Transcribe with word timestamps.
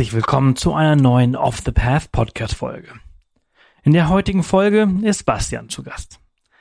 Herzlich 0.00 0.14
willkommen 0.14 0.56
zu 0.56 0.72
einer 0.72 0.96
neuen 0.96 1.36
Off 1.36 1.60
the 1.62 1.72
Path 1.72 2.10
Podcast 2.10 2.54
Folge. 2.54 2.88
In 3.82 3.92
der 3.92 4.08
heutigen 4.08 4.42
Folge 4.42 4.88
ist 5.02 5.24
Bastian 5.24 5.68
zu 5.68 5.82
Gast. 5.82 6.20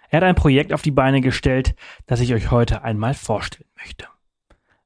Er 0.09 0.17
hat 0.17 0.23
ein 0.25 0.35
Projekt 0.35 0.73
auf 0.73 0.81
die 0.81 0.91
Beine 0.91 1.21
gestellt, 1.21 1.73
das 2.05 2.19
ich 2.19 2.33
euch 2.33 2.51
heute 2.51 2.83
einmal 2.83 3.13
vorstellen 3.13 3.69
möchte. 3.77 4.07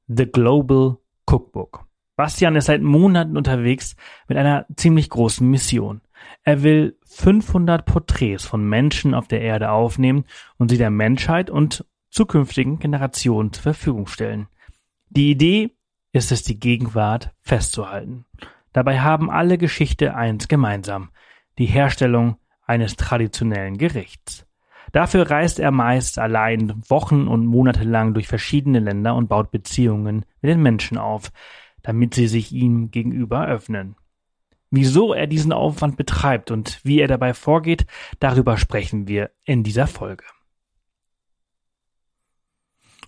The 0.06 0.26
Global 0.26 0.98
Cookbook. 1.26 1.84
Bastian 2.14 2.54
ist 2.54 2.66
seit 2.66 2.80
Monaten 2.80 3.36
unterwegs 3.36 3.96
mit 4.28 4.38
einer 4.38 4.66
ziemlich 4.76 5.10
großen 5.10 5.50
Mission. 5.50 6.00
Er 6.44 6.62
will 6.62 6.96
500 7.06 7.84
Porträts 7.84 8.44
von 8.44 8.64
Menschen 8.64 9.14
auf 9.14 9.26
der 9.26 9.40
Erde 9.40 9.72
aufnehmen 9.72 10.26
und 10.58 10.68
sie 10.68 10.78
der 10.78 10.90
Menschheit 10.90 11.50
und 11.50 11.84
zukünftigen 12.08 12.78
Generationen 12.78 13.52
zur 13.52 13.64
Verfügung 13.64 14.06
stellen. 14.06 14.46
Die 15.10 15.32
Idee 15.32 15.72
ist 16.14 16.30
es, 16.30 16.44
die 16.44 16.58
Gegenwart 16.58 17.34
festzuhalten. 17.40 18.24
Dabei 18.72 19.00
haben 19.00 19.30
alle 19.30 19.58
Geschichte 19.58 20.14
eins 20.14 20.48
gemeinsam, 20.48 21.10
die 21.58 21.66
Herstellung 21.66 22.36
eines 22.64 22.96
traditionellen 22.96 23.76
Gerichts. 23.78 24.46
Dafür 24.92 25.28
reist 25.28 25.58
er 25.58 25.72
meist 25.72 26.20
allein 26.20 26.80
Wochen 26.88 27.26
und 27.26 27.44
Monate 27.46 27.82
lang 27.82 28.14
durch 28.14 28.28
verschiedene 28.28 28.78
Länder 28.78 29.16
und 29.16 29.28
baut 29.28 29.50
Beziehungen 29.50 30.24
mit 30.40 30.50
den 30.50 30.62
Menschen 30.62 30.98
auf, 30.98 31.32
damit 31.82 32.14
sie 32.14 32.28
sich 32.28 32.52
ihm 32.52 32.92
gegenüber 32.92 33.46
öffnen. 33.46 33.96
Wieso 34.70 35.14
er 35.14 35.26
diesen 35.26 35.52
Aufwand 35.52 35.96
betreibt 35.96 36.52
und 36.52 36.80
wie 36.84 37.00
er 37.00 37.08
dabei 37.08 37.34
vorgeht, 37.34 37.86
darüber 38.20 38.56
sprechen 38.56 39.08
wir 39.08 39.30
in 39.44 39.64
dieser 39.64 39.88
Folge. 39.88 40.24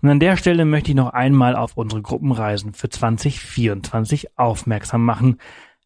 Und 0.07 0.13
an 0.13 0.21
der 0.21 0.37
Stelle 0.37 0.65
möchte 0.65 0.93
ich 0.93 0.95
noch 0.95 1.15
einmal 1.15 1.57
auf 1.57 1.77
unsere 1.77 2.01
Gruppenreisen 2.01 2.75
für 2.75 2.89
2024 2.89 4.39
aufmerksam 4.39 5.05
machen. 5.05 5.39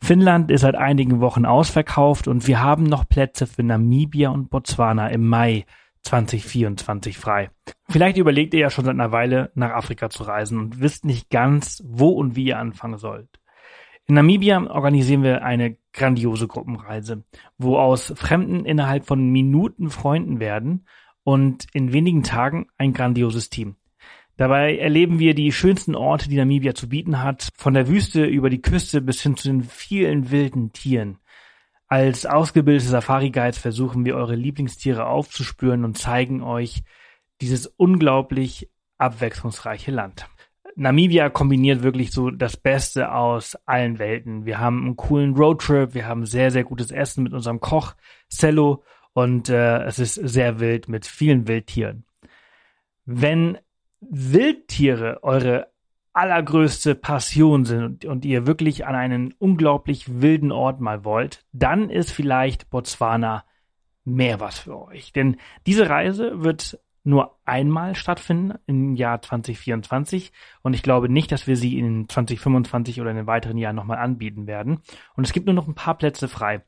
Finnland 0.02 0.50
ist 0.50 0.60
seit 0.60 0.74
einigen 0.74 1.20
Wochen 1.20 1.46
ausverkauft 1.46 2.28
und 2.28 2.46
wir 2.46 2.60
haben 2.60 2.82
noch 2.82 3.08
Plätze 3.08 3.46
für 3.46 3.62
Namibia 3.62 4.28
und 4.28 4.50
Botswana 4.50 5.08
im 5.08 5.26
Mai 5.26 5.64
2024 6.02 7.16
frei. 7.16 7.48
Vielleicht 7.88 8.18
überlegt 8.18 8.52
ihr 8.52 8.60
ja 8.60 8.68
schon 8.68 8.84
seit 8.84 8.92
einer 8.92 9.10
Weile 9.10 9.52
nach 9.54 9.70
Afrika 9.70 10.10
zu 10.10 10.24
reisen 10.24 10.58
und 10.58 10.82
wisst 10.82 11.06
nicht 11.06 11.30
ganz, 11.30 11.82
wo 11.86 12.10
und 12.10 12.36
wie 12.36 12.44
ihr 12.44 12.58
anfangen 12.58 12.98
sollt. 12.98 13.40
In 14.04 14.16
Namibia 14.16 14.62
organisieren 14.70 15.22
wir 15.22 15.44
eine 15.44 15.78
grandiose 15.94 16.46
Gruppenreise, 16.46 17.24
wo 17.56 17.78
aus 17.78 18.12
Fremden 18.16 18.66
innerhalb 18.66 19.06
von 19.06 19.30
Minuten 19.30 19.88
Freunden 19.88 20.40
werden 20.40 20.84
und 21.24 21.68
in 21.72 21.94
wenigen 21.94 22.22
Tagen 22.22 22.66
ein 22.76 22.92
grandioses 22.92 23.48
Team. 23.48 23.76
Dabei 24.40 24.78
erleben 24.78 25.18
wir 25.18 25.34
die 25.34 25.52
schönsten 25.52 25.94
Orte, 25.94 26.30
die 26.30 26.36
Namibia 26.36 26.74
zu 26.74 26.88
bieten 26.88 27.22
hat, 27.22 27.50
von 27.58 27.74
der 27.74 27.88
Wüste 27.88 28.24
über 28.24 28.48
die 28.48 28.62
Küste 28.62 29.02
bis 29.02 29.20
hin 29.20 29.36
zu 29.36 29.48
den 29.48 29.62
vielen 29.62 30.30
wilden 30.30 30.72
Tieren. 30.72 31.18
Als 31.88 32.24
ausgebildete 32.24 32.88
Safari-Guides 32.88 33.58
versuchen 33.58 34.06
wir 34.06 34.16
eure 34.16 34.36
Lieblingstiere 34.36 35.04
aufzuspüren 35.04 35.84
und 35.84 35.98
zeigen 35.98 36.42
euch 36.42 36.84
dieses 37.42 37.66
unglaublich 37.66 38.70
abwechslungsreiche 38.96 39.90
Land. 39.90 40.26
Namibia 40.74 41.28
kombiniert 41.28 41.82
wirklich 41.82 42.10
so 42.10 42.30
das 42.30 42.56
Beste 42.56 43.12
aus 43.12 43.58
allen 43.66 43.98
Welten. 43.98 44.46
Wir 44.46 44.58
haben 44.58 44.86
einen 44.86 44.96
coolen 44.96 45.34
Roadtrip, 45.34 45.92
wir 45.92 46.06
haben 46.06 46.24
sehr, 46.24 46.50
sehr 46.50 46.64
gutes 46.64 46.90
Essen 46.90 47.24
mit 47.24 47.34
unserem 47.34 47.60
Koch 47.60 47.92
Cello 48.30 48.84
und 49.12 49.50
äh, 49.50 49.82
es 49.82 49.98
ist 49.98 50.14
sehr 50.14 50.60
wild 50.60 50.88
mit 50.88 51.04
vielen 51.04 51.46
Wildtieren. 51.46 52.06
Wenn 53.04 53.58
Wildtiere 54.00 55.22
eure 55.22 55.68
allergrößte 56.12 56.94
Passion 56.94 57.64
sind 57.64 58.04
und, 58.04 58.24
ihr 58.24 58.46
wirklich 58.46 58.86
an 58.86 58.94
einen 58.94 59.34
unglaublich 59.38 60.20
wilden 60.20 60.52
Ort 60.52 60.80
mal 60.80 61.04
wollt, 61.04 61.44
dann 61.52 61.88
ist 61.88 62.10
vielleicht 62.10 62.68
Botswana 62.70 63.44
mehr 64.04 64.40
was 64.40 64.58
für 64.58 64.80
euch. 64.80 65.12
Denn 65.12 65.36
diese 65.66 65.88
Reise 65.88 66.42
wird 66.42 66.78
nur 67.02 67.38
einmal 67.44 67.94
stattfinden 67.94 68.58
im 68.66 68.94
Jahr 68.94 69.22
2024 69.22 70.32
und 70.62 70.74
ich 70.74 70.82
glaube 70.82 71.08
nicht, 71.08 71.32
dass 71.32 71.46
wir 71.46 71.56
sie 71.56 71.78
in 71.78 72.08
2025 72.08 73.00
oder 73.00 73.10
in 73.10 73.16
den 73.16 73.26
weiteren 73.26 73.56
Jahren 73.56 73.76
nochmal 73.76 73.98
anbieten 73.98 74.46
werden. 74.46 74.80
Und 75.14 75.26
es 75.26 75.32
gibt 75.32 75.46
nur 75.46 75.54
noch 75.54 75.66
ein 75.66 75.74
paar 75.74 75.96
Plätze 75.96 76.28
frei. 76.28 76.62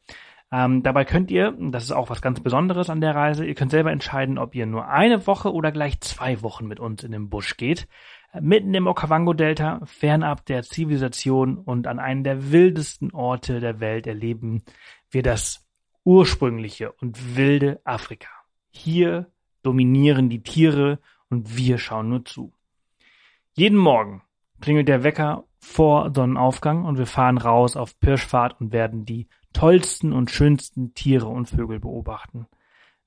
Ähm, 0.55 0.83
dabei 0.83 1.07
könnt 1.07 1.31
ihr, 1.31 1.57
das 1.59 1.85
ist 1.85 1.93
auch 1.93 2.11
was 2.11 2.21
ganz 2.21 2.41
Besonderes 2.41 2.91
an 2.91 3.01
der 3.01 3.15
Reise, 3.15 3.47
ihr 3.47 3.55
könnt 3.55 3.71
selber 3.71 3.91
entscheiden, 3.91 4.37
ob 4.37 4.55
ihr 4.55 4.67
nur 4.67 4.87
eine 4.87 5.27
Woche 5.27 5.51
oder 5.51 5.73
gleich 5.73 5.99
zwei 6.01 6.43
Wochen 6.43 6.67
mit 6.67 6.79
uns 6.79 7.03
in 7.03 7.11
den 7.11 7.31
Busch 7.31 7.57
geht. 7.57 7.89
Äh, 8.33 8.43
mitten 8.43 8.75
im 8.75 8.87
Okavango-Delta, 8.87 9.81
fernab 9.85 10.45
der 10.45 10.63
Zivilisation 10.63 11.57
und 11.57 11.87
an 11.87 11.99
einem 11.99 12.23
der 12.23 12.53
wildesten 12.53 13.13
Orte 13.13 13.61
der 13.61 13.81
Welt 13.81 14.07
erleben 14.07 14.63
wir 15.11 15.23
das 15.23 15.67
ursprüngliche 16.05 16.93
und 16.93 17.37
wilde 17.37 17.81
Afrika. 17.85 18.29
Hier 18.71 19.31
dominieren 19.63 20.29
die 20.29 20.43
Tiere 20.43 20.99
und 21.31 21.57
wir 21.57 21.79
schauen 21.79 22.11
nur 22.11 22.27
zu. 22.27 22.53
Jeden 23.55 23.79
Morgen 23.79 24.23
klingelt 24.61 24.89
der 24.89 25.03
Wecker 25.03 25.45
vor 25.61 26.13
Sonnenaufgang 26.15 26.85
und 26.85 26.99
wir 26.99 27.07
fahren 27.07 27.39
raus 27.39 27.77
auf 27.77 27.99
Pirschfahrt 28.01 28.61
und 28.61 28.73
werden 28.73 29.07
die 29.07 29.29
tollsten 29.53 30.13
und 30.13 30.31
schönsten 30.31 30.95
Tiere 30.95 31.27
und 31.27 31.47
Vögel 31.47 31.81
beobachten. 31.81 32.47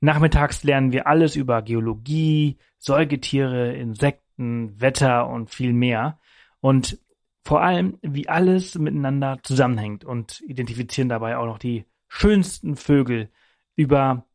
Nachmittags 0.01 0.63
lernen 0.63 0.91
wir 0.91 1.07
alles 1.07 1.35
über 1.35 1.61
Geologie, 1.61 2.57
Säugetiere, 2.78 3.73
Insekten, 3.73 4.79
Wetter 4.79 5.28
und 5.28 5.50
viel 5.50 5.73
mehr. 5.73 6.19
Und 6.59 7.00
vor 7.44 7.61
allem, 7.61 7.97
wie 8.01 8.28
alles 8.28 8.75
miteinander 8.75 9.39
zusammenhängt 9.44 10.03
und 10.03 10.41
identifizieren 10.41 11.09
dabei 11.09 11.38
auch 11.38 11.45
noch 11.45 11.59
die 11.59 11.85
schönsten 12.07 12.75
Vögel. 12.75 13.29
Über 13.75 14.25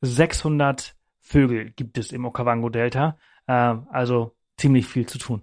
600 0.00 0.96
Vögel 1.20 1.70
gibt 1.72 1.98
es 1.98 2.12
im 2.12 2.24
Okavango-Delta, 2.24 3.18
äh, 3.46 3.52
also 3.52 4.36
ziemlich 4.56 4.86
viel 4.86 5.06
zu 5.06 5.18
tun. 5.18 5.42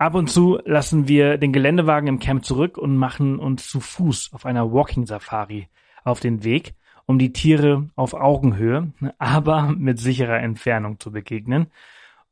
Ab 0.00 0.14
und 0.14 0.30
zu 0.30 0.58
lassen 0.64 1.08
wir 1.08 1.36
den 1.36 1.52
Geländewagen 1.52 2.08
im 2.08 2.20
Camp 2.20 2.42
zurück 2.42 2.78
und 2.78 2.96
machen 2.96 3.38
uns 3.38 3.68
zu 3.68 3.80
Fuß 3.80 4.30
auf 4.32 4.46
einer 4.46 4.72
Walking 4.72 5.04
Safari 5.04 5.68
auf 6.04 6.20
den 6.20 6.42
Weg, 6.42 6.72
um 7.04 7.18
die 7.18 7.34
Tiere 7.34 7.90
auf 7.96 8.14
Augenhöhe, 8.14 8.92
aber 9.18 9.74
mit 9.76 9.98
sicherer 9.98 10.40
Entfernung 10.40 10.98
zu 11.00 11.12
begegnen. 11.12 11.66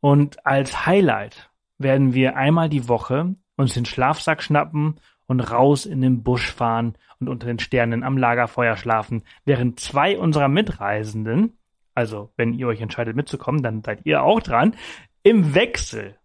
Und 0.00 0.46
als 0.46 0.86
Highlight 0.86 1.50
werden 1.76 2.14
wir 2.14 2.36
einmal 2.36 2.70
die 2.70 2.88
Woche 2.88 3.34
uns 3.58 3.74
den 3.74 3.84
Schlafsack 3.84 4.42
schnappen 4.42 4.98
und 5.26 5.40
raus 5.40 5.84
in 5.84 6.00
den 6.00 6.22
Busch 6.22 6.50
fahren 6.50 6.94
und 7.20 7.28
unter 7.28 7.48
den 7.48 7.58
Sternen 7.58 8.02
am 8.02 8.16
Lagerfeuer 8.16 8.78
schlafen, 8.78 9.24
während 9.44 9.78
zwei 9.78 10.18
unserer 10.18 10.48
Mitreisenden, 10.48 11.58
also 11.94 12.30
wenn 12.38 12.54
ihr 12.54 12.66
euch 12.66 12.80
entscheidet 12.80 13.14
mitzukommen, 13.14 13.62
dann 13.62 13.84
seid 13.84 14.06
ihr 14.06 14.22
auch 14.22 14.40
dran, 14.40 14.74
im 15.22 15.54
Wechsel 15.54 16.16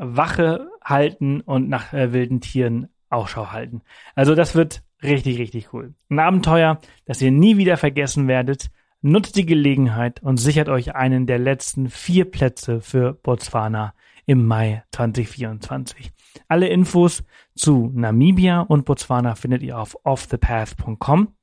Wache 0.00 0.70
halten 0.82 1.40
und 1.42 1.68
nach 1.68 1.92
äh, 1.92 2.12
wilden 2.12 2.40
Tieren 2.40 2.88
Ausschau 3.10 3.52
halten. 3.52 3.82
Also 4.14 4.34
das 4.34 4.54
wird 4.54 4.82
richtig, 5.02 5.38
richtig 5.38 5.72
cool. 5.72 5.94
Ein 6.08 6.18
Abenteuer, 6.18 6.80
das 7.04 7.20
ihr 7.20 7.30
nie 7.30 7.56
wieder 7.56 7.76
vergessen 7.76 8.26
werdet. 8.26 8.70
Nutzt 9.02 9.36
die 9.36 9.46
Gelegenheit 9.46 10.22
und 10.22 10.36
sichert 10.36 10.68
euch 10.68 10.94
einen 10.94 11.26
der 11.26 11.38
letzten 11.38 11.88
vier 11.88 12.30
Plätze 12.30 12.80
für 12.80 13.14
Botswana 13.14 13.94
im 14.26 14.46
Mai 14.46 14.84
2024. 14.92 16.12
Alle 16.48 16.68
Infos 16.68 17.24
zu 17.54 17.90
Namibia 17.94 18.60
und 18.60 18.84
Botswana 18.84 19.34
findet 19.34 19.62
ihr 19.62 19.78
auf 19.78 19.96
offthepath.com. 20.04 21.34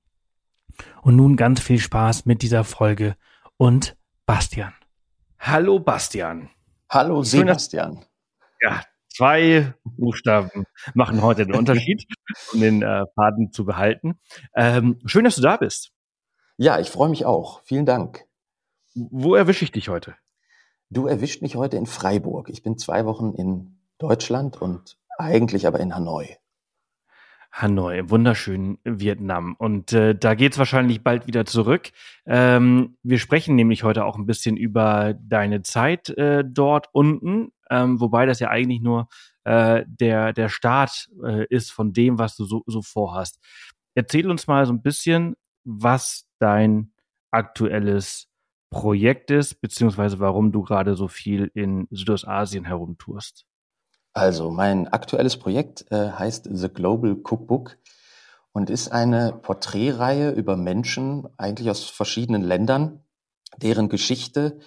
Und 1.02 1.16
nun 1.16 1.36
ganz 1.36 1.60
viel 1.60 1.80
Spaß 1.80 2.26
mit 2.26 2.44
dieser 2.44 2.64
Folge 2.64 3.16
und 3.58 3.98
Bastian. 4.28 4.74
Hallo 5.40 5.80
Bastian. 5.80 6.50
Hallo 6.90 7.24
Sebastian. 7.24 8.06
Ja, 8.62 8.84
zwei 9.10 9.74
Buchstaben 9.84 10.66
machen 10.94 11.22
heute 11.22 11.46
den 11.46 11.56
Unterschied, 11.58 12.06
um 12.54 12.62
den 12.62 12.82
äh, 12.82 13.06
Faden 13.16 13.52
zu 13.52 13.66
behalten. 13.66 14.20
Ähm, 14.56 15.00
schön, 15.06 15.24
dass 15.24 15.36
du 15.36 15.42
da 15.42 15.58
bist. 15.58 15.92
Ja, 16.58 16.80
ich 16.80 16.90
freue 16.90 17.10
mich 17.10 17.26
auch. 17.26 17.62
Vielen 17.64 17.86
Dank. 17.86 18.26
Wo 18.96 19.36
erwische 19.36 19.64
ich 19.64 19.72
dich 19.72 19.90
heute? 19.90 20.16
Du 20.90 21.06
erwischt 21.06 21.42
mich 21.42 21.56
heute 21.56 21.78
in 21.78 21.86
Freiburg. 21.86 22.50
Ich 22.50 22.64
bin 22.64 22.78
zwei 22.78 23.06
Wochen 23.06 23.34
in 23.34 23.80
Deutschland 23.98 24.62
und 24.62 24.98
eigentlich 25.18 25.68
aber 25.68 25.80
in 25.80 25.94
Hanoi. 25.94 26.38
Hanoi, 27.60 27.98
im 27.98 28.12
wunderschönen 28.12 28.78
Vietnam. 28.84 29.56
Und 29.58 29.92
äh, 29.92 30.14
da 30.14 30.36
geht's 30.36 30.60
wahrscheinlich 30.60 31.04
bald 31.04 31.26
wieder 31.26 31.44
zurück. 31.46 31.90
Ähm, 32.28 32.98
wir 33.02 33.18
sprechen 33.18 33.56
nämlich 33.56 33.84
heute 33.84 34.06
auch 34.06 34.16
ein 34.16 34.28
bisschen 34.28 34.58
über 34.58 35.16
deine 35.20 35.64
Zeit 35.64 36.10
äh, 36.10 36.44
dort 36.48 36.88
unten, 36.92 37.52
ähm, 37.72 38.00
wobei 38.00 38.28
das 38.28 38.40
ja 38.40 38.50
eigentlich 38.50 38.82
nur 38.82 39.08
äh, 39.44 39.84
der, 39.88 40.34
der 40.34 40.50
Start 40.50 41.10
äh, 41.26 41.48
ist 41.50 41.72
von 41.72 41.94
dem, 41.94 42.20
was 42.20 42.36
du 42.36 42.46
so, 42.46 42.62
so 42.68 42.84
vorhast. 42.84 43.40
Erzähl 43.96 44.30
uns 44.30 44.46
mal 44.46 44.68
so 44.68 44.74
ein 44.74 44.84
bisschen, 44.84 45.36
was 45.64 46.30
dein 46.38 46.92
aktuelles 47.32 48.28
Projekt 48.70 49.32
ist, 49.32 49.62
beziehungsweise 49.62 50.20
warum 50.20 50.52
du 50.52 50.62
gerade 50.62 50.96
so 50.96 51.08
viel 51.08 51.50
in 51.56 51.88
Südostasien 51.90 52.66
herumtourst. 52.66 53.47
Also, 54.18 54.50
mein 54.50 54.88
aktuelles 54.88 55.38
Projekt 55.38 55.86
äh, 55.92 56.10
heißt 56.10 56.50
The 56.52 56.70
Global 56.70 57.18
Cookbook 57.24 57.78
und 58.52 58.72
ist 58.72 58.92
eine 58.92 59.32
Porträtreihe 59.32 60.32
über 60.32 60.58
Menschen, 60.58 61.28
eigentlich 61.38 61.70
aus 61.70 61.84
verschiedenen 61.84 62.42
Ländern, 62.42 63.04
deren 63.58 63.90
Geschichte 63.90 64.58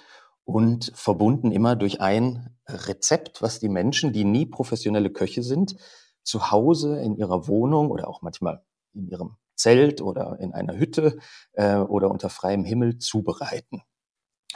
und 0.44 0.92
verbunden 0.94 1.50
immer 1.50 1.74
durch 1.74 2.00
ein 2.00 2.56
Rezept, 2.68 3.42
was 3.42 3.58
die 3.58 3.68
Menschen, 3.68 4.12
die 4.12 4.22
nie 4.22 4.46
professionelle 4.46 5.10
Köche 5.10 5.42
sind, 5.42 5.74
zu 6.22 6.52
Hause 6.52 7.00
in 7.00 7.16
ihrer 7.16 7.48
Wohnung 7.48 7.90
oder 7.90 8.06
auch 8.06 8.22
manchmal 8.22 8.62
in 8.94 9.08
ihrem 9.08 9.36
Zelt 9.56 10.00
oder 10.00 10.38
in 10.38 10.52
einer 10.52 10.78
Hütte 10.78 11.18
äh, 11.54 11.74
oder 11.74 12.08
unter 12.12 12.30
freiem 12.30 12.62
Himmel 12.62 12.98
zubereiten. 12.98 13.82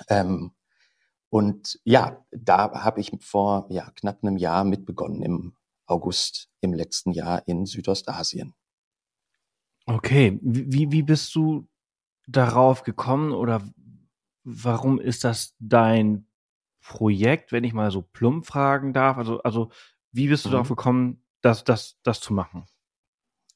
Ähm, 0.08 0.52
und 1.34 1.80
ja, 1.82 2.24
da 2.30 2.84
habe 2.84 3.00
ich 3.00 3.10
vor 3.18 3.66
ja, 3.68 3.90
knapp 3.96 4.22
einem 4.22 4.36
Jahr 4.36 4.62
mitbegonnen, 4.62 5.20
im 5.20 5.56
August 5.84 6.48
im 6.60 6.72
letzten 6.72 7.10
Jahr 7.10 7.42
in 7.48 7.66
Südostasien. 7.66 8.54
Okay, 9.84 10.38
wie, 10.42 10.92
wie 10.92 11.02
bist 11.02 11.34
du 11.34 11.66
darauf 12.28 12.84
gekommen 12.84 13.32
oder 13.32 13.62
warum 14.44 15.00
ist 15.00 15.24
das 15.24 15.56
dein 15.58 16.28
Projekt, 16.80 17.50
wenn 17.50 17.64
ich 17.64 17.72
mal 17.72 17.90
so 17.90 18.02
plump 18.02 18.46
fragen 18.46 18.92
darf? 18.92 19.18
Also, 19.18 19.42
also 19.42 19.72
wie 20.12 20.28
bist 20.28 20.44
du 20.44 20.50
mhm. 20.50 20.52
darauf 20.52 20.68
gekommen, 20.68 21.24
das, 21.40 21.64
das, 21.64 21.96
das 22.04 22.20
zu 22.20 22.32
machen? 22.32 22.64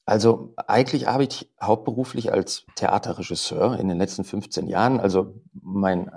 Also 0.03 0.53
eigentlich 0.57 1.07
arbeite 1.07 1.45
ich 1.45 1.53
hauptberuflich 1.61 2.33
als 2.33 2.65
Theaterregisseur 2.75 3.79
in 3.79 3.87
den 3.87 3.99
letzten 3.99 4.25
15 4.25 4.67
Jahren. 4.67 4.99
Also 4.99 5.41
mein 5.53 6.11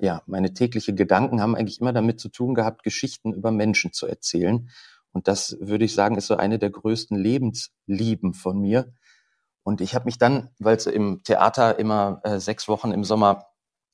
ja, 0.00 0.22
meine 0.26 0.52
tägliche 0.54 0.94
Gedanken 0.94 1.40
haben 1.40 1.54
eigentlich 1.54 1.80
immer 1.80 1.92
damit 1.92 2.20
zu 2.20 2.28
tun 2.28 2.54
gehabt, 2.54 2.82
Geschichten 2.82 3.32
über 3.32 3.50
Menschen 3.50 3.92
zu 3.92 4.06
erzählen. 4.06 4.70
Und 5.12 5.28
das 5.28 5.56
würde 5.60 5.84
ich 5.84 5.94
sagen, 5.94 6.16
ist 6.16 6.26
so 6.26 6.36
eine 6.36 6.58
der 6.58 6.70
größten 6.70 7.16
Lebenslieben 7.16 8.34
von 8.34 8.60
mir. 8.60 8.92
Und 9.62 9.80
ich 9.80 9.94
habe 9.94 10.04
mich 10.04 10.18
dann, 10.18 10.50
weil 10.58 10.76
es 10.76 10.86
im 10.86 11.22
Theater 11.24 11.78
immer 11.78 12.20
äh, 12.22 12.38
sechs 12.38 12.68
Wochen 12.68 12.92
im 12.92 13.02
Sommer 13.02 13.46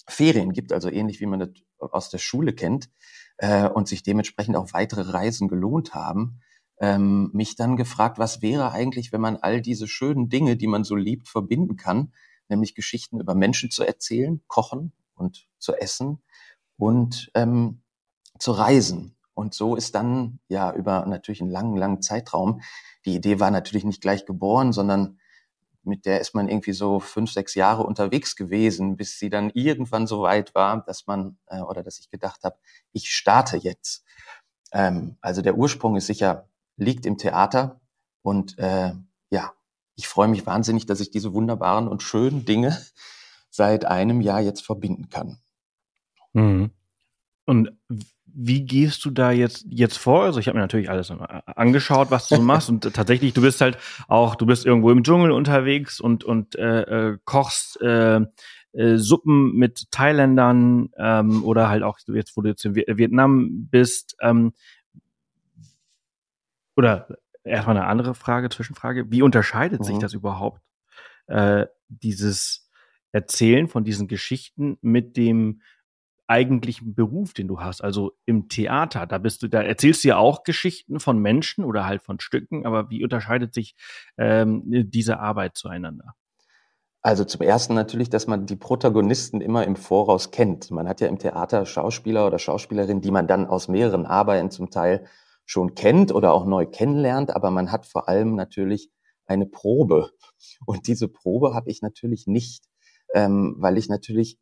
Ferien 0.09 0.53
gibt, 0.53 0.73
also 0.73 0.91
ähnlich 0.91 1.21
wie 1.21 1.27
man 1.27 1.41
das 1.41 1.51
aus 1.79 2.11
der 2.11 2.19
Schule 2.19 2.53
kennt, 2.53 2.91
äh, 3.39 3.69
und 3.69 3.89
sich 3.89 4.03
dementsprechend 4.03 4.57
auch 4.57 4.73
weitere 4.73 5.03
Reisen 5.03 5.49
gelohnt 5.49 5.95
haben, 5.95 6.41
ähm, 6.81 7.31
mich 7.33 7.57
dann 7.57 7.77
gefragt, 7.77 8.19
was 8.19 8.43
wäre 8.43 8.73
eigentlich, 8.73 9.13
wenn 9.13 9.21
man 9.21 9.37
all 9.37 9.61
diese 9.61 9.87
schönen 9.87 10.29
Dinge, 10.29 10.57
die 10.57 10.67
man 10.67 10.85
so 10.85 10.97
liebt, 10.97 11.29
verbinden 11.29 11.77
kann, 11.77 12.13
nämlich 12.49 12.75
Geschichten 12.75 13.21
über 13.21 13.35
Menschen 13.35 13.71
zu 13.71 13.85
erzählen, 13.85 14.43
kochen, 14.49 14.93
und 15.23 15.47
zu 15.59 15.75
essen 15.75 16.23
und 16.77 17.31
ähm, 17.35 17.83
zu 18.39 18.53
reisen. 18.53 19.17
Und 19.35 19.55
so 19.55 19.77
ist 19.77 19.95
dann 19.95 20.41
ja 20.49 20.73
über 20.75 21.07
natürlich 21.07 21.41
einen 21.41 21.51
langen, 21.51 21.77
langen 21.77 22.03
Zeitraum, 22.03 22.61
die 23.07 23.15
Idee 23.15 23.41
war 23.41 23.51
natürlich 23.51 23.85
nicht 23.85 24.03
gleich 24.03 24.27
geboren, 24.27 24.73
sondern 24.73 25.19
mit 25.85 26.07
der 26.07 26.21
ist 26.21 26.35
man 26.35 26.49
irgendwie 26.49 26.73
so 26.73 27.01
fünf, 27.01 27.33
sechs 27.33 27.55
Jahre 27.55 27.83
unterwegs 27.83 28.37
gewesen, 28.37 28.97
bis 28.97 29.19
sie 29.19 29.31
dann 29.31 29.51
irgendwann 29.51 30.07
so 30.07 30.23
weit 30.23 30.55
war, 30.55 30.85
dass 30.85 31.07
man 31.07 31.39
äh, 31.47 31.61
oder 31.61 31.83
dass 31.83 31.99
ich 31.99 32.11
gedacht 32.11 32.45
habe, 32.45 32.57
ich 32.93 33.11
starte 33.11 33.57
jetzt. 33.57 34.05
Ähm, 34.73 35.17
also 35.21 35.43
der 35.43 35.57
Ursprung 35.57 35.97
ist 35.97 36.07
sicher, 36.07 36.49
liegt 36.77 37.05
im 37.07 37.19
Theater 37.19 37.81
und 38.23 38.59
äh, 38.59 38.93
ja, 39.31 39.53
ich 39.97 40.07
freue 40.07 40.29
mich 40.29 40.47
wahnsinnig, 40.47 40.87
dass 40.87 41.01
ich 41.01 41.11
diese 41.11 41.35
wunderbaren 41.35 41.89
und 41.89 42.03
schönen 42.03 42.45
Dinge 42.45 42.79
seit 43.53 43.85
einem 43.85 44.21
Jahr 44.21 44.41
jetzt 44.41 44.65
verbinden 44.65 45.09
kann. 45.11 45.39
Mhm. 46.33 46.71
Und 47.45 47.73
wie 48.35 48.65
gehst 48.65 49.05
du 49.05 49.11
da 49.11 49.31
jetzt 49.31 49.67
jetzt 49.69 49.99
vor? 49.99 50.25
Also 50.25 50.41
ich 50.41 50.49
habe 50.49 50.57
mir 50.57 50.63
natürlich 50.63 50.89
alles 50.89 51.11
angeschaut, 51.11 52.11
was 52.11 52.29
du 52.29 52.37
so 52.37 52.43
machst 52.43 52.71
und 52.71 52.83
tatsächlich, 52.95 53.35
du 53.35 53.43
bist 53.43 53.61
halt 53.61 53.77
auch, 54.09 54.37
du 54.37 54.47
bist 54.47 54.65
irgendwo 54.65 54.91
im 54.91 55.05
Dschungel 55.05 55.33
unterwegs 55.33 56.01
und 56.01 56.25
und 56.25 56.57
äh, 56.57 57.11
äh, 57.11 57.19
kochst 57.25 57.81
äh, 57.83 58.21
äh, 58.73 58.97
Suppen 58.97 59.55
mit 59.55 59.91
Thailändern 59.91 60.89
ähm, 60.97 61.45
oder 61.45 61.69
halt 61.69 61.83
auch 61.83 61.99
jetzt, 62.07 62.37
wo 62.37 62.41
du 62.41 62.49
jetzt 62.49 62.65
in 62.65 62.75
Vietnam 62.75 63.69
bist. 63.71 64.17
Ähm, 64.21 64.55
oder 66.75 67.19
erstmal 67.45 67.77
eine 67.77 67.87
andere 67.87 68.15
Frage, 68.15 68.49
Zwischenfrage: 68.49 69.11
Wie 69.11 69.21
unterscheidet 69.21 69.81
mhm. 69.81 69.85
sich 69.85 69.99
das 69.99 70.15
überhaupt? 70.15 70.63
Äh, 71.27 71.67
dieses 71.89 72.62
Erzählen 73.13 73.69
von 73.69 73.85
diesen 73.85 74.09
Geschichten 74.09 74.79
mit 74.81 75.17
dem 75.17 75.61
eigentlichen 76.27 76.95
Beruf, 76.95 77.35
den 77.35 77.49
du 77.49 77.61
hast, 77.61 77.83
also 77.85 78.13
im 78.25 78.49
Theater. 78.49 79.07
Da 79.07 79.19
bist 79.19 79.43
du, 79.43 79.49
da 79.49 79.63
erzählst 79.63 80.03
du 80.03 80.09
ja 80.09 80.17
auch 80.17 80.45
Geschichten 80.45 80.99
von 80.99 81.19
Menschen 81.19 81.65
oder 81.65 81.85
halt 81.85 82.03
von 82.03 82.21
Stücken, 82.21 82.65
aber 82.65 82.91
wie 82.91 83.05
unterscheidet 83.05 83.53
sich 83.53 83.75
ähm, 84.17 84.63
diese 84.67 85.19
Arbeit 85.19 85.57
zueinander? 85.57 86.15
Also 87.03 87.25
zum 87.25 87.43
ersten 87.43 87.75
natürlich, 87.75 88.11
dass 88.11 88.29
man 88.29 88.47
die 88.47 88.57
Protagonisten 88.57 89.41
immer 89.41 89.67
im 89.67 89.75
Voraus 89.75 90.31
kennt. 90.31 90.71
Man 90.71 90.89
hat 90.89 91.01
ja 91.01 91.09
im 91.09 91.19
Theater 91.19 91.67
Schauspieler 91.67 92.27
oder 92.27 92.39
Schauspielerinnen, 92.39 93.03
die 93.03 93.11
man 93.11 93.27
dann 93.27 93.47
aus 93.47 93.67
mehreren 93.67 94.07
Arbeiten 94.07 94.53
zum 94.53 94.71
Teil 94.71 95.05
schon 95.45 95.75
kennt 95.75 96.13
oder 96.13 96.33
auch 96.33 96.47
neu 96.47 96.65
kennenlernt, 96.65 97.35
aber 97.35 97.51
man 97.51 97.73
hat 97.73 97.87
vor 97.87 98.09
allem 98.09 98.37
natürlich 98.37 98.91
eine 99.27 99.47
Probe. 99.47 100.13
Und 100.65 100.87
diese 100.87 101.09
Probe 101.09 101.55
habe 101.55 101.71
ich 101.71 101.83
natürlich 101.83 102.27
nicht 102.27 102.65
ähm, 103.15 103.57
weil 103.59 103.79
ich 103.79 103.89
natürlich 103.89 104.39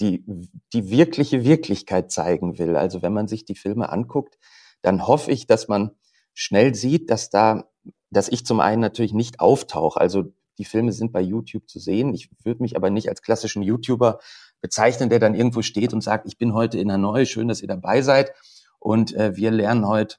die, 0.00 0.24
die 0.72 0.90
wirkliche 0.90 1.44
Wirklichkeit 1.44 2.10
zeigen 2.10 2.58
will. 2.58 2.76
Also 2.76 3.02
wenn 3.02 3.12
man 3.12 3.28
sich 3.28 3.44
die 3.44 3.54
Filme 3.54 3.88
anguckt, 3.88 4.38
dann 4.82 5.06
hoffe 5.06 5.30
ich, 5.32 5.46
dass 5.46 5.68
man 5.68 5.92
schnell 6.34 6.74
sieht, 6.74 7.10
dass 7.10 7.30
da, 7.30 7.70
dass 8.10 8.28
ich 8.28 8.44
zum 8.44 8.60
einen 8.60 8.80
natürlich 8.80 9.14
nicht 9.14 9.40
auftauche. 9.40 10.00
Also 10.00 10.32
die 10.58 10.64
Filme 10.64 10.92
sind 10.92 11.12
bei 11.12 11.20
YouTube 11.20 11.68
zu 11.68 11.78
sehen. 11.78 12.14
Ich 12.14 12.30
würde 12.44 12.62
mich 12.62 12.76
aber 12.76 12.90
nicht 12.90 13.08
als 13.08 13.22
klassischen 13.22 13.62
YouTuber 13.62 14.20
bezeichnen, 14.60 15.08
der 15.08 15.18
dann 15.18 15.34
irgendwo 15.34 15.62
steht 15.62 15.92
und 15.92 16.02
sagt, 16.02 16.26
ich 16.26 16.38
bin 16.38 16.54
heute 16.54 16.78
in 16.78 16.92
Hanoi, 16.92 17.26
schön, 17.26 17.48
dass 17.48 17.62
ihr 17.62 17.68
dabei 17.68 18.02
seid. 18.02 18.32
Und 18.78 19.14
äh, 19.14 19.36
wir 19.36 19.50
lernen 19.50 19.86
heute 19.86 20.16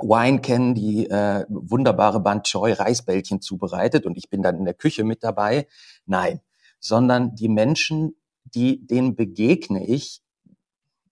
Wine 0.00 0.40
kennen, 0.40 0.74
die 0.74 1.10
äh, 1.10 1.44
wunderbare 1.48 2.20
Band 2.20 2.46
Choi 2.46 2.72
Reisbällchen 2.72 3.40
zubereitet 3.40 4.06
und 4.06 4.16
ich 4.16 4.30
bin 4.30 4.42
dann 4.42 4.56
in 4.56 4.64
der 4.64 4.74
Küche 4.74 5.02
mit 5.02 5.24
dabei. 5.24 5.66
Nein, 6.06 6.40
sondern 6.80 7.34
die 7.34 7.48
Menschen, 7.48 8.16
die, 8.44 8.86
denen 8.86 9.16
begegne 9.16 9.86
ich 9.86 10.22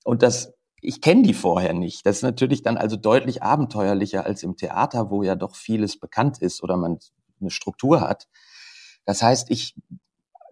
und 0.04 0.23
das, 0.23 0.54
ich 0.80 1.00
kenne 1.00 1.23
die 1.23 1.35
vorher 1.35 1.75
nicht. 1.75 2.06
Das 2.06 2.16
ist 2.16 2.23
natürlich 2.23 2.62
dann 2.62 2.76
also 2.76 2.96
deutlich 2.96 3.42
abenteuerlicher 3.42 4.25
als 4.25 4.42
im 4.42 4.56
Theater, 4.56 5.11
wo 5.11 5.23
ja 5.23 5.35
doch 5.35 5.56
vieles 5.56 5.99
bekannt 5.99 6.38
ist 6.38 6.62
oder 6.62 6.76
man 6.76 6.99
eine 7.40 7.50
Struktur 7.50 8.00
hat. 8.00 8.28
Das 9.04 9.23
heißt, 9.23 9.50
ich 9.50 9.75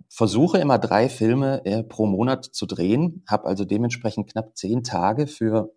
versuche 0.09 0.59
immer 0.59 0.79
drei 0.79 1.09
Filme 1.09 1.65
äh, 1.65 1.83
pro 1.83 2.07
Monat 2.07 2.45
zu 2.45 2.67
drehen, 2.67 3.25
habe 3.29 3.47
also 3.47 3.65
dementsprechend 3.65 4.31
knapp 4.31 4.57
zehn 4.57 4.83
Tage 4.85 5.27
für 5.27 5.75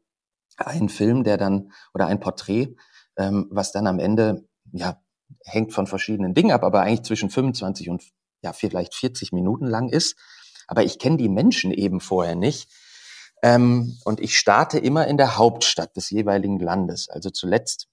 einen 0.57 0.89
Film, 0.89 1.23
der 1.23 1.37
dann 1.37 1.71
oder 1.93 2.07
ein 2.07 2.19
Porträt, 2.19 2.75
ähm, 3.17 3.47
was 3.49 3.71
dann 3.71 3.87
am 3.87 3.99
Ende 3.99 4.47
ja 4.71 5.01
hängt 5.43 5.73
von 5.73 5.87
verschiedenen 5.87 6.33
Dingen 6.33 6.51
ab, 6.51 6.63
aber 6.63 6.81
eigentlich 6.81 7.03
zwischen 7.03 7.29
25 7.29 7.89
und 7.89 8.03
ja 8.41 8.53
vielleicht 8.53 8.95
40 8.95 9.31
Minuten 9.31 9.65
lang 9.65 9.89
ist. 9.89 10.15
Aber 10.67 10.83
ich 10.83 10.99
kenne 10.99 11.17
die 11.17 11.29
Menschen 11.29 11.71
eben 11.71 11.99
vorher 11.99 12.35
nicht. 12.35 12.69
Ähm, 13.43 13.97
und 14.03 14.19
ich 14.19 14.37
starte 14.37 14.79
immer 14.79 15.07
in 15.07 15.17
der 15.17 15.37
Hauptstadt 15.37 15.95
des 15.95 16.09
jeweiligen 16.09 16.59
Landes. 16.59 17.09
Also 17.09 17.29
zuletzt 17.29 17.87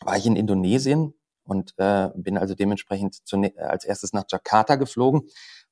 war 0.00 0.16
ich 0.16 0.26
in 0.26 0.36
Indonesien 0.36 1.14
und 1.44 1.74
äh, 1.78 2.10
bin 2.14 2.38
also 2.38 2.54
dementsprechend 2.54 3.20
als 3.56 3.84
erstes 3.84 4.12
nach 4.12 4.24
Jakarta 4.30 4.76
geflogen, 4.76 5.22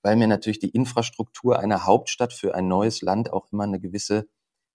weil 0.02 0.16
mir 0.16 0.26
natürlich 0.26 0.58
die 0.58 0.70
Infrastruktur 0.70 1.58
einer 1.58 1.86
Hauptstadt 1.86 2.32
für 2.32 2.54
ein 2.54 2.66
neues 2.66 3.02
Land 3.02 3.32
auch 3.32 3.52
immer 3.52 3.64
eine 3.64 3.80
gewisse 3.80 4.26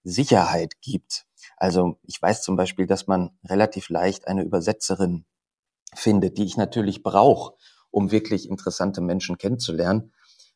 Sicherheit 0.03 0.81
gibt. 0.81 1.25
Also 1.57 1.99
ich 2.03 2.21
weiß 2.21 2.41
zum 2.43 2.55
Beispiel, 2.55 2.87
dass 2.87 3.07
man 3.07 3.37
relativ 3.45 3.89
leicht 3.89 4.27
eine 4.27 4.43
Übersetzerin 4.43 5.25
findet, 5.93 6.37
die 6.37 6.45
ich 6.45 6.57
natürlich 6.57 7.03
brauche, 7.03 7.55
um 7.91 8.11
wirklich 8.11 8.49
interessante 8.49 9.01
Menschen 9.01 9.37
kennenzulernen. 9.37 10.13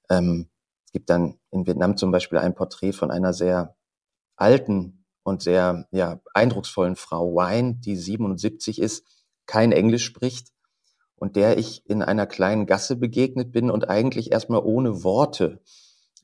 Ähm, 0.10 0.50
gibt 0.92 1.10
dann 1.10 1.38
in 1.52 1.68
Vietnam 1.68 1.98
zum 1.98 2.12
Beispiel 2.12 2.40
ein 2.40 2.56
Porträt 2.56 2.94
von 2.94 3.12
einer 3.12 3.34
sehr 3.34 3.76
alten 4.38 5.06
und 5.24 5.42
sehr 5.42 5.88
ja, 5.92 6.22
eindrucksvollen 6.34 6.96
Frau 6.96 7.36
Wine, 7.36 7.76
die 7.76 7.98
77 7.98 8.82
ist, 8.82 9.04
kein 9.46 9.72
Englisch 9.72 10.06
spricht 10.06 10.54
und 11.16 11.36
der 11.36 11.58
ich 11.58 11.88
in 11.90 12.02
einer 12.02 12.28
kleinen 12.28 12.66
Gasse 12.66 12.96
begegnet 12.96 13.52
bin 13.52 13.70
und 13.70 13.90
eigentlich 13.90 14.32
erstmal 14.32 14.62
ohne 14.64 15.04
Worte. 15.04 15.62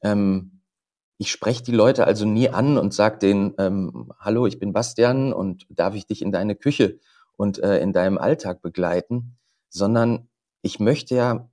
Ähm, 0.02 0.62
ich 1.18 1.32
spreche 1.32 1.64
die 1.64 1.72
Leute 1.72 2.08
also 2.08 2.26
nie 2.26 2.50
an 2.50 2.78
und 2.78 2.94
sage 2.94 3.20
denen, 3.20 3.54
ähm, 3.58 4.12
hallo, 4.20 4.48
ich 4.48 4.58
bin 4.58 4.74
Bastian 4.74 5.34
und 5.34 5.68
darf 5.70 5.96
ich 5.96 6.08
dich 6.08 6.22
in 6.22 6.32
deine 6.32 6.56
Küche 6.56 7.00
und 7.36 7.60
äh, 7.60 7.80
in 7.80 7.94
deinem 7.94 8.18
Alltag 8.18 8.62
begleiten, 8.62 9.38
sondern 9.70 10.30
ich 10.62 10.80
möchte 10.80 11.16
ja, 11.16 11.50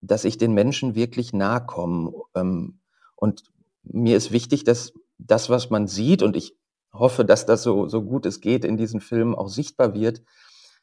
dass 0.00 0.24
ich 0.24 0.38
den 0.38 0.52
Menschen 0.52 0.94
wirklich 0.94 1.32
nahe 1.32 1.64
komme. 1.64 2.12
Ähm, 2.34 2.80
und 3.14 3.44
mir 3.82 4.16
ist 4.16 4.32
wichtig, 4.32 4.64
dass 4.64 4.92
das, 5.18 5.48
was 5.48 5.70
man 5.70 5.86
sieht, 5.86 6.22
und 6.22 6.36
ich 6.36 6.56
hoffe, 6.92 7.24
dass 7.24 7.46
das 7.46 7.62
so, 7.62 7.88
so 7.88 8.02
gut 8.02 8.26
es 8.26 8.40
geht 8.40 8.64
in 8.64 8.76
diesen 8.76 9.00
Filmen 9.00 9.34
auch 9.34 9.48
sichtbar 9.48 9.94
wird, 9.94 10.22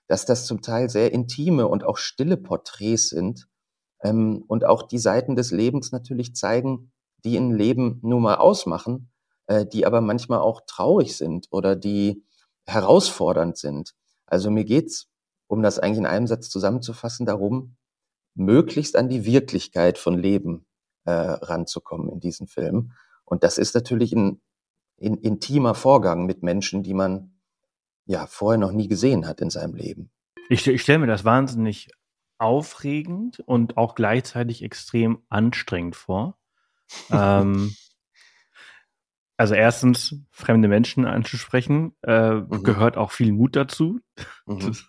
dass 0.08 0.26
das 0.26 0.46
zum 0.46 0.62
Teil 0.62 0.90
sehr 0.90 1.12
intime 1.12 1.68
und 1.68 1.84
auch 1.84 1.98
stille 1.98 2.38
Porträts 2.38 3.10
sind 3.10 3.48
ähm, 4.04 4.44
und 4.48 4.66
auch 4.66 4.84
die 4.84 5.00
Seiten 5.00 5.36
des 5.36 5.52
Lebens 5.52 5.92
natürlich 5.92 6.36
zeigen, 6.36 6.92
die 7.24 7.38
ein 7.38 7.52
Leben 7.52 8.00
nun 8.04 8.22
mal 8.22 8.36
ausmachen, 8.36 9.12
äh, 9.48 9.66
die 9.66 9.86
aber 9.86 10.02
manchmal 10.02 10.40
auch 10.40 10.62
traurig 10.68 11.16
sind 11.16 11.48
oder 11.52 11.76
die 11.76 12.24
herausfordernd 12.66 13.58
sind. 13.58 13.94
Also 14.26 14.52
mir 14.52 14.66
geht's, 14.66 15.08
um 15.48 15.62
das 15.62 15.80
eigentlich 15.80 16.00
in 16.00 16.06
einem 16.06 16.28
Satz 16.28 16.50
zusammenzufassen, 16.50 17.26
darum, 17.26 17.76
möglichst 18.36 18.96
an 18.96 19.10
die 19.10 19.26
Wirklichkeit 19.26 19.98
von 19.98 20.18
Leben 20.18 20.66
äh, 21.06 21.12
ranzukommen 21.12 22.10
in 22.10 22.20
diesen 22.20 22.48
Filmen. 22.48 22.94
Und 23.26 23.44
das 23.44 23.58
ist 23.58 23.76
natürlich 23.76 24.14
ein, 24.14 24.42
ein 25.02 25.18
intimer 25.18 25.76
Vorgang 25.76 26.26
mit 26.26 26.44
Menschen, 26.44 26.84
die 26.84 26.94
man 26.94 27.40
ja 28.06 28.28
vorher 28.28 28.60
noch 28.60 28.72
nie 28.72 28.88
gesehen 28.88 29.28
hat 29.28 29.42
in 29.42 29.50
seinem 29.50 29.76
Leben. 29.76 30.12
Ich, 30.50 30.68
ich 30.68 30.82
stelle 30.82 31.00
mir 31.00 31.08
das 31.08 31.24
wahnsinnig 31.24 31.90
aufregend 32.38 33.40
und 33.40 33.78
auch 33.78 33.96
gleichzeitig 33.96 34.64
extrem 34.64 35.24
anstrengend 35.30 35.96
vor. 35.96 36.38
ähm, 37.10 37.74
also 39.38 39.56
erstens, 39.56 40.16
fremde 40.32 40.68
Menschen 40.68 41.06
anzusprechen, 41.06 41.94
äh, 42.04 42.34
mhm. 42.36 42.64
gehört 42.64 42.98
auch 42.98 43.12
viel 43.12 43.32
Mut 43.32 43.56
dazu. 43.56 44.00
Mhm. 44.46 44.60
Das, 44.60 44.86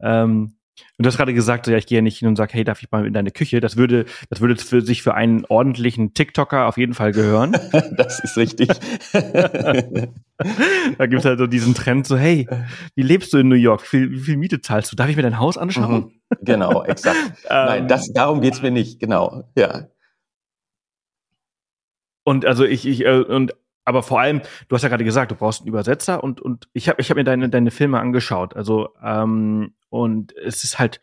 ähm, 0.00 0.56
und 0.98 1.04
du 1.04 1.08
hast 1.08 1.16
gerade 1.16 1.34
gesagt, 1.34 1.68
ja, 1.68 1.76
ich 1.76 1.86
gehe 1.86 1.98
ja 1.98 2.02
nicht 2.02 2.18
hin 2.18 2.26
und 2.26 2.34
sage, 2.36 2.52
hey, 2.52 2.64
darf 2.64 2.82
ich 2.82 2.90
mal 2.90 3.06
in 3.06 3.12
deine 3.12 3.30
Küche? 3.30 3.60
Das 3.60 3.76
würde, 3.76 4.06
das 4.28 4.40
würde 4.40 4.56
für 4.56 4.80
sich 4.80 5.02
für 5.02 5.14
einen 5.14 5.44
ordentlichen 5.44 6.14
TikToker 6.14 6.66
auf 6.66 6.76
jeden 6.76 6.94
Fall 6.94 7.12
gehören. 7.12 7.52
das 7.96 8.18
ist 8.18 8.36
richtig. 8.36 8.68
da 9.12 11.06
gibt 11.06 11.20
es 11.20 11.24
halt 11.24 11.38
so 11.38 11.46
diesen 11.46 11.74
Trend, 11.74 12.08
so, 12.08 12.16
hey, 12.16 12.48
wie 12.96 13.02
lebst 13.02 13.32
du 13.32 13.38
in 13.38 13.48
New 13.48 13.54
York? 13.54 13.82
Wie 13.84 13.86
viel, 13.86 14.10
wie 14.10 14.20
viel 14.20 14.36
Miete 14.36 14.60
zahlst 14.60 14.90
du? 14.90 14.96
Darf 14.96 15.08
ich 15.08 15.16
mir 15.16 15.22
dein 15.22 15.38
Haus 15.38 15.56
anschauen? 15.56 15.92
Mhm. 15.94 16.38
Genau, 16.42 16.82
exakt. 16.82 17.18
Nein, 17.48 17.86
das, 17.86 18.12
darum 18.12 18.40
geht's 18.40 18.60
mir 18.60 18.72
nicht, 18.72 18.98
genau, 18.98 19.44
ja. 19.56 19.86
Und 22.24 22.46
also 22.46 22.64
ich, 22.64 22.86
ich, 22.86 23.04
äh, 23.04 23.20
und 23.20 23.54
aber 23.84 24.02
vor 24.02 24.20
allem, 24.20 24.40
du 24.68 24.76
hast 24.76 24.82
ja 24.82 24.88
gerade 24.88 25.04
gesagt, 25.04 25.30
du 25.30 25.34
brauchst 25.34 25.60
einen 25.60 25.68
Übersetzer 25.68 26.22
und 26.22 26.40
und 26.40 26.68
ich 26.72 26.88
habe 26.88 27.00
ich 27.00 27.10
hab 27.10 27.16
mir 27.16 27.24
deine 27.24 27.48
deine 27.48 27.70
Filme 27.70 28.00
angeschaut. 28.00 28.56
Also 28.56 28.94
ähm, 29.02 29.74
und 29.90 30.34
es 30.36 30.64
ist 30.64 30.78
halt, 30.78 31.00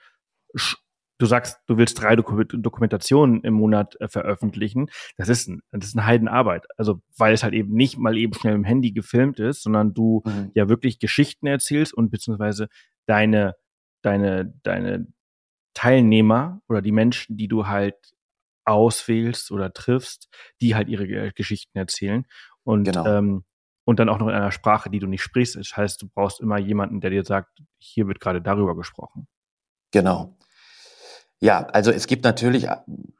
du 1.17 1.25
sagst, 1.25 1.59
du 1.67 1.77
willst 1.77 2.01
drei 2.01 2.15
Dokumentationen 2.15 3.43
im 3.43 3.53
Monat 3.53 3.95
äh, 4.01 4.07
veröffentlichen. 4.07 4.89
Das 5.17 5.29
ist 5.29 5.47
ein, 5.47 5.61
das 5.71 5.85
ist 5.85 5.97
eine 5.97 6.07
Heidenarbeit. 6.07 6.65
Also 6.77 7.01
weil 7.17 7.33
es 7.33 7.43
halt 7.43 7.53
eben 7.53 7.73
nicht 7.73 7.97
mal 7.97 8.17
eben 8.17 8.33
schnell 8.33 8.55
im 8.55 8.63
Handy 8.63 8.91
gefilmt 8.91 9.39
ist, 9.39 9.63
sondern 9.63 9.93
du 9.93 10.23
mhm. 10.25 10.51
ja 10.55 10.67
wirklich 10.67 10.99
Geschichten 10.99 11.47
erzählst 11.47 11.93
und 11.93 12.09
beziehungsweise 12.09 12.67
deine 13.05 13.55
deine 14.01 14.53
deine 14.63 15.07
Teilnehmer 15.73 16.61
oder 16.67 16.81
die 16.81 16.91
Menschen, 16.91 17.37
die 17.37 17.47
du 17.47 17.67
halt 17.67 17.95
auswählst 18.65 19.51
oder 19.51 19.73
triffst, 19.73 20.29
die 20.61 20.75
halt 20.75 20.87
ihre 20.89 21.31
Geschichten 21.33 21.77
erzählen. 21.77 22.25
Und, 22.63 22.83
genau. 22.85 23.05
ähm, 23.05 23.43
und 23.85 23.99
dann 23.99 24.09
auch 24.09 24.19
noch 24.19 24.27
in 24.27 24.35
einer 24.35 24.51
Sprache, 24.51 24.89
die 24.89 24.99
du 24.99 25.07
nicht 25.07 25.21
sprichst. 25.21 25.55
Das 25.55 25.75
heißt, 25.75 26.01
du 26.01 26.07
brauchst 26.07 26.39
immer 26.39 26.57
jemanden, 26.57 27.01
der 27.01 27.09
dir 27.09 27.23
sagt, 27.23 27.61
hier 27.77 28.07
wird 28.07 28.19
gerade 28.19 28.41
darüber 28.41 28.75
gesprochen. 28.75 29.27
Genau. 29.91 30.37
Ja, 31.39 31.65
also 31.65 31.91
es 31.91 32.05
gibt 32.05 32.23
natürlich 32.23 32.67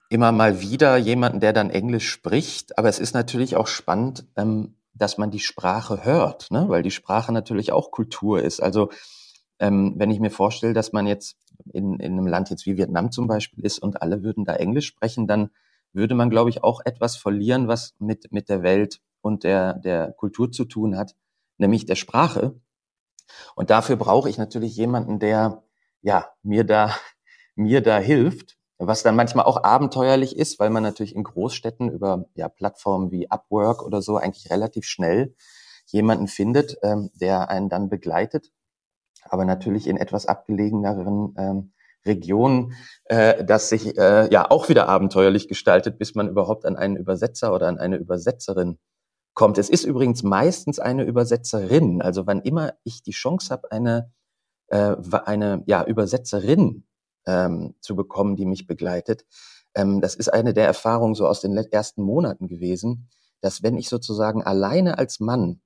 immer 0.10 0.32
mal 0.32 0.62
wieder 0.62 0.98
jemanden, 0.98 1.40
der 1.40 1.54
dann 1.54 1.72
Englisch 1.72 2.10
spricht, 2.10 2.78
aber 2.78 2.90
es 2.90 3.00
ist 3.00 3.14
natürlich 3.14 3.56
auch 3.56 3.68
spannend, 3.68 4.28
ähm, 4.36 4.76
dass 4.94 5.18
man 5.18 5.32
die 5.32 5.40
Sprache 5.40 6.06
hört, 6.06 6.52
ne? 6.52 6.66
weil 6.68 6.84
die 6.84 6.92
Sprache 6.92 7.32
natürlich 7.32 7.72
auch 7.72 7.92
Kultur 7.92 8.42
ist. 8.44 8.62
Also 8.62 8.92
ähm, 9.58 9.94
wenn 9.98 10.12
ich 10.12 10.20
mir 10.20 10.30
vorstelle, 10.30 10.74
dass 10.74 10.92
man 10.92 11.08
jetzt 11.08 11.38
in, 11.74 12.00
in 12.00 12.14
einem 12.14 12.28
Land 12.28 12.50
jetzt 12.50 12.66
wie 12.66 12.78
Vietnam 12.78 13.12
zum 13.12 13.28
Beispiel 13.28 13.66
ist 13.66 13.80
und 13.80 14.02
alle 14.02 14.22
würden 14.22 14.46
da 14.46 14.56
Englisch 14.56 14.88
sprechen, 14.88 15.28
dann 15.28 15.50
würde 15.94 16.16
man, 16.16 16.30
glaube 16.30 16.50
ich, 16.50 16.64
auch 16.64 16.82
etwas 16.86 17.16
verlieren, 17.16 17.68
was 17.68 17.96
mit, 18.00 18.32
mit 18.32 18.50
der 18.50 18.64
Welt 18.64 19.00
und 19.22 19.44
der, 19.44 19.76
der 19.76 20.12
Kultur 20.14 20.52
zu 20.52 20.66
tun 20.66 20.98
hat, 20.98 21.16
nämlich 21.58 21.86
der 21.86 21.96
Sprache. 21.96 22.60
Und 23.56 23.70
dafür 23.70 23.96
brauche 23.96 24.30
ich 24.30 24.38
natürlich 24.38 24.76
jemanden, 24.76 25.20
der 25.20 25.64
ja 26.02 26.30
mir 26.44 26.64
da 26.64 26.96
mir 27.56 27.82
da 27.82 28.00
hilft, 28.00 28.58
was 28.78 29.04
dann 29.04 29.16
manchmal 29.16 29.46
auch 29.46 29.64
abenteuerlich 29.64 30.36
ist, 30.36 30.60
weil 30.60 30.70
man 30.70 30.84
natürlich 30.84 31.16
in 31.16 31.24
Großstädten 31.24 31.90
über 31.90 32.26
ja, 32.34 32.50
Plattformen 32.50 33.12
wie 33.12 33.30
Upwork 33.30 33.84
oder 33.84 34.02
so 34.02 34.18
eigentlich 34.18 34.50
relativ 34.50 34.86
schnell 34.86 35.36
jemanden 35.86 36.28
findet, 36.28 36.78
ähm, 36.82 37.12
der 37.14 37.50
einen 37.50 37.70
dann 37.70 37.90
begleitet. 37.90 38.52
Aber 39.24 39.46
natürlich 39.46 39.88
in 39.88 39.98
etwas 39.98 40.26
abgelegeneren 40.26 41.36
ähm, 41.38 41.74
Regionen, 42.06 42.74
äh, 43.06 43.44
das 43.44 43.70
sich 43.70 43.98
äh, 43.98 44.32
ja 44.32 44.50
auch 44.50 44.70
wieder 44.70 44.90
abenteuerlich 44.90 45.48
gestaltet, 45.48 46.00
bis 46.00 46.16
man 46.16 46.28
überhaupt 46.28 46.66
an 46.66 46.76
einen 46.76 46.96
Übersetzer 46.96 47.54
oder 47.54 47.68
an 47.68 47.78
eine 47.78 47.98
Übersetzerin 47.98 48.80
kommt. 49.34 49.58
Es 49.58 49.70
ist 49.70 49.84
übrigens 49.84 50.24
meistens 50.24 50.80
eine 50.80 51.04
Übersetzerin. 51.04 52.02
Also 52.02 52.28
wann 52.28 52.42
immer 52.42 52.74
ich 52.84 53.04
die 53.04 53.12
Chance 53.12 53.50
habe, 53.52 53.72
eine, 53.72 54.12
äh, 54.68 54.96
eine 55.26 55.64
ja, 55.66 55.84
Übersetzerin 55.86 56.86
ähm, 57.26 57.76
zu 57.82 57.96
bekommen, 57.96 58.36
die 58.36 58.46
mich 58.46 58.68
begleitet, 58.68 59.26
ähm, 59.76 60.02
das 60.02 60.16
ist 60.16 60.30
eine 60.34 60.54
der 60.54 60.66
Erfahrungen 60.66 61.16
so 61.16 61.28
aus 61.28 61.42
den 61.42 61.56
ersten 61.56 62.04
Monaten 62.04 62.48
gewesen, 62.48 63.10
dass 63.40 63.64
wenn 63.64 63.78
ich 63.78 63.90
sozusagen 63.90 64.44
alleine 64.44 64.98
als 64.98 65.20
Mann, 65.20 65.62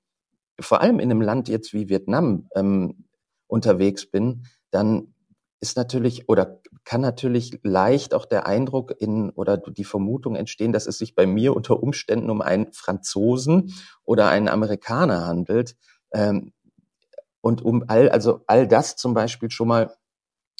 vor 0.60 0.81
allem 0.81 1.00
in 1.00 1.12
einem 1.12 1.22
Land 1.22 1.50
jetzt 1.50 1.74
wie 1.74 1.89
Vietnam, 1.89 2.48
ähm, 2.55 3.05
unterwegs 3.48 4.10
bin, 4.10 4.48
dann 4.72 5.14
ist 5.60 5.78
natürlich 5.78 6.30
oder 6.30 6.62
kann 6.84 7.02
natürlich 7.02 7.60
leicht 7.64 8.14
auch 8.14 8.26
der 8.26 8.46
Eindruck 8.46 8.94
in 9.00 9.30
oder 9.32 9.58
die 9.58 9.84
Vermutung 9.84 10.36
entstehen, 10.36 10.74
dass 10.74 10.88
es 10.88 10.98
sich 10.98 11.16
bei 11.16 11.26
mir 11.26 11.56
unter 11.56 11.82
Umständen 11.82 12.30
um 12.30 12.42
einen 12.42 12.72
Franzosen 12.74 13.74
oder 14.04 14.30
einen 14.30 14.50
Amerikaner 14.50 15.26
handelt. 15.26 15.76
Ähm, 16.14 16.54
und 17.42 17.64
um 17.64 17.84
all, 17.88 18.10
also 18.10 18.42
all 18.48 18.68
das 18.68 18.96
zum 18.96 19.14
Beispiel 19.14 19.50
schon 19.52 19.68
mal, 19.68 19.96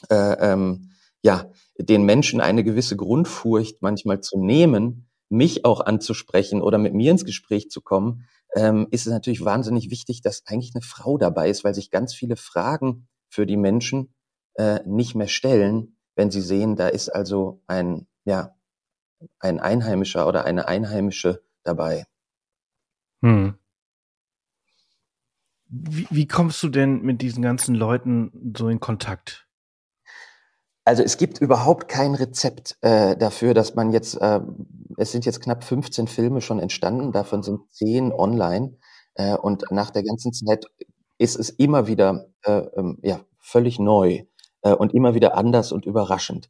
äh, 0.10 0.52
ähm, 0.52 0.92
ja, 1.24 1.52
den 1.78 2.04
Menschen 2.04 2.42
eine 2.42 2.64
gewisse 2.64 2.96
Grundfurcht 2.96 3.82
manchmal 3.82 4.22
zu 4.22 4.40
nehmen, 4.40 5.10
mich 5.30 5.66
auch 5.66 5.82
anzusprechen 5.82 6.62
oder 6.62 6.78
mit 6.78 6.94
mir 6.94 7.12
ins 7.12 7.26
Gespräch 7.26 7.70
zu 7.70 7.82
kommen, 7.82 8.28
ähm, 8.56 8.88
ist 8.92 9.08
es 9.08 9.12
natürlich 9.12 9.44
wahnsinnig 9.44 9.90
wichtig, 9.90 10.22
dass 10.22 10.44
eigentlich 10.46 10.74
eine 10.76 10.82
Frau 10.82 11.18
dabei 11.18 11.50
ist, 11.50 11.64
weil 11.64 11.74
sich 11.74 11.92
ganz 11.92 12.14
viele 12.14 12.36
Fragen 12.36 13.08
für 13.30 13.46
die 13.46 13.58
Menschen 13.58 14.15
äh, 14.56 14.80
nicht 14.86 15.16
mehr 15.16 15.28
stellen, 15.28 15.98
wenn 16.16 16.32
sie 16.32 16.42
sehen, 16.42 16.76
da 16.76 16.88
ist 16.88 17.10
also 17.10 17.62
ein, 17.68 18.08
ja, 18.24 18.56
ein 19.40 19.60
Einheimischer 19.60 20.28
oder 20.28 20.46
eine 20.46 20.68
Einheimische 20.68 21.44
dabei. 21.64 22.06
Hm. 23.22 23.56
Wie, 25.68 26.08
wie 26.10 26.28
kommst 26.28 26.62
du 26.64 26.70
denn 26.70 27.02
mit 27.02 27.22
diesen 27.22 27.42
ganzen 27.42 27.76
Leuten 27.76 28.54
so 28.56 28.70
in 28.70 28.80
Kontakt? 28.80 29.48
Also 30.86 31.02
es 31.02 31.18
gibt 31.18 31.42
überhaupt 31.42 31.88
kein 31.88 32.14
Rezept 32.14 32.78
äh, 32.82 33.18
dafür, 33.18 33.56
dass 33.56 33.74
man 33.74 33.92
jetzt, 33.92 34.16
äh, 34.22 34.40
es 34.98 35.12
sind 35.12 35.26
jetzt 35.26 35.42
knapp 35.42 35.64
15 35.64 36.08
Filme 36.08 36.42
schon 36.42 36.60
entstanden, 36.60 37.12
davon 37.12 37.42
sind 37.42 37.62
10 37.72 38.14
online. 38.14 38.78
Äh, 39.16 39.36
und 39.36 39.64
nach 39.72 39.90
der 39.90 40.04
ganzen 40.04 40.32
Zeit 40.32 40.66
ist 41.18 41.40
es 41.40 41.50
immer 41.50 41.88
wieder 41.88 42.28
äh, 42.44 42.60
ähm, 42.76 43.00
ja, 43.02 43.20
völlig 43.40 43.80
neu 43.80 44.26
äh, 44.66 44.74
und 44.74 44.94
immer 44.94 45.14
wieder 45.16 45.38
anders 45.38 45.72
und 45.72 45.86
überraschend. 45.86 46.50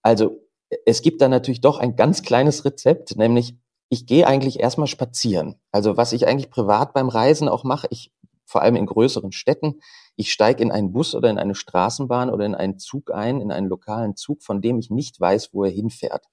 Also 0.00 0.40
es 0.86 1.02
gibt 1.02 1.20
da 1.20 1.28
natürlich 1.28 1.60
doch 1.60 1.78
ein 1.78 1.96
ganz 1.96 2.22
kleines 2.22 2.64
Rezept, 2.64 3.16
nämlich 3.16 3.58
ich 3.90 4.06
gehe 4.06 4.26
eigentlich 4.26 4.60
erstmal 4.60 4.86
spazieren. 4.86 5.56
Also 5.70 5.98
was 5.98 6.14
ich 6.14 6.26
eigentlich 6.26 6.50
privat 6.50 6.94
beim 6.94 7.10
Reisen 7.10 7.48
auch 7.48 7.64
mache, 7.64 7.88
ich 7.90 8.10
vor 8.46 8.62
allem 8.62 8.76
in 8.76 8.86
größeren 8.86 9.32
Städten, 9.32 9.80
ich 10.16 10.32
steige 10.32 10.62
in 10.62 10.70
einen 10.70 10.92
Bus 10.92 11.14
oder 11.14 11.30
in 11.30 11.38
eine 11.38 11.54
Straßenbahn 11.54 12.30
oder 12.30 12.46
in 12.46 12.54
einen 12.54 12.78
Zug 12.78 13.12
ein, 13.12 13.40
in 13.40 13.50
einen 13.50 13.68
lokalen 13.68 14.16
Zug, 14.16 14.42
von 14.42 14.60
dem 14.60 14.78
ich 14.78 14.90
nicht 14.90 15.20
weiß, 15.20 15.50
wo 15.52 15.64
er 15.64 15.70
hinfährt. 15.70 16.24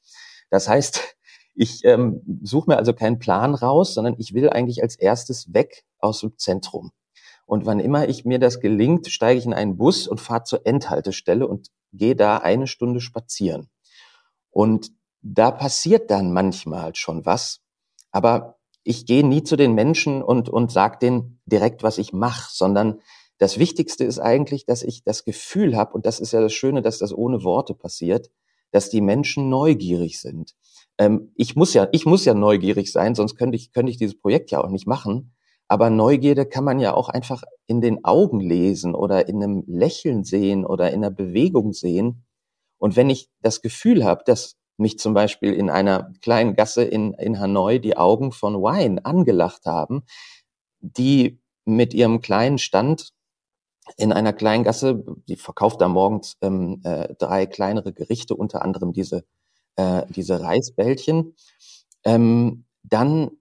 Das 0.49 0.69
heißt, 0.69 1.15
ich 1.55 1.83
ähm, 1.83 2.21
suche 2.43 2.69
mir 2.69 2.77
also 2.77 2.93
keinen 2.93 3.19
Plan 3.19 3.55
raus, 3.55 3.93
sondern 3.93 4.15
ich 4.17 4.33
will 4.33 4.49
eigentlich 4.49 4.81
als 4.81 4.95
erstes 4.95 5.53
weg 5.53 5.83
aus 5.99 6.21
dem 6.21 6.37
Zentrum. 6.37 6.91
Und 7.49 7.65
wann 7.65 7.79
immer 7.79 8.07
ich 8.07 8.25
mir 8.25 8.37
das 8.37 8.59
gelingt, 8.59 9.07
steige 9.07 9.39
ich 9.39 9.45
in 9.47 9.55
einen 9.55 9.75
Bus 9.75 10.07
und 10.07 10.21
fahre 10.21 10.43
zur 10.43 10.67
Endhaltestelle 10.67 11.47
und 11.47 11.69
gehe 11.91 12.15
da 12.15 12.37
eine 12.37 12.67
Stunde 12.67 13.01
spazieren. 13.01 13.71
Und 14.51 14.91
da 15.23 15.49
passiert 15.49 16.11
dann 16.11 16.31
manchmal 16.31 16.93
schon 16.93 17.25
was, 17.25 17.61
aber 18.11 18.59
ich 18.83 19.07
gehe 19.07 19.25
nie 19.25 19.41
zu 19.41 19.55
den 19.55 19.73
Menschen 19.73 20.21
und, 20.21 20.47
und 20.47 20.71
sage 20.71 20.99
denen 21.01 21.41
direkt, 21.47 21.81
was 21.81 21.97
ich 21.97 22.13
mache, 22.13 22.51
sondern 22.53 23.01
das 23.39 23.57
Wichtigste 23.57 24.03
ist 24.03 24.19
eigentlich, 24.19 24.67
dass 24.67 24.83
ich 24.83 25.03
das 25.03 25.23
Gefühl 25.23 25.75
habe, 25.75 25.93
und 25.93 26.05
das 26.05 26.19
ist 26.19 26.33
ja 26.33 26.41
das 26.41 26.53
Schöne, 26.53 26.83
dass 26.83 26.99
das 26.99 27.11
ohne 27.11 27.43
Worte 27.43 27.73
passiert, 27.73 28.29
dass 28.69 28.91
die 28.91 29.01
Menschen 29.01 29.49
neugierig 29.49 30.19
sind. 30.19 30.53
Ähm, 30.99 31.31
ich 31.33 31.55
muss 31.55 31.73
ja, 31.73 31.87
ich 31.93 32.05
muss 32.05 32.25
ja 32.25 32.35
neugierig 32.35 32.91
sein, 32.91 33.15
sonst 33.15 33.35
könnte 33.37 33.55
ich, 33.55 33.71
könnte 33.71 33.91
ich 33.91 33.97
dieses 33.97 34.19
Projekt 34.19 34.51
ja 34.51 34.63
auch 34.63 34.69
nicht 34.69 34.85
machen. 34.85 35.33
Aber 35.69 35.89
Neugierde 35.91 36.45
kann 36.47 36.63
man 36.63 36.79
ja 36.79 36.93
auch 36.95 37.09
einfach 37.09 37.43
in 37.67 37.79
den 37.79 38.03
Augen 38.03 38.39
lesen 38.39 38.95
oder 38.95 39.27
in 39.29 39.41
einem 39.41 39.63
Lächeln 39.67 40.23
sehen 40.23 40.65
oder 40.65 40.89
in 40.89 41.03
einer 41.03 41.11
Bewegung 41.11 41.73
sehen. 41.73 42.25
Und 42.79 42.95
wenn 42.95 43.09
ich 43.09 43.29
das 43.41 43.61
Gefühl 43.61 44.03
habe, 44.03 44.23
dass 44.25 44.55
mich 44.77 44.97
zum 44.97 45.13
Beispiel 45.13 45.53
in 45.53 45.69
einer 45.69 46.11
kleinen 46.21 46.55
Gasse 46.55 46.83
in, 46.83 47.13
in 47.13 47.39
Hanoi 47.39 47.79
die 47.79 47.97
Augen 47.97 48.31
von 48.31 48.55
Wine 48.55 49.05
angelacht 49.05 49.65
haben, 49.65 50.03
die 50.81 51.39
mit 51.65 51.93
ihrem 51.93 52.21
kleinen 52.21 52.57
Stand 52.57 53.09
in 53.97 54.11
einer 54.11 54.33
kleinen 54.33 54.63
Gasse, 54.63 55.03
die 55.27 55.35
verkauft 55.35 55.81
da 55.81 55.87
morgens 55.87 56.37
ähm, 56.41 56.81
äh, 56.83 57.13
drei 57.15 57.45
kleinere 57.45 57.93
Gerichte, 57.93 58.35
unter 58.35 58.63
anderem 58.63 58.93
diese, 58.93 59.23
äh, 59.75 60.03
diese 60.09 60.41
Reisbällchen, 60.41 61.35
ähm, 62.03 62.65
dann 62.83 63.31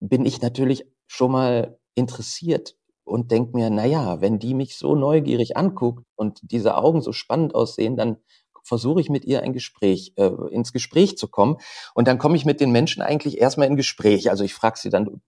bin 0.00 0.26
ich 0.26 0.42
natürlich 0.42 0.86
schon 1.06 1.32
mal 1.32 1.78
interessiert 1.94 2.76
und 3.04 3.30
denke 3.30 3.56
mir, 3.56 3.70
na 3.70 3.84
ja, 3.84 4.20
wenn 4.20 4.38
die 4.38 4.54
mich 4.54 4.76
so 4.76 4.94
neugierig 4.94 5.56
anguckt 5.56 6.04
und 6.16 6.40
diese 6.42 6.76
Augen 6.76 7.00
so 7.00 7.12
spannend 7.12 7.54
aussehen, 7.54 7.96
dann 7.96 8.18
versuche 8.64 9.00
ich 9.00 9.10
mit 9.10 9.24
ihr 9.24 9.42
ein 9.42 9.52
Gespräch, 9.52 10.14
äh, 10.16 10.30
ins 10.50 10.72
Gespräch 10.72 11.18
zu 11.18 11.28
kommen. 11.28 11.56
Und 11.94 12.08
dann 12.08 12.18
komme 12.18 12.36
ich 12.36 12.46
mit 12.46 12.60
den 12.60 12.72
Menschen 12.72 13.02
eigentlich 13.02 13.38
erstmal 13.38 13.68
in 13.68 13.76
Gespräch. 13.76 14.30
Also 14.30 14.42
ich 14.42 14.54
frage 14.54 14.78
sie 14.78 14.88
dann, 14.88 15.20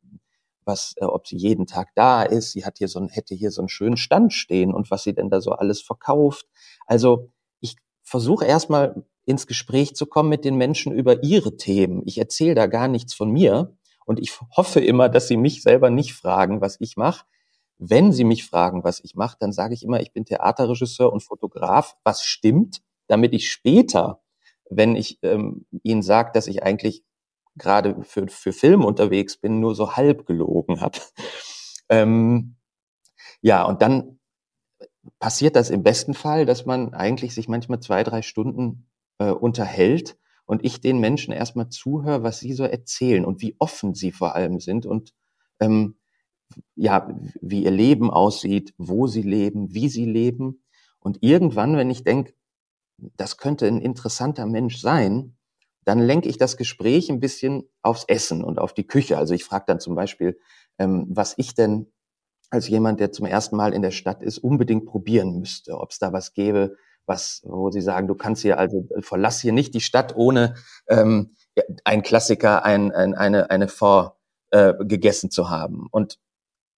was, 0.65 0.95
äh, 0.97 1.05
ob 1.05 1.27
sie 1.27 1.37
jeden 1.37 1.67
Tag 1.67 1.91
da 1.95 2.23
ist. 2.23 2.53
Sie 2.53 2.65
hat 2.65 2.79
hier 2.79 2.89
so 2.89 2.99
ein, 2.99 3.09
hätte 3.09 3.35
hier 3.35 3.51
so 3.51 3.61
einen 3.61 3.69
schönen 3.69 3.99
Stand 3.99 4.33
stehen 4.33 4.73
und 4.73 4.91
was 4.91 5.05
sie 5.05 5.15
denn 5.15 5.31
da 5.31 5.41
so 5.41 5.53
alles 5.53 5.83
verkauft. 5.83 6.47
Also 6.87 7.31
ich 7.61 7.77
versuche 8.03 8.47
erstmal 8.47 9.05
ins 9.27 9.47
Gespräch 9.47 9.95
zu 9.95 10.07
kommen 10.07 10.31
mit 10.31 10.45
den 10.45 10.57
Menschen 10.57 10.93
über 10.93 11.23
ihre 11.23 11.57
Themen. 11.57 12.03
Ich 12.07 12.19
erzähle 12.19 12.55
da 12.55 12.67
gar 12.67 12.89
nichts 12.89 13.13
von 13.13 13.31
mir 13.31 13.77
und 14.07 14.21
ich 14.21 14.41
hoffe 14.57 14.81
immer, 14.81 15.09
dass 15.09 15.29
sie 15.29 15.37
mich 15.37 15.63
selber 15.63 15.91
nicht 15.91 16.15
fragen, 16.15 16.61
was 16.61 16.77
ich 16.81 16.97
mache. 16.97 17.27
Wenn 17.79 18.13
sie 18.13 18.25
mich 18.25 18.47
fragen, 18.47 18.85
was 18.85 19.01
ich 19.05 19.15
mache, 19.17 19.37
dann 19.39 19.53
sage 19.53 19.75
ich 19.75 19.83
immer, 19.83 20.01
ich 20.01 20.13
bin 20.13 20.25
Theaterregisseur 20.25 21.13
und 21.13 21.23
Fotograf, 21.23 21.97
was 22.05 22.23
stimmt, 22.23 22.83
damit 23.09 23.35
ich 23.35 23.51
später, 23.51 24.23
wenn 24.71 24.97
ich 24.97 25.19
ähm, 25.23 25.67
ihnen 25.83 26.03
sage, 26.03 26.31
dass 26.33 26.47
ich 26.47 26.63
eigentlich 26.63 27.05
gerade 27.57 28.03
für, 28.03 28.29
für 28.29 28.53
Film 28.53 28.85
unterwegs 28.85 29.37
bin, 29.37 29.61
nur 29.61 29.75
so 29.75 29.97
halb 29.97 30.27
gelogen 30.27 30.81
habe. 30.81 30.99
Ähm, 31.89 32.57
ja, 33.43 33.63
und 33.63 33.81
dann 33.81 34.19
passiert 35.21 35.55
das 35.55 35.71
im 35.71 35.85
besten 35.85 36.15
Fall, 36.15 36.47
dass 36.47 36.67
man 36.67 36.95
eigentlich 36.95 37.33
sich 37.33 37.47
manchmal 37.47 37.79
zwei, 37.79 38.03
drei 38.03 38.23
Stunden 38.23 38.89
äh, 39.19 39.31
unterhält 39.31 40.17
und 40.47 40.65
ich 40.65 40.81
den 40.81 40.99
Menschen 40.99 41.33
erstmal 41.33 41.69
zuhöre, 41.69 42.23
was 42.23 42.41
sie 42.41 42.53
so 42.53 42.65
erzählen 42.65 43.25
und 43.25 43.43
wie 43.43 43.57
offen 43.59 43.95
sie 43.95 44.13
vor 44.13 44.35
allem 44.35 44.61
sind 44.61 44.87
und 44.87 45.13
ähm, 45.61 45.97
ja, 46.77 47.09
wie 47.41 47.65
ihr 47.65 47.71
Leben 47.73 48.11
aussieht, 48.11 48.73
wo 48.79 49.07
sie 49.07 49.23
leben, 49.23 49.75
wie 49.75 49.89
sie 49.89 50.05
leben. 50.05 50.63
Und 51.01 51.19
irgendwann, 51.21 51.77
wenn 51.77 51.91
ich 51.91 52.05
denke, 52.05 52.35
das 53.17 53.37
könnte 53.37 53.67
ein 53.67 53.81
interessanter 53.81 54.47
Mensch 54.47 54.79
sein, 54.79 55.37
dann 55.85 56.01
lenke 56.01 56.29
ich 56.29 56.39
das 56.39 56.57
Gespräch 56.57 57.11
ein 57.11 57.21
bisschen 57.21 57.65
aufs 57.83 58.05
Essen 58.05 58.43
und 58.43 58.59
auf 58.59 58.73
die 58.75 58.87
Küche. 58.87 59.19
Also 59.19 59.35
ich 59.35 59.45
frage 59.45 59.65
dann 59.67 59.81
zum 59.81 59.95
Beispiel, 59.95 60.39
ähm, 60.79 61.07
was 61.09 61.35
ich 61.37 61.55
denn 61.55 61.93
als 62.51 62.69
jemand, 62.69 63.01
der 63.01 63.13
zum 63.13 63.27
ersten 63.27 63.57
Mal 63.57 63.75
in 63.75 63.83
der 63.83 63.91
Stadt 63.91 64.23
ist, 64.23 64.39
unbedingt 64.39 64.87
probieren 64.87 65.39
müsste, 65.39 65.79
ob 65.79 65.91
es 65.91 65.99
da 65.99 66.13
was 66.13 66.33
gäbe, 66.33 66.77
was, 67.07 67.43
wo 67.45 67.71
sie 67.71 67.81
sagen, 67.81 68.09
du 68.09 68.15
kannst 68.15 68.43
hier 68.43 68.59
also 68.59 68.87
verlass 69.01 69.41
hier 69.41 69.53
nicht 69.53 69.75
die 69.75 69.81
Stadt 69.81 70.17
ohne 70.17 70.55
ähm, 70.89 71.35
ein 71.85 72.03
Klassiker, 72.03 72.65
ein, 72.65 72.93
ein, 72.93 73.15
eine 73.15 73.51
eine 73.51 73.69
Vor 73.69 74.19
äh, 74.51 74.75
gegessen 74.81 75.31
zu 75.31 75.51
haben. 75.51 75.87
Und 75.91 76.19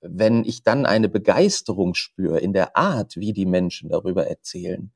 wenn 0.00 0.44
ich 0.44 0.62
dann 0.62 0.86
eine 0.86 1.08
Begeisterung 1.08 1.94
spüre 1.94 2.38
in 2.38 2.52
der 2.52 2.76
Art, 2.76 3.16
wie 3.16 3.32
die 3.32 3.46
Menschen 3.46 3.88
darüber 3.90 4.26
erzählen, 4.26 4.92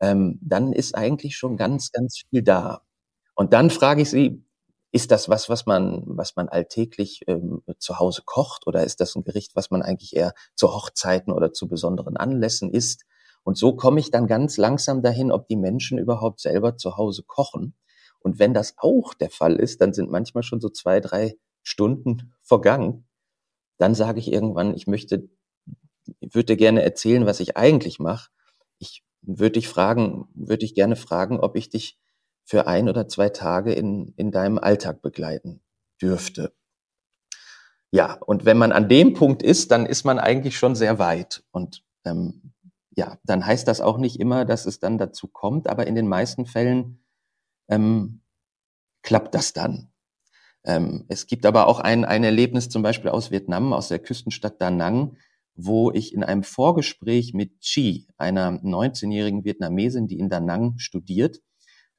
ähm, 0.00 0.38
dann 0.42 0.72
ist 0.72 0.94
eigentlich 0.94 1.36
schon 1.36 1.56
ganz, 1.56 1.92
ganz 1.92 2.22
viel 2.28 2.42
da. 2.42 2.82
Und 3.34 3.52
dann 3.52 3.70
frage 3.70 4.02
ich 4.02 4.10
sie, 4.10 4.44
ist 4.92 5.10
das 5.10 5.28
was, 5.30 5.48
was 5.48 5.64
man, 5.64 6.02
was 6.06 6.36
man 6.36 6.48
alltäglich 6.50 7.22
ähm, 7.26 7.62
zu 7.78 7.98
Hause 7.98 8.22
kocht 8.26 8.66
oder 8.66 8.84
ist 8.84 9.00
das 9.00 9.16
ein 9.16 9.24
Gericht, 9.24 9.56
was 9.56 9.70
man 9.70 9.80
eigentlich 9.80 10.14
eher 10.14 10.34
zu 10.54 10.74
Hochzeiten 10.74 11.32
oder 11.32 11.52
zu 11.52 11.66
besonderen 11.66 12.16
Anlässen 12.18 12.70
isst? 12.70 13.04
Und 13.44 13.58
so 13.58 13.74
komme 13.74 14.00
ich 14.00 14.10
dann 14.10 14.26
ganz 14.26 14.56
langsam 14.56 15.02
dahin, 15.02 15.32
ob 15.32 15.48
die 15.48 15.56
Menschen 15.56 15.98
überhaupt 15.98 16.40
selber 16.40 16.76
zu 16.76 16.96
Hause 16.96 17.22
kochen. 17.24 17.74
Und 18.20 18.38
wenn 18.38 18.54
das 18.54 18.74
auch 18.78 19.14
der 19.14 19.30
Fall 19.30 19.56
ist, 19.56 19.80
dann 19.80 19.92
sind 19.92 20.10
manchmal 20.10 20.42
schon 20.42 20.60
so 20.60 20.68
zwei, 20.68 21.00
drei 21.00 21.36
Stunden 21.62 22.32
vergangen. 22.42 23.06
Dann 23.78 23.94
sage 23.94 24.20
ich 24.20 24.32
irgendwann, 24.32 24.74
ich 24.74 24.86
möchte, 24.86 25.28
ich 26.20 26.34
würde 26.34 26.56
gerne 26.56 26.82
erzählen, 26.82 27.26
was 27.26 27.40
ich 27.40 27.56
eigentlich 27.56 27.98
mache. 27.98 28.30
Ich 28.78 29.04
würde 29.22 29.52
dich 29.52 29.68
fragen, 29.68 30.28
würde 30.34 30.64
ich 30.64 30.74
gerne 30.74 30.96
fragen, 30.96 31.40
ob 31.40 31.56
ich 31.56 31.68
dich 31.68 31.98
für 32.44 32.66
ein 32.66 32.88
oder 32.88 33.08
zwei 33.08 33.28
Tage 33.28 33.72
in, 33.72 34.14
in 34.16 34.30
deinem 34.30 34.58
Alltag 34.58 35.02
begleiten 35.02 35.60
dürfte. 36.00 36.52
Ja, 37.90 38.14
und 38.14 38.44
wenn 38.44 38.56
man 38.56 38.72
an 38.72 38.88
dem 38.88 39.12
Punkt 39.12 39.42
ist, 39.42 39.70
dann 39.70 39.86
ist 39.86 40.04
man 40.04 40.18
eigentlich 40.18 40.56
schon 40.56 40.74
sehr 40.74 40.98
weit. 40.98 41.44
Und 41.50 41.84
ähm, 42.04 42.52
ja, 42.96 43.18
dann 43.24 43.44
heißt 43.44 43.66
das 43.68 43.80
auch 43.80 43.98
nicht 43.98 44.20
immer, 44.20 44.44
dass 44.44 44.66
es 44.66 44.80
dann 44.80 44.98
dazu 44.98 45.28
kommt, 45.28 45.68
aber 45.68 45.86
in 45.86 45.94
den 45.94 46.08
meisten 46.08 46.46
Fällen 46.46 47.04
ähm, 47.68 48.22
klappt 49.02 49.34
das 49.34 49.52
dann. 49.52 49.92
Ähm, 50.64 51.04
es 51.08 51.26
gibt 51.26 51.46
aber 51.46 51.66
auch 51.66 51.80
ein, 51.80 52.04
ein 52.04 52.24
Erlebnis 52.24 52.68
zum 52.68 52.82
Beispiel 52.82 53.10
aus 53.10 53.30
Vietnam, 53.30 53.72
aus 53.72 53.88
der 53.88 53.98
Küstenstadt 53.98 54.60
Da 54.60 54.70
Nang, 54.70 55.16
wo 55.54 55.90
ich 55.90 56.14
in 56.14 56.22
einem 56.22 56.44
Vorgespräch 56.44 57.34
mit 57.34 57.60
Chi, 57.60 58.06
einer 58.16 58.50
19-jährigen 58.50 59.44
Vietnamesin, 59.44 60.06
die 60.06 60.18
in 60.18 60.28
Da 60.28 60.40
Nang 60.40 60.78
studiert, 60.78 61.40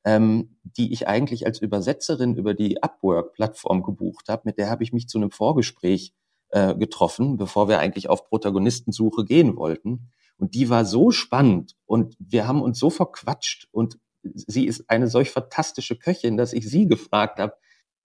ähm, 0.05 0.57
die 0.63 0.93
ich 0.93 1.07
eigentlich 1.07 1.45
als 1.45 1.59
Übersetzerin 1.59 2.35
über 2.35 2.53
die 2.53 2.81
Upwork-Plattform 2.81 3.83
gebucht 3.83 4.29
habe, 4.29 4.43
mit 4.45 4.57
der 4.57 4.69
habe 4.69 4.83
ich 4.83 4.93
mich 4.93 5.07
zu 5.07 5.17
einem 5.17 5.31
Vorgespräch 5.31 6.13
äh, 6.49 6.75
getroffen, 6.75 7.37
bevor 7.37 7.67
wir 7.67 7.79
eigentlich 7.79 8.09
auf 8.09 8.27
Protagonistensuche 8.27 9.25
gehen 9.25 9.55
wollten. 9.55 10.11
Und 10.37 10.55
die 10.55 10.69
war 10.69 10.85
so 10.85 11.11
spannend 11.11 11.75
und 11.85 12.15
wir 12.19 12.47
haben 12.47 12.61
uns 12.61 12.79
so 12.79 12.89
verquatscht 12.89 13.67
und 13.71 13.99
sie 14.23 14.65
ist 14.65 14.89
eine 14.89 15.07
solch 15.07 15.31
fantastische 15.31 15.97
Köchin, 15.97 16.37
dass 16.37 16.53
ich 16.53 16.69
sie 16.69 16.87
gefragt 16.87 17.39
habe, 17.39 17.53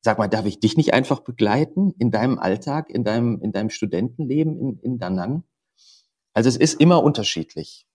sag 0.01 0.19
mal, 0.19 0.29
darf 0.29 0.47
ich 0.47 0.61
dich 0.61 0.77
nicht 0.77 0.95
einfach 0.95 1.21
begleiten 1.21 1.93
in 1.99 2.11
deinem 2.11 2.39
Alltag, 2.39 2.91
in 2.91 3.05
deinem, 3.05 3.41
in 3.41 3.53
deinem 3.53 3.71
Studentenleben 3.71 4.59
in, 4.59 4.79
in 4.81 4.99
Danang? 4.99 5.45
Also 6.35 6.49
es 6.49 6.57
ist 6.57 6.81
immer 6.81 7.03
unterschiedlich. 7.03 7.87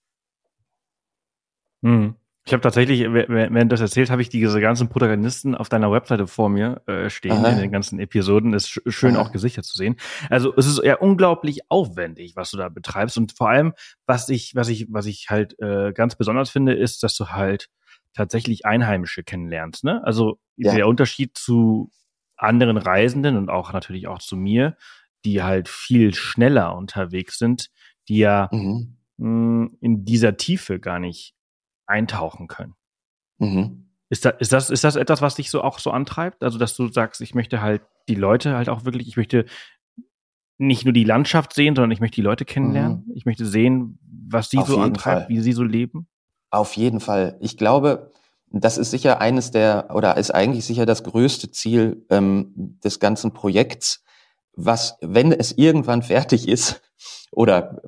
Hm. 1.82 2.16
Ich 2.46 2.52
habe 2.52 2.62
tatsächlich, 2.62 3.02
während 3.02 3.56
du 3.56 3.68
das 3.74 3.80
erzählt, 3.80 4.10
habe 4.10 4.22
ich 4.22 4.28
diese 4.28 4.60
ganzen 4.60 4.90
Protagonisten 4.90 5.56
auf 5.56 5.70
deiner 5.70 5.92
Webseite 5.94 6.28
vor 6.28 6.50
mir 6.50 6.82
äh, 6.88 7.10
stehen, 7.10 7.32
Aha. 7.32 7.50
in 7.50 7.58
den 7.58 7.72
ganzen 7.72 8.00
Episoden. 8.00 8.52
Das 8.52 8.66
ist 8.66 8.94
schön 8.94 9.16
Aha. 9.16 9.24
auch 9.24 9.32
gesichert 9.32 9.64
zu 9.64 9.78
sehen. 9.78 9.96
Also 10.30 10.54
es 10.58 10.66
ist 10.66 10.84
ja 10.84 10.98
unglaublich 10.98 11.62
aufwendig, 11.72 12.36
was 12.36 12.52
du 12.52 12.58
da 12.58 12.68
betreibst. 12.68 13.18
Und 13.18 13.32
vor 13.32 13.50
allem, 13.50 13.74
was 14.08 14.28
ich, 14.28 14.56
was 14.56 14.68
ich, 14.68 14.88
was 14.90 15.06
ich 15.06 15.30
halt 15.30 15.58
äh, 15.62 15.94
ganz 15.94 16.18
besonders 16.18 16.50
finde, 16.50 16.74
ist, 16.74 17.02
dass 17.04 17.16
du 17.16 17.28
halt 17.28 17.70
tatsächlich 18.14 18.66
Einheimische 18.66 19.24
kennenlernst. 19.24 19.86
Ne? 19.86 20.02
Also 20.04 20.38
ja. 20.58 20.76
der 20.76 20.88
Unterschied 20.88 21.38
zu 21.38 21.92
anderen 22.36 22.78
Reisenden 22.78 23.38
und 23.38 23.50
auch 23.50 23.72
natürlich 23.72 24.08
auch 24.08 24.20
zu 24.20 24.36
mir, 24.36 24.76
die 25.24 25.44
halt 25.44 25.70
viel 25.70 26.14
schneller 26.14 26.76
unterwegs 26.76 27.38
sind, 27.38 27.70
die 28.10 28.18
ja 28.18 28.50
mhm. 28.52 28.98
mh, 29.16 29.70
in 29.80 30.04
dieser 30.04 30.36
Tiefe 30.36 30.82
gar 30.82 31.00
nicht 31.00 31.36
eintauchen 31.94 32.48
können. 32.48 32.76
Mhm. 33.38 33.90
Ist, 34.10 34.26
da, 34.26 34.32
ist, 34.32 34.52
das, 34.52 34.70
ist 34.70 34.84
das 34.84 34.96
etwas, 34.96 35.22
was 35.22 35.36
dich 35.36 35.50
so 35.50 35.62
auch 35.62 35.80
so 35.80 35.92
antreibt? 35.92 36.44
Also, 36.44 36.60
dass 36.60 36.76
du 36.76 36.88
sagst, 36.88 37.22
ich 37.22 37.34
möchte 37.34 37.62
halt 37.62 37.82
die 38.08 38.16
Leute 38.16 38.56
halt 38.56 38.70
auch 38.70 38.86
wirklich, 38.86 39.08
ich 39.08 39.18
möchte 39.18 39.46
nicht 40.58 40.86
nur 40.86 40.94
die 40.94 41.04
Landschaft 41.04 41.54
sehen, 41.54 41.76
sondern 41.76 41.92
ich 41.92 42.00
möchte 42.00 42.16
die 42.16 42.22
Leute 42.22 42.46
kennenlernen. 42.46 43.06
Mhm. 43.08 43.14
Ich 43.16 43.26
möchte 43.26 43.46
sehen, 43.46 44.00
was 44.30 44.50
sie 44.50 44.60
Auf 44.60 44.68
so 44.68 44.80
antreibt, 44.80 45.22
Fall. 45.22 45.30
wie 45.30 45.40
sie 45.40 45.54
so 45.54 45.64
leben. 45.64 46.08
Auf 46.52 46.76
jeden 46.76 47.00
Fall. 47.00 47.38
Ich 47.40 47.58
glaube, 47.58 48.12
das 48.52 48.78
ist 48.78 48.92
sicher 48.92 49.20
eines 49.20 49.52
der, 49.52 49.90
oder 49.94 50.18
ist 50.18 50.32
eigentlich 50.32 50.66
sicher 50.66 50.86
das 50.86 51.04
größte 51.04 51.50
Ziel 51.50 52.06
ähm, 52.10 52.78
des 52.84 53.00
ganzen 53.00 53.34
Projekts, 53.34 54.04
was, 54.56 54.98
wenn 55.02 55.32
es 55.32 55.52
irgendwann 55.58 56.04
fertig 56.04 56.48
ist 56.48 56.82
oder 57.32 57.82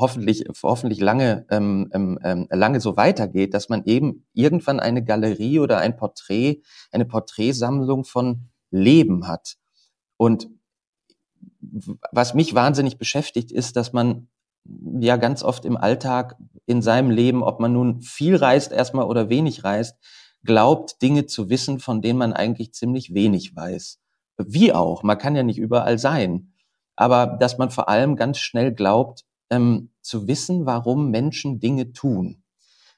hoffentlich, 0.00 0.44
hoffentlich 0.62 1.00
lange, 1.00 1.46
ähm, 1.50 1.90
ähm, 1.92 2.18
ähm, 2.22 2.48
lange 2.50 2.80
so 2.80 2.96
weitergeht, 2.96 3.54
dass 3.54 3.68
man 3.68 3.84
eben 3.84 4.26
irgendwann 4.32 4.80
eine 4.80 5.04
Galerie 5.04 5.60
oder 5.60 5.78
ein 5.78 5.96
Porträt, 5.96 6.62
eine 6.90 7.04
Porträtsammlung 7.04 8.04
von 8.04 8.48
Leben 8.70 9.28
hat. 9.28 9.56
Und 10.16 10.48
was 12.12 12.34
mich 12.34 12.54
wahnsinnig 12.54 12.98
beschäftigt, 12.98 13.52
ist, 13.52 13.76
dass 13.76 13.92
man 13.92 14.28
ja 15.00 15.16
ganz 15.16 15.42
oft 15.42 15.64
im 15.64 15.76
Alltag 15.76 16.36
in 16.66 16.82
seinem 16.82 17.10
Leben, 17.10 17.42
ob 17.42 17.60
man 17.60 17.72
nun 17.72 18.02
viel 18.02 18.36
reist 18.36 18.72
erstmal 18.72 19.06
oder 19.06 19.28
wenig 19.28 19.64
reist, 19.64 19.96
glaubt, 20.44 21.02
Dinge 21.02 21.26
zu 21.26 21.50
wissen, 21.50 21.80
von 21.80 22.02
denen 22.02 22.18
man 22.18 22.32
eigentlich 22.32 22.72
ziemlich 22.72 23.12
wenig 23.14 23.54
weiß. 23.56 23.98
Wie 24.38 24.72
auch, 24.72 25.02
man 25.02 25.18
kann 25.18 25.36
ja 25.36 25.42
nicht 25.42 25.58
überall 25.58 25.98
sein. 25.98 26.52
aber 26.96 27.38
dass 27.40 27.56
man 27.56 27.70
vor 27.70 27.88
allem 27.88 28.14
ganz 28.14 28.38
schnell 28.38 28.72
glaubt, 28.74 29.24
ähm, 29.50 29.90
zu 30.02 30.26
wissen, 30.26 30.66
warum 30.66 31.10
Menschen 31.10 31.60
Dinge 31.60 31.92
tun. 31.92 32.42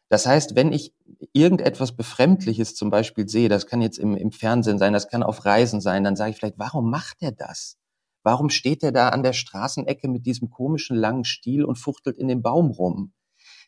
Das 0.08 0.26
heißt, 0.26 0.54
wenn 0.54 0.72
ich 0.72 0.94
irgendetwas 1.32 1.96
Befremdliches 1.96 2.74
zum 2.74 2.90
Beispiel 2.90 3.28
sehe, 3.28 3.48
das 3.48 3.66
kann 3.66 3.80
jetzt 3.80 3.98
im, 3.98 4.14
im 4.14 4.30
Fernsehen 4.30 4.78
sein, 4.78 4.92
das 4.92 5.08
kann 5.08 5.22
auf 5.22 5.44
Reisen 5.46 5.80
sein, 5.80 6.04
dann 6.04 6.16
sage 6.16 6.32
ich 6.32 6.36
vielleicht, 6.36 6.58
warum 6.58 6.90
macht 6.90 7.22
er 7.22 7.32
das? 7.32 7.78
Warum 8.22 8.50
steht 8.50 8.82
er 8.82 8.92
da 8.92 9.08
an 9.08 9.22
der 9.22 9.32
Straßenecke 9.32 10.08
mit 10.08 10.26
diesem 10.26 10.50
komischen 10.50 10.96
langen 10.96 11.24
Stiel 11.24 11.64
und 11.64 11.76
fuchtelt 11.76 12.18
in 12.18 12.28
dem 12.28 12.42
Baum 12.42 12.70
rum? 12.70 13.12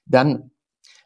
Dann 0.05 0.51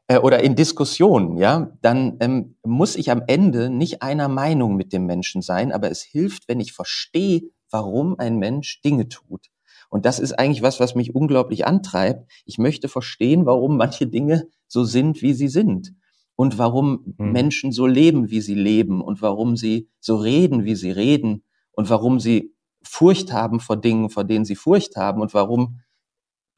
äh, 0.09 0.19
oder 0.19 0.43
in 0.43 0.57
Diskussionen, 0.57 1.37
ja, 1.37 1.73
dann 1.83 2.17
ähm, 2.21 2.57
muss 2.65 2.97
ich 2.97 3.11
am 3.11 3.23
Ende 3.27 3.71
nicht 3.71 4.03
einer 4.03 4.29
Meinung 4.29 4.75
mit 4.77 4.93
dem 4.93 5.07
Menschen 5.07 5.41
sein, 5.41 5.71
aber 5.71 5.91
es 5.91 6.03
hilft, 6.03 6.49
wenn 6.49 6.61
ich 6.61 6.73
verstehe, 6.73 7.43
warum 7.71 8.19
ein 8.19 8.39
Mensch 8.39 8.81
Dinge 8.83 9.09
tut. 9.09 9.47
Und 9.89 10.05
das 10.05 10.19
ist 10.19 10.33
eigentlich 10.33 10.63
was, 10.63 10.81
was 10.81 10.95
mich 10.95 11.15
unglaublich 11.15 11.67
antreibt. 11.67 12.31
Ich 12.45 12.59
möchte 12.59 12.89
verstehen, 12.89 13.47
warum 13.47 13.77
manche 13.77 14.07
Dinge 14.07 14.49
so 14.67 14.85
sind, 14.85 15.23
wie 15.23 15.33
sie 15.33 15.49
sind. 15.49 15.95
Und 16.37 16.59
warum 16.59 17.15
hm. 17.19 17.33
Menschen 17.33 17.73
so 17.73 17.87
leben, 17.87 18.31
wie 18.31 18.41
sie 18.41 18.55
leben. 18.55 19.01
Und 19.01 19.23
warum 19.23 19.57
sie 19.57 19.89
so 19.99 20.17
reden, 20.17 20.65
wie 20.65 20.75
sie 20.75 20.91
reden. 20.91 21.43
Und 21.73 21.91
warum 21.91 22.21
sie 22.21 22.55
Furcht 22.83 23.33
haben 23.33 23.61
vor 23.61 23.77
Dingen, 23.77 24.11
vor 24.11 24.25
denen 24.25 24.45
sie 24.45 24.57
Furcht 24.57 24.97
haben. 24.97 25.21
Und 25.23 25.35
warum 25.35 25.81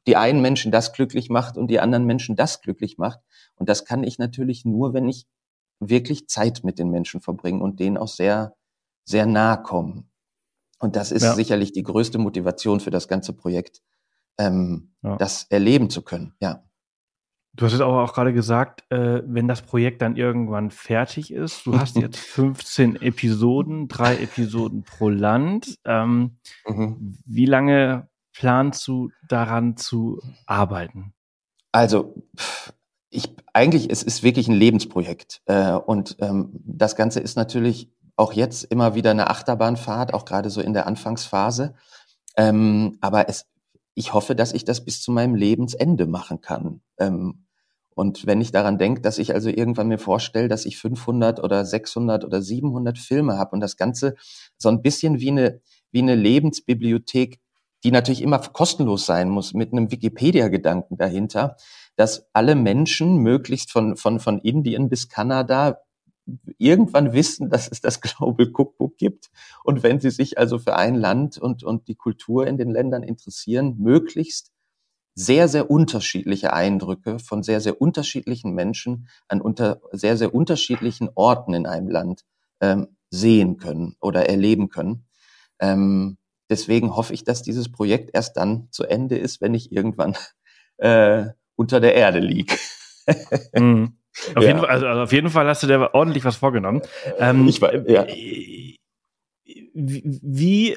die 0.07 0.17
einen 0.17 0.41
Menschen 0.41 0.71
das 0.71 0.93
glücklich 0.93 1.29
macht 1.29 1.57
und 1.57 1.67
die 1.67 1.79
anderen 1.79 2.05
Menschen 2.05 2.35
das 2.35 2.61
glücklich 2.61 2.97
macht. 2.97 3.19
Und 3.55 3.69
das 3.69 3.85
kann 3.85 4.03
ich 4.03 4.17
natürlich 4.17 4.65
nur, 4.65 4.93
wenn 4.93 5.07
ich 5.07 5.27
wirklich 5.79 6.27
Zeit 6.27 6.63
mit 6.63 6.79
den 6.79 6.89
Menschen 6.89 7.21
verbringe 7.21 7.63
und 7.63 7.79
denen 7.79 7.97
auch 7.97 8.07
sehr, 8.07 8.55
sehr 9.03 9.25
nahe 9.25 9.61
kommen. 9.61 10.10
Und 10.81 10.95
das 10.95 11.11
ist 11.11 11.23
ja. 11.23 11.33
sicherlich 11.33 11.71
die 11.71 11.83
größte 11.83 12.17
Motivation 12.17 12.79
für 12.79 12.89
das 12.89 13.07
ganze 13.07 13.33
Projekt, 13.33 13.81
ähm, 14.37 14.93
ja. 15.03 15.15
das 15.17 15.45
erleben 15.49 15.89
zu 15.89 16.01
können. 16.01 16.33
Ja. 16.41 16.63
Du 17.53 17.65
hast 17.65 17.73
es 17.73 17.81
auch, 17.81 17.97
auch 17.97 18.13
gerade 18.13 18.33
gesagt, 18.33 18.83
äh, 18.89 19.21
wenn 19.25 19.47
das 19.47 19.61
Projekt 19.61 20.01
dann 20.01 20.15
irgendwann 20.15 20.71
fertig 20.71 21.31
ist, 21.31 21.65
du 21.65 21.77
hast 21.77 21.97
jetzt 21.97 22.17
15 22.19 22.95
Episoden, 23.01 23.87
drei 23.87 24.15
Episoden 24.17 24.83
pro 24.83 25.09
Land. 25.09 25.77
Ähm, 25.85 26.37
mhm. 26.65 27.17
Wie 27.25 27.45
lange 27.45 28.09
planst 28.33 28.87
du 28.87 29.11
daran 29.27 29.77
zu 29.77 30.19
arbeiten? 30.47 31.13
Also, 31.73 32.15
ich 33.09 33.35
eigentlich, 33.53 33.91
es 33.91 34.01
ist 34.01 34.23
wirklich 34.23 34.47
ein 34.47 34.55
Lebensprojekt. 34.55 35.41
Äh, 35.45 35.73
und 35.73 36.15
ähm, 36.19 36.51
das 36.53 36.95
Ganze 36.95 37.19
ist 37.19 37.35
natürlich 37.35 37.91
auch 38.21 38.33
jetzt 38.33 38.63
immer 38.65 38.93
wieder 38.93 39.11
eine 39.11 39.29
Achterbahnfahrt, 39.29 40.13
auch 40.13 40.25
gerade 40.25 40.49
so 40.49 40.61
in 40.61 40.73
der 40.73 40.85
Anfangsphase. 40.85 41.73
Ähm, 42.37 42.97
aber 43.01 43.27
es, 43.27 43.47
ich 43.95 44.13
hoffe, 44.13 44.35
dass 44.35 44.53
ich 44.53 44.63
das 44.63 44.85
bis 44.85 45.01
zu 45.01 45.11
meinem 45.11 45.35
Lebensende 45.35 46.05
machen 46.05 46.39
kann. 46.39 46.81
Ähm, 46.99 47.45
und 47.93 48.25
wenn 48.25 48.39
ich 48.39 48.51
daran 48.51 48.77
denke, 48.77 49.01
dass 49.01 49.17
ich 49.17 49.33
also 49.33 49.49
irgendwann 49.49 49.87
mir 49.87 49.97
vorstelle, 49.97 50.47
dass 50.47 50.65
ich 50.65 50.77
500 50.77 51.43
oder 51.43 51.65
600 51.65 52.23
oder 52.23 52.41
700 52.41 52.97
Filme 52.97 53.37
habe 53.37 53.51
und 53.51 53.59
das 53.59 53.75
Ganze 53.75 54.15
so 54.57 54.69
ein 54.69 54.81
bisschen 54.81 55.19
wie 55.19 55.31
eine, 55.31 55.59
wie 55.91 56.01
eine 56.01 56.15
Lebensbibliothek, 56.15 57.39
die 57.83 57.91
natürlich 57.91 58.21
immer 58.21 58.37
kostenlos 58.37 59.07
sein 59.07 59.29
muss, 59.29 59.53
mit 59.53 59.73
einem 59.73 59.91
Wikipedia-Gedanken 59.91 60.97
dahinter, 60.97 61.57
dass 61.95 62.29
alle 62.33 62.53
Menschen 62.53 63.17
möglichst 63.17 63.71
von, 63.71 63.97
von, 63.97 64.19
von 64.19 64.39
Indien 64.39 64.89
bis 64.89 65.09
Kanada 65.09 65.79
irgendwann 66.57 67.13
wissen, 67.13 67.49
dass 67.49 67.67
es 67.67 67.81
das 67.81 68.01
Global 68.01 68.47
Cookbook 68.47 68.97
gibt. 68.97 69.29
Und 69.63 69.83
wenn 69.83 69.99
sie 69.99 70.11
sich 70.11 70.37
also 70.37 70.59
für 70.59 70.75
ein 70.75 70.95
Land 70.95 71.37
und, 71.37 71.63
und 71.63 71.87
die 71.87 71.95
Kultur 71.95 72.47
in 72.47 72.57
den 72.57 72.69
Ländern 72.69 73.03
interessieren, 73.03 73.75
möglichst 73.77 74.51
sehr, 75.13 75.47
sehr 75.47 75.69
unterschiedliche 75.69 76.53
Eindrücke 76.53 77.19
von 77.19 77.43
sehr, 77.43 77.59
sehr 77.59 77.81
unterschiedlichen 77.81 78.53
Menschen 78.53 79.07
an 79.27 79.41
unter, 79.41 79.81
sehr, 79.91 80.17
sehr 80.17 80.33
unterschiedlichen 80.33 81.09
Orten 81.15 81.53
in 81.53 81.65
einem 81.65 81.89
Land 81.89 82.23
ähm, 82.61 82.95
sehen 83.09 83.57
können 83.57 83.95
oder 83.99 84.29
erleben 84.29 84.69
können. 84.69 85.05
Ähm, 85.59 86.17
deswegen 86.49 86.95
hoffe 86.95 87.13
ich, 87.13 87.23
dass 87.23 87.43
dieses 87.43 87.71
Projekt 87.71 88.11
erst 88.13 88.37
dann 88.37 88.69
zu 88.71 88.85
Ende 88.85 89.17
ist, 89.17 89.41
wenn 89.41 89.53
ich 89.53 89.71
irgendwann 89.71 90.15
äh, 90.77 91.27
unter 91.55 91.79
der 91.79 91.95
Erde 91.95 92.19
liege. 92.19 92.55
mhm. 93.53 93.97
Auf, 94.35 94.43
ja. 94.43 94.49
jeden 94.49 94.59
Fall, 94.59 94.69
also, 94.69 94.87
also 94.87 95.01
auf 95.01 95.11
jeden 95.11 95.29
Fall 95.29 95.47
hast 95.47 95.63
du 95.63 95.67
dir 95.67 95.93
ordentlich 95.93 96.25
was 96.25 96.35
vorgenommen. 96.35 96.81
Ähm, 97.17 97.47
ich 97.47 97.61
war, 97.61 97.73
ja. 97.87 98.03
Äh, 98.03 98.75
wie, 99.73 100.75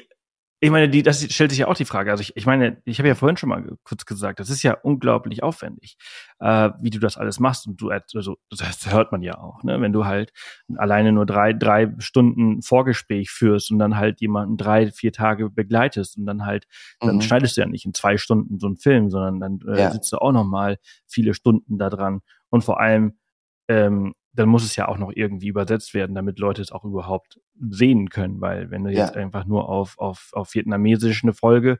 ich 0.61 0.71
meine, 0.71 0.89
die, 0.89 1.03
das 1.03 1.21
stellt 1.31 1.51
sich 1.51 1.59
ja 1.59 1.67
auch 1.67 1.75
die 1.75 1.85
Frage. 1.85 2.11
Also 2.11 2.21
ich, 2.21 2.35
ich 2.35 2.45
meine, 2.45 2.81
ich 2.85 2.97
habe 2.97 3.09
ja 3.09 3.15
vorhin 3.15 3.37
schon 3.37 3.49
mal 3.49 3.63
kurz 3.83 4.05
gesagt, 4.05 4.39
das 4.39 4.49
ist 4.49 4.63
ja 4.63 4.73
unglaublich 4.73 5.43
aufwendig, 5.43 5.97
äh, 6.39 6.71
wie 6.81 6.89
du 6.89 6.97
das 6.97 7.17
alles 7.17 7.39
machst. 7.39 7.67
Und 7.67 7.81
du, 7.81 7.89
also 7.89 8.37
das 8.49 8.91
hört 8.91 9.11
man 9.11 9.21
ja 9.21 9.37
auch, 9.37 9.63
ne? 9.63 9.79
Wenn 9.81 9.91
du 9.91 10.05
halt 10.05 10.31
alleine 10.77 11.11
nur 11.11 11.25
drei, 11.25 11.51
drei 11.51 11.93
Stunden 11.99 12.61
Vorgespräch 12.61 13.29
führst 13.29 13.69
und 13.69 13.79
dann 13.79 13.97
halt 13.97 14.21
jemanden 14.21 14.55
drei, 14.55 14.91
vier 14.91 15.11
Tage 15.11 15.49
begleitest 15.49 16.17
und 16.17 16.25
dann 16.25 16.45
halt, 16.45 16.65
mhm. 17.01 17.07
dann 17.07 17.21
schneidest 17.21 17.57
du 17.57 17.61
ja 17.61 17.67
nicht 17.67 17.85
in 17.85 17.93
zwei 17.93 18.17
Stunden 18.17 18.57
so 18.57 18.67
einen 18.67 18.77
Film, 18.77 19.09
sondern 19.09 19.39
dann 19.39 19.59
äh, 19.67 19.81
ja. 19.81 19.91
sitzt 19.91 20.11
du 20.13 20.17
auch 20.17 20.31
noch 20.31 20.45
mal 20.45 20.77
viele 21.05 21.33
Stunden 21.33 21.77
da 21.77 21.89
dran. 21.89 22.21
Und 22.49 22.63
vor 22.63 22.79
allem 22.79 23.19
ähm, 23.67 24.13
dann 24.33 24.49
muss 24.49 24.65
es 24.65 24.75
ja 24.75 24.87
auch 24.87 24.97
noch 24.97 25.11
irgendwie 25.13 25.47
übersetzt 25.47 25.93
werden, 25.93 26.13
damit 26.13 26.39
Leute 26.39 26.61
es 26.61 26.71
auch 26.71 26.83
überhaupt 26.83 27.39
sehen 27.57 28.09
können, 28.09 28.41
weil 28.41 28.69
wenn 28.69 28.83
du 28.83 28.91
ja. 28.91 29.05
jetzt 29.05 29.15
einfach 29.15 29.45
nur 29.45 29.69
auf, 29.69 29.97
auf, 29.97 30.29
auf 30.33 30.53
Vietnamesisch 30.53 31.23
eine 31.23 31.33
Folge 31.33 31.79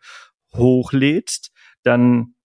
hochlädst, 0.53 1.51
dann 1.83 2.35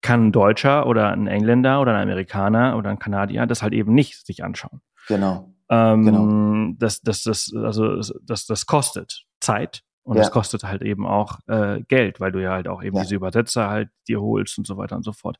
kann 0.00 0.26
ein 0.26 0.32
Deutscher 0.32 0.86
oder 0.86 1.10
ein 1.10 1.26
Engländer 1.26 1.80
oder 1.80 1.94
ein 1.94 2.02
Amerikaner 2.02 2.76
oder 2.76 2.90
ein 2.90 2.98
Kanadier 2.98 3.46
das 3.46 3.62
halt 3.62 3.72
eben 3.72 3.94
nicht 3.94 4.26
sich 4.26 4.44
anschauen. 4.44 4.80
Genau. 5.08 5.54
Ähm, 5.70 6.04
genau. 6.04 6.74
Das, 6.78 7.00
das, 7.00 7.22
das, 7.22 7.52
also 7.54 8.00
das, 8.22 8.46
das 8.46 8.66
kostet 8.66 9.24
Zeit 9.40 9.82
und 10.02 10.18
es 10.18 10.26
ja. 10.26 10.30
kostet 10.30 10.64
halt 10.64 10.82
eben 10.82 11.06
auch 11.06 11.38
äh, 11.46 11.80
Geld, 11.88 12.20
weil 12.20 12.32
du 12.32 12.42
ja 12.42 12.52
halt 12.52 12.68
auch 12.68 12.82
eben 12.82 12.96
ja. 12.96 13.02
diese 13.02 13.14
Übersetzer 13.14 13.70
halt 13.70 13.88
dir 14.06 14.20
holst 14.20 14.58
und 14.58 14.66
so 14.66 14.76
weiter 14.76 14.94
und 14.96 15.02
so 15.02 15.12
fort. 15.12 15.38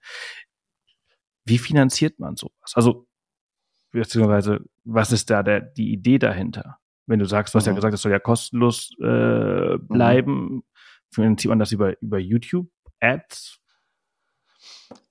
Wie 1.44 1.58
finanziert 1.58 2.18
man 2.18 2.36
sowas? 2.36 2.72
Also, 2.74 3.06
beziehungsweise, 3.90 4.60
was 4.84 5.12
ist 5.12 5.30
da 5.30 5.42
der, 5.42 5.60
die 5.60 5.92
Idee 5.92 6.18
dahinter? 6.18 6.78
Wenn 7.06 7.18
du 7.18 7.26
sagst, 7.26 7.54
du 7.54 7.58
hast 7.58 7.66
mhm. 7.66 7.72
ja 7.72 7.76
gesagt, 7.76 7.94
es 7.94 8.02
soll 8.02 8.12
ja 8.12 8.18
kostenlos 8.18 8.90
äh, 9.00 9.76
mhm. 9.76 9.88
bleiben, 9.88 10.32
mhm. 10.32 10.64
finanziert 11.10 11.50
man 11.50 11.58
das 11.58 11.72
über, 11.72 12.00
über 12.00 12.18
YouTube-Ads? 12.18 13.60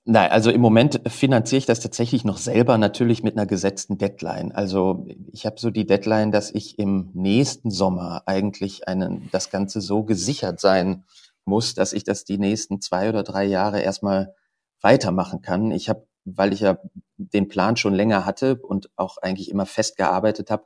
Nein, 0.06 0.30
also 0.30 0.50
im 0.50 0.60
Moment 0.60 1.00
finanziere 1.06 1.58
ich 1.58 1.66
das 1.66 1.80
tatsächlich 1.80 2.24
noch 2.24 2.36
selber, 2.36 2.76
natürlich 2.76 3.22
mit 3.22 3.38
einer 3.38 3.46
gesetzten 3.46 3.96
Deadline. 3.96 4.52
Also 4.52 5.06
ich 5.32 5.46
habe 5.46 5.58
so 5.58 5.70
die 5.70 5.86
Deadline, 5.86 6.30
dass 6.30 6.50
ich 6.50 6.78
im 6.78 7.10
nächsten 7.14 7.70
Sommer 7.70 8.22
eigentlich 8.26 8.86
einen, 8.86 9.30
das 9.32 9.48
Ganze 9.50 9.80
so 9.80 10.04
gesichert 10.04 10.60
sein 10.60 11.04
muss, 11.46 11.74
dass 11.74 11.94
ich 11.94 12.04
das 12.04 12.24
die 12.24 12.36
nächsten 12.36 12.82
zwei 12.82 13.08
oder 13.08 13.22
drei 13.22 13.44
Jahre 13.44 13.80
erstmal 13.80 14.34
weitermachen 14.82 15.40
kann. 15.40 15.70
Ich 15.70 15.88
habe 15.88 16.06
weil 16.24 16.52
ich 16.52 16.60
ja 16.60 16.78
den 17.16 17.48
Plan 17.48 17.76
schon 17.76 17.94
länger 17.94 18.24
hatte 18.24 18.56
und 18.56 18.90
auch 18.96 19.18
eigentlich 19.18 19.50
immer 19.50 19.66
festgearbeitet 19.66 20.50
habe, 20.50 20.64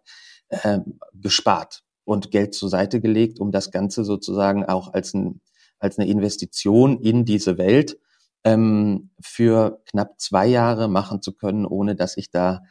äh, 0.49 0.79
gespart 1.15 1.85
und 2.05 2.31
Geld 2.31 2.55
zur 2.55 2.69
Seite 2.69 3.01
gelegt, 3.01 3.39
um 3.39 3.53
das 3.53 3.71
Ganze 3.71 4.05
sozusagen 4.05 4.65
auch 4.65 4.93
als, 4.95 5.15
ein, 5.15 5.41
als 5.79 5.99
eine 5.99 6.09
Investition 6.09 7.01
in 7.01 7.25
diese 7.25 7.59
Welt 7.59 7.99
ähm, 8.45 9.11
für 9.21 9.83
knapp 9.87 10.19
zwei 10.19 10.47
Jahre 10.47 10.89
machen 10.89 11.21
zu 11.23 11.33
können, 11.33 11.67
ohne 11.67 11.97
dass 11.97 12.17
ich 12.17 12.31
da 12.31 12.63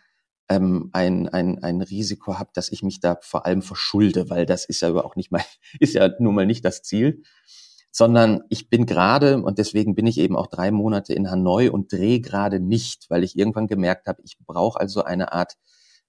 ähm, 0.50 0.89
ein, 0.93 1.28
ein, 1.28 1.62
ein 1.63 1.82
Risiko 1.82 2.39
habe, 2.39 2.50
dass 2.54 2.71
ich 2.71 2.82
mich 2.82 3.00
da 3.00 3.17
vor 3.21 3.45
allem 3.45 3.62
verschulde, 3.62 4.30
weil 4.30 4.45
das 4.45 4.65
ist 4.65 4.82
ja 4.82 4.88
aber 4.88 5.06
auch 5.06 5.15
nicht 5.15 5.32
mein, 5.32 5.43
ist 5.80 5.93
ja 5.93 6.10
nun 6.19 6.36
mal 6.36 6.45
nicht 6.45 6.65
das 6.65 6.82
Ziel 6.84 7.23
sondern 7.91 8.43
ich 8.50 8.69
bin 8.69 8.86
gerade, 8.86 9.41
und 9.41 9.58
deswegen 9.58 9.95
bin 9.95 10.08
ich 10.08 10.17
eben 10.19 10.36
auch 10.36 10.47
drei 10.47 10.71
Monate 10.71 11.13
in 11.13 11.30
Hanoi 11.32 11.69
und 11.69 11.91
drehe 11.91 12.19
gerade 12.21 12.60
nicht, 12.60 13.10
weil 13.10 13.23
ich 13.23 13.38
irgendwann 13.38 13.67
gemerkt 13.67 14.08
habe, 14.08 14.21
ich 14.23 14.38
brauche 14.45 14.80
also 14.80 15.04
eine 15.04 15.34
Art, 15.34 15.56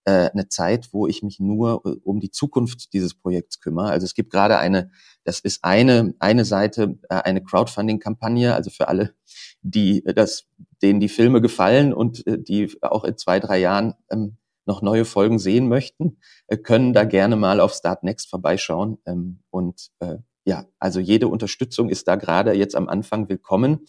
äh, 0.05 0.31
eine 0.31 0.49
Zeit, 0.49 0.89
wo 0.93 1.07
ich 1.07 1.23
mich 1.23 1.41
nur 1.41 1.83
äh, 1.85 1.97
um 2.03 2.21
die 2.21 2.31
Zukunft 2.31 2.93
dieses 2.93 3.15
Projekts 3.15 3.61
kümmere. 3.61 3.91
Also 3.91 4.05
es 4.05 4.15
gibt 4.15 4.31
gerade 4.31 4.59
eine, 4.59 4.91
das 5.25 5.41
ist 5.41 5.65
eine, 5.65 6.15
eine 6.19 6.45
Seite, 6.45 6.99
äh, 7.09 7.17
eine 7.17 7.43
Crowdfunding-Kampagne, 7.43 8.55
also 8.55 8.71
für 8.71 8.89
alle, 8.89 9.15
die 9.63 10.05
äh, 10.07 10.15
das, 10.15 10.47
denen 10.83 11.01
die 11.01 11.09
Filme 11.09 11.41
gefallen 11.41 11.93
und 11.93 12.27
äh, 12.27 12.39
die 12.39 12.77
auch 12.83 13.05
in 13.05 13.17
zwei, 13.17 13.41
drei 13.41 13.59
Jahren 13.59 13.95
ähm, 14.11 14.37
noch 14.67 14.83
neue 14.83 15.05
Folgen 15.05 15.39
sehen 15.39 15.69
möchten, 15.69 16.19
äh, 16.47 16.57
können 16.57 16.93
da 16.93 17.05
gerne 17.05 17.37
mal 17.37 17.61
auf 17.61 17.73
Start 17.73 18.05
Next 18.05 18.31
vorbeischauen 18.31 18.99
ähm, 19.07 19.41
und 19.51 19.89
äh, 19.99 20.19
ja, 20.49 20.65
also 20.79 20.99
jede 20.99 21.29
Unterstützung 21.29 21.91
ist 21.91 22.09
da 22.09 22.17
gerade 22.17 22.55
jetzt 22.55 22.75
am 22.75 22.89
Anfang 22.89 23.29
willkommen. 23.29 23.87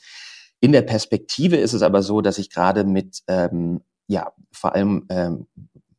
In 0.60 0.74
der 0.74 0.82
Perspektive 0.82 1.56
ist 1.56 1.72
es 1.72 1.82
aber 1.82 2.04
so, 2.04 2.20
dass 2.20 2.38
ich 2.38 2.50
gerade 2.50 2.84
mit 2.84 3.24
ähm, 3.28 3.80
ja 4.08 4.34
vor 4.52 4.76
allem 4.76 5.06
ähm, 5.08 5.48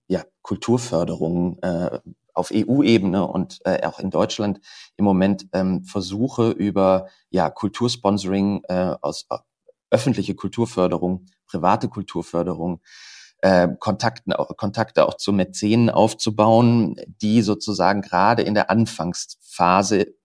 ja 0.07 0.23
Kulturförderung 0.43 1.59
äh, 1.63 1.99
auf 2.35 2.51
EU-Ebene 2.53 3.27
und 3.27 3.61
äh, 3.65 3.87
auch 3.87 4.01
in 4.01 4.11
Deutschland 4.11 4.61
im 4.99 5.07
Moment 5.07 5.47
ähm, 5.55 5.83
versuche 5.85 6.51
über 6.51 7.09
ja 7.31 7.49
Kultursponsoring 7.49 8.61
äh, 8.69 8.97
aus 9.01 9.27
äh, 9.31 9.39
öffentliche 9.91 10.35
Kulturförderung, 10.35 11.25
private 11.47 11.89
Kulturförderung, 11.89 12.83
äh, 13.39 13.69
Kontakten, 13.79 14.35
Kontakte 14.59 15.09
auch 15.09 15.15
zu 15.15 15.33
Mäzenen 15.33 15.89
aufzubauen, 15.89 16.97
die 17.23 17.41
sozusagen 17.41 18.03
gerade 18.03 18.43
in 18.43 18.53
der 18.53 18.71
Anfangsphase 18.71 20.20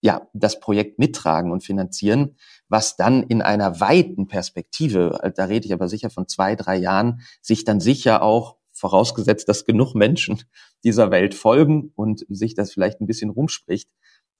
ja 0.00 0.28
das 0.32 0.60
Projekt 0.60 0.98
mittragen 0.98 1.52
und 1.52 1.62
finanzieren, 1.62 2.36
was 2.68 2.96
dann 2.96 3.22
in 3.22 3.42
einer 3.42 3.80
weiten 3.80 4.26
Perspektive, 4.28 5.32
da 5.36 5.44
rede 5.44 5.66
ich 5.66 5.72
aber 5.72 5.88
sicher 5.88 6.10
von 6.10 6.28
zwei, 6.28 6.56
drei 6.56 6.76
Jahren, 6.76 7.20
sich 7.42 7.64
dann 7.64 7.80
sicher 7.80 8.22
auch 8.22 8.56
vorausgesetzt, 8.72 9.48
dass 9.48 9.64
genug 9.64 9.94
Menschen 9.94 10.42
dieser 10.84 11.10
Welt 11.10 11.34
folgen 11.34 11.92
und 11.96 12.24
sich 12.28 12.54
das 12.54 12.72
vielleicht 12.72 13.00
ein 13.00 13.06
bisschen 13.06 13.30
rumspricht, 13.30 13.90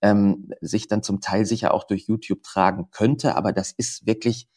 ähm, 0.02 0.50
sich 0.60 0.88
dann 0.88 1.02
zum 1.02 1.20
Teil 1.20 1.44
sicher 1.44 1.74
auch 1.74 1.84
durch 1.84 2.08
YouTube 2.08 2.42
tragen 2.42 2.88
könnte. 2.90 3.36
Aber 3.36 3.52
das 3.52 3.72
ist 3.72 4.06
wirklich 4.06 4.48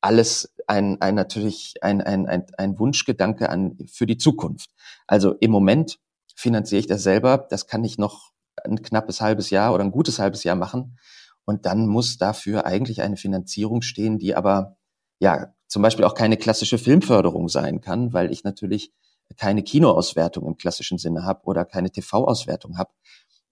alles 0.00 0.54
ein, 0.66 1.00
ein 1.00 1.14
natürlich 1.14 1.74
ein, 1.80 2.00
ein, 2.00 2.26
ein, 2.26 2.46
ein 2.56 2.78
Wunschgedanke 2.78 3.48
an, 3.48 3.78
für 3.90 4.06
die 4.06 4.18
Zukunft. 4.18 4.70
Also 5.06 5.34
im 5.40 5.50
Moment 5.50 5.98
finanziere 6.34 6.80
ich 6.80 6.86
das 6.86 7.02
selber. 7.02 7.46
Das 7.50 7.66
kann 7.66 7.84
ich 7.84 7.98
noch 7.98 8.31
ein 8.64 8.82
knappes 8.82 9.20
halbes 9.20 9.50
Jahr 9.50 9.72
oder 9.74 9.84
ein 9.84 9.92
gutes 9.92 10.18
halbes 10.18 10.44
Jahr 10.44 10.56
machen. 10.56 10.98
Und 11.44 11.66
dann 11.66 11.86
muss 11.86 12.18
dafür 12.18 12.66
eigentlich 12.66 13.02
eine 13.02 13.16
Finanzierung 13.16 13.82
stehen, 13.82 14.18
die 14.18 14.34
aber 14.34 14.76
ja 15.18 15.52
zum 15.66 15.82
Beispiel 15.82 16.04
auch 16.04 16.14
keine 16.14 16.36
klassische 16.36 16.78
Filmförderung 16.78 17.48
sein 17.48 17.80
kann, 17.80 18.12
weil 18.12 18.30
ich 18.30 18.44
natürlich 18.44 18.92
keine 19.36 19.62
Kinoauswertung 19.62 20.46
im 20.46 20.56
klassischen 20.56 20.98
Sinne 20.98 21.24
habe 21.24 21.44
oder 21.44 21.64
keine 21.64 21.90
TV-Auswertung 21.90 22.78
habe. 22.78 22.90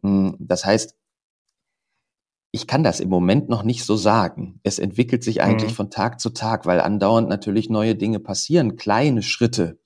Hm, 0.03 0.37
das 0.39 0.65
heißt, 0.65 0.95
ich 2.53 2.67
kann 2.67 2.83
das 2.83 3.01
im 3.01 3.09
Moment 3.09 3.49
noch 3.49 3.63
nicht 3.63 3.85
so 3.85 3.97
sagen. 3.97 4.61
Es 4.65 4.79
entwickelt 4.79 5.23
sich 5.23 5.41
eigentlich 5.41 5.71
mhm. 5.73 5.77
von 5.77 5.91
Tag 5.91 6.21
zu 6.21 6.31
Tag, 6.31 6.67
weil 6.67 6.81
andauernd 6.81 7.29
natürlich 7.29 7.71
neue 7.71 7.95
Dinge 7.95 8.19
passieren, 8.19 8.77
kleine 8.77 9.23
Schritte. 9.23 9.79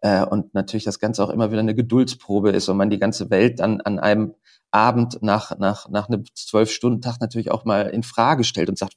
Äh, 0.00 0.24
und 0.24 0.54
natürlich 0.54 0.84
das 0.84 0.98
Ganze 0.98 1.24
auch 1.24 1.30
immer 1.30 1.50
wieder 1.50 1.60
eine 1.60 1.74
Geduldsprobe 1.74 2.50
ist 2.50 2.68
und 2.68 2.76
man 2.76 2.90
die 2.90 2.98
ganze 2.98 3.30
Welt 3.30 3.60
dann 3.60 3.80
an 3.80 3.98
einem 3.98 4.34
Abend 4.70 5.22
nach, 5.22 5.56
nach, 5.58 5.88
nach 5.88 6.08
einem 6.08 6.24
Zwölf-Stunden-Tag 6.34 7.20
natürlich 7.20 7.50
auch 7.50 7.64
mal 7.64 7.86
in 7.88 8.02
Frage 8.02 8.44
stellt 8.44 8.68
und 8.68 8.78
sagt, 8.78 8.94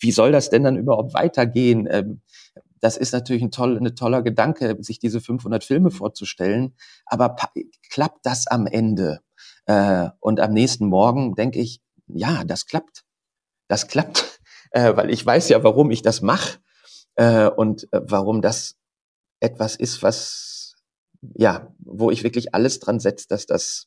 wie 0.00 0.10
soll 0.10 0.32
das 0.32 0.50
denn 0.50 0.64
dann 0.64 0.76
überhaupt 0.76 1.14
weitergehen? 1.14 1.86
Ähm, 1.90 2.22
das 2.80 2.96
ist 2.96 3.12
natürlich 3.12 3.42
ein, 3.42 3.52
toll, 3.52 3.78
ein 3.78 3.94
toller 3.94 4.22
Gedanke, 4.22 4.76
sich 4.80 4.98
diese 4.98 5.20
500 5.20 5.62
Filme 5.62 5.92
vorzustellen. 5.92 6.74
Aber 7.06 7.36
klappt 7.90 8.26
das 8.26 8.48
am 8.48 8.66
Ende? 8.66 9.20
Äh, 9.66 10.08
und 10.18 10.40
am 10.40 10.52
nächsten 10.52 10.86
Morgen 10.86 11.36
denke 11.36 11.60
ich, 11.60 11.80
ja, 12.08 12.42
das 12.44 12.66
klappt. 12.66 13.04
Das 13.68 13.86
klappt, 13.86 14.40
äh, 14.72 14.96
weil 14.96 15.10
ich 15.10 15.24
weiß 15.24 15.48
ja, 15.48 15.62
warum 15.62 15.92
ich 15.92 16.02
das 16.02 16.22
mache 16.22 16.58
äh, 17.14 17.46
und 17.46 17.84
äh, 17.92 18.00
warum 18.02 18.42
das 18.42 18.76
etwas 19.42 19.76
ist, 19.76 20.02
was 20.02 20.52
ja, 21.34 21.72
wo 21.78 22.10
ich 22.10 22.24
wirklich 22.24 22.54
alles 22.54 22.80
dran 22.80 23.00
setze, 23.00 23.26
dass 23.28 23.46
das 23.46 23.86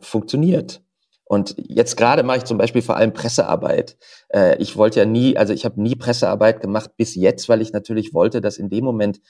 funktioniert. 0.00 0.82
Und 1.24 1.54
jetzt 1.56 1.96
gerade 1.96 2.22
mache 2.22 2.38
ich 2.38 2.44
zum 2.44 2.58
Beispiel 2.58 2.82
vor 2.82 2.96
allem 2.96 3.12
Pressearbeit. 3.12 3.96
Äh, 4.28 4.58
ich 4.58 4.76
wollte 4.76 5.00
ja 5.00 5.06
nie, 5.06 5.36
also 5.36 5.52
ich 5.52 5.64
habe 5.64 5.80
nie 5.80 5.96
Pressearbeit 5.96 6.60
gemacht 6.60 6.90
bis 6.96 7.14
jetzt, 7.14 7.48
weil 7.48 7.62
ich 7.62 7.72
natürlich 7.72 8.12
wollte, 8.12 8.40
dass 8.40 8.58
in 8.58 8.68
dem 8.68 8.84
Moment, 8.84 9.20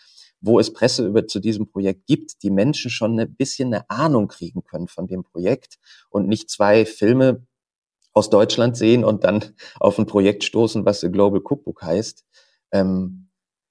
wo 0.40 0.58
es 0.58 0.72
Presse 0.72 1.06
über 1.06 1.26
zu 1.26 1.38
diesem 1.38 1.70
Projekt 1.70 2.06
gibt, 2.06 2.42
die 2.42 2.50
Menschen 2.50 2.90
schon 2.90 3.18
ein 3.18 3.34
bisschen 3.34 3.72
eine 3.72 3.88
Ahnung 3.88 4.28
kriegen 4.28 4.64
können 4.64 4.88
von 4.88 5.06
dem 5.06 5.22
Projekt 5.22 5.78
und 6.10 6.28
nicht 6.28 6.50
zwei 6.50 6.84
Filme 6.84 7.46
aus 8.12 8.28
Deutschland 8.28 8.76
sehen 8.76 9.04
und 9.04 9.24
dann 9.24 9.54
auf 9.80 9.98
ein 9.98 10.06
Projekt 10.06 10.44
stoßen, 10.44 10.84
was 10.84 11.00
The 11.00 11.10
Global 11.10 11.40
Cookbook 11.40 11.82
heißt. 11.82 12.24
Ähm, 12.72 13.23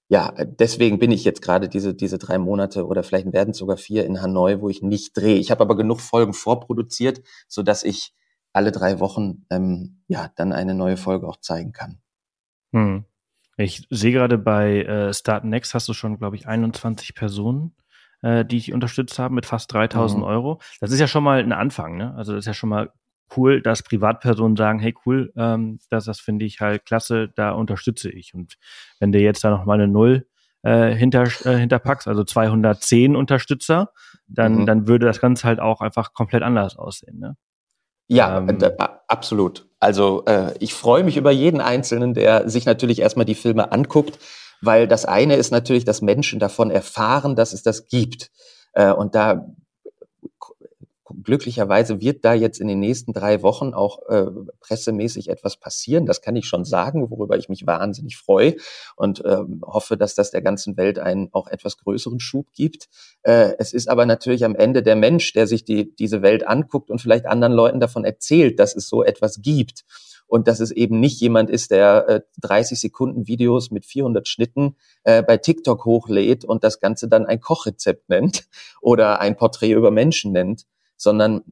ja, 0.09 0.31
deswegen 0.45 0.99
bin 0.99 1.11
ich 1.11 1.23
jetzt 1.23 1.41
gerade 1.41 1.69
diese, 1.69 1.93
diese 1.93 2.17
drei 2.17 2.37
Monate 2.37 2.85
oder 2.85 3.03
vielleicht 3.03 3.31
werden 3.33 3.51
es 3.51 3.57
sogar 3.57 3.77
vier 3.77 4.05
in 4.05 4.21
Hanoi, 4.21 4.59
wo 4.59 4.69
ich 4.69 4.81
nicht 4.81 5.15
drehe. 5.15 5.37
Ich 5.37 5.49
habe 5.49 5.61
aber 5.61 5.75
genug 5.75 6.01
Folgen 6.01 6.33
vorproduziert, 6.33 7.21
so 7.47 7.63
dass 7.63 7.83
ich 7.83 8.13
alle 8.51 8.71
drei 8.71 8.99
Wochen 8.99 9.45
ähm, 9.49 10.03
ja 10.07 10.29
dann 10.35 10.53
eine 10.53 10.75
neue 10.75 10.97
Folge 10.97 11.27
auch 11.27 11.37
zeigen 11.37 11.71
kann. 11.71 11.99
Hm. 12.73 13.05
Ich 13.57 13.87
sehe 13.89 14.11
gerade 14.11 14.37
bei 14.37 14.83
äh, 14.83 15.13
Start 15.13 15.45
Next 15.45 15.73
hast 15.73 15.87
du 15.87 15.93
schon, 15.93 16.17
glaube 16.17 16.35
ich, 16.35 16.47
21 16.47 17.13
Personen, 17.15 17.75
äh, 18.21 18.45
die 18.45 18.57
ich 18.57 18.73
unterstützt 18.73 19.19
habe 19.19 19.33
mit 19.33 19.45
fast 19.45 19.71
3000 19.73 20.19
mhm. 20.19 20.27
Euro. 20.27 20.61
Das 20.79 20.91
ist 20.91 20.99
ja 20.99 21.07
schon 21.07 21.23
mal 21.23 21.39
ein 21.39 21.51
Anfang, 21.51 21.97
ne? 21.97 22.13
Also 22.15 22.33
das 22.33 22.41
ist 22.41 22.47
ja 22.47 22.53
schon 22.53 22.69
mal 22.69 22.91
cool, 23.35 23.61
dass 23.61 23.83
Privatpersonen 23.83 24.55
sagen, 24.55 24.79
hey 24.79 24.93
cool, 25.05 25.31
ähm, 25.35 25.79
das, 25.89 26.05
das 26.05 26.19
finde 26.19 26.45
ich 26.45 26.59
halt 26.59 26.85
klasse, 26.85 27.29
da 27.35 27.51
unterstütze 27.51 28.09
ich. 28.09 28.33
Und 28.33 28.55
wenn 28.99 29.11
du 29.11 29.19
jetzt 29.19 29.43
da 29.43 29.49
noch 29.49 29.65
mal 29.65 29.75
eine 29.75 29.87
Null 29.87 30.27
äh, 30.63 30.93
hinter, 30.93 31.23
äh, 31.45 31.57
hinterpackst, 31.57 32.07
also 32.07 32.23
210 32.23 33.15
Unterstützer, 33.15 33.91
dann, 34.27 34.59
mhm. 34.59 34.65
dann 34.65 34.87
würde 34.87 35.05
das 35.05 35.19
Ganze 35.19 35.47
halt 35.47 35.59
auch 35.59 35.81
einfach 35.81 36.13
komplett 36.13 36.43
anders 36.43 36.77
aussehen. 36.77 37.19
Ne? 37.19 37.35
Ja, 38.07 38.37
ähm, 38.37 38.49
äh, 38.61 38.71
absolut. 39.07 39.67
Also 39.79 40.23
äh, 40.25 40.53
ich 40.59 40.73
freue 40.73 41.03
mich 41.03 41.17
über 41.17 41.31
jeden 41.31 41.61
Einzelnen, 41.61 42.13
der 42.13 42.49
sich 42.49 42.65
natürlich 42.65 42.99
erstmal 42.99 43.25
die 43.25 43.35
Filme 43.35 43.71
anguckt, 43.71 44.19
weil 44.61 44.87
das 44.87 45.05
eine 45.05 45.35
ist 45.35 45.51
natürlich, 45.51 45.83
dass 45.85 46.01
Menschen 46.01 46.39
davon 46.39 46.71
erfahren, 46.71 47.35
dass 47.35 47.53
es 47.53 47.63
das 47.63 47.87
gibt. 47.87 48.31
Äh, 48.73 48.91
und 48.91 49.15
da 49.15 49.45
glücklicherweise 51.23 52.01
wird 52.01 52.25
da 52.25 52.33
jetzt 52.33 52.59
in 52.59 52.67
den 52.67 52.79
nächsten 52.79 53.13
drei 53.13 53.41
Wochen 53.43 53.73
auch 53.73 54.07
äh, 54.09 54.25
pressemäßig 54.59 55.29
etwas 55.29 55.57
passieren. 55.57 56.05
Das 56.05 56.21
kann 56.21 56.35
ich 56.35 56.45
schon 56.45 56.65
sagen, 56.65 57.09
worüber 57.09 57.37
ich 57.37 57.49
mich 57.49 57.67
wahnsinnig 57.67 58.17
freue 58.17 58.55
und 58.95 59.21
ähm, 59.25 59.61
hoffe, 59.65 59.97
dass 59.97 60.15
das 60.15 60.31
der 60.31 60.41
ganzen 60.41 60.77
Welt 60.77 60.99
einen 60.99 61.29
auch 61.33 61.47
etwas 61.47 61.77
größeren 61.77 62.19
Schub 62.19 62.47
gibt. 62.53 62.89
Äh, 63.23 63.53
es 63.59 63.73
ist 63.73 63.89
aber 63.89 64.05
natürlich 64.05 64.45
am 64.45 64.55
Ende 64.55 64.83
der 64.83 64.95
Mensch, 64.95 65.33
der 65.33 65.47
sich 65.47 65.65
die, 65.65 65.95
diese 65.95 66.21
Welt 66.21 66.47
anguckt 66.47 66.89
und 66.89 66.99
vielleicht 66.99 67.25
anderen 67.25 67.53
Leuten 67.53 67.79
davon 67.79 68.05
erzählt, 68.05 68.59
dass 68.59 68.75
es 68.75 68.87
so 68.87 69.03
etwas 69.03 69.41
gibt 69.41 69.83
und 70.27 70.47
dass 70.47 70.59
es 70.59 70.71
eben 70.71 70.99
nicht 70.99 71.21
jemand 71.21 71.49
ist, 71.49 71.71
der 71.71 72.09
äh, 72.09 72.21
30 72.41 72.79
Sekunden 72.79 73.27
Videos 73.27 73.69
mit 73.69 73.85
400 73.85 74.27
Schnitten 74.27 74.77
äh, 75.03 75.21
bei 75.21 75.37
TikTok 75.37 75.85
hochlädt 75.85 76.45
und 76.45 76.63
das 76.63 76.79
Ganze 76.79 77.07
dann 77.07 77.25
ein 77.25 77.39
Kochrezept 77.39 78.09
nennt 78.09 78.47
oder 78.81 79.19
ein 79.19 79.35
Porträt 79.35 79.73
über 79.73 79.91
Menschen 79.91 80.31
nennt, 80.31 80.65
sondern 81.03 81.43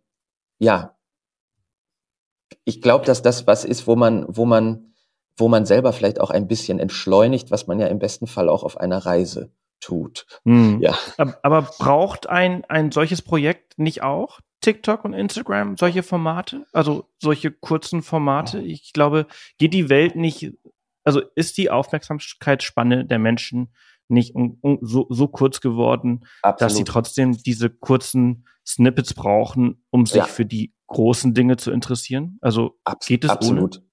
ja, 0.59 0.95
ich 2.65 2.81
glaube, 2.81 3.05
dass 3.05 3.21
das 3.21 3.47
was 3.47 3.65
ist, 3.65 3.87
wo 3.87 3.95
man, 3.95 4.25
wo 4.27 4.45
man, 4.45 4.93
wo 5.37 5.47
man 5.47 5.65
selber 5.65 5.93
vielleicht 5.93 6.19
auch 6.19 6.29
ein 6.29 6.47
bisschen 6.47 6.79
entschleunigt, 6.79 7.51
was 7.51 7.67
man 7.67 7.79
ja 7.79 7.87
im 7.87 7.99
besten 7.99 8.27
Fall 8.27 8.49
auch 8.49 8.63
auf 8.63 8.77
einer 8.77 8.99
Reise 8.99 9.51
tut. 9.79 10.25
Hm. 10.45 10.79
Ja. 10.81 10.97
Aber 11.17 11.63
braucht 11.63 12.29
ein, 12.29 12.65
ein 12.65 12.91
solches 12.91 13.21
Projekt 13.21 13.77
nicht 13.77 14.03
auch 14.03 14.39
TikTok 14.61 15.03
und 15.05 15.13
Instagram 15.13 15.75
solche 15.75 16.03
Formate? 16.03 16.65
Also 16.71 17.09
solche 17.19 17.51
kurzen 17.51 18.03
Formate? 18.03 18.59
Ich 18.59 18.93
glaube, 18.93 19.25
geht 19.57 19.73
die 19.73 19.89
Welt 19.89 20.15
nicht, 20.15 20.53
also 21.03 21.21
ist 21.35 21.57
die 21.57 21.71
Aufmerksamkeitsspanne 21.71 23.05
der 23.05 23.19
Menschen 23.19 23.73
nicht 24.11 24.35
um, 24.35 24.57
um, 24.61 24.79
so, 24.81 25.07
so 25.09 25.27
kurz 25.27 25.61
geworden, 25.61 26.25
Absolut. 26.41 26.61
dass 26.61 26.77
sie 26.77 26.83
trotzdem 26.83 27.37
diese 27.43 27.69
kurzen 27.69 28.45
Snippets 28.65 29.13
brauchen, 29.13 29.83
um 29.89 30.05
sich 30.05 30.17
ja. 30.17 30.25
für 30.25 30.45
die 30.45 30.73
großen 30.87 31.33
Dinge 31.33 31.57
zu 31.57 31.71
interessieren? 31.71 32.37
Also 32.41 32.77
Abs 32.83 33.07
geht 33.07 33.23
es 33.23 33.29
absolut? 33.29 33.77
Ohne? 33.77 33.85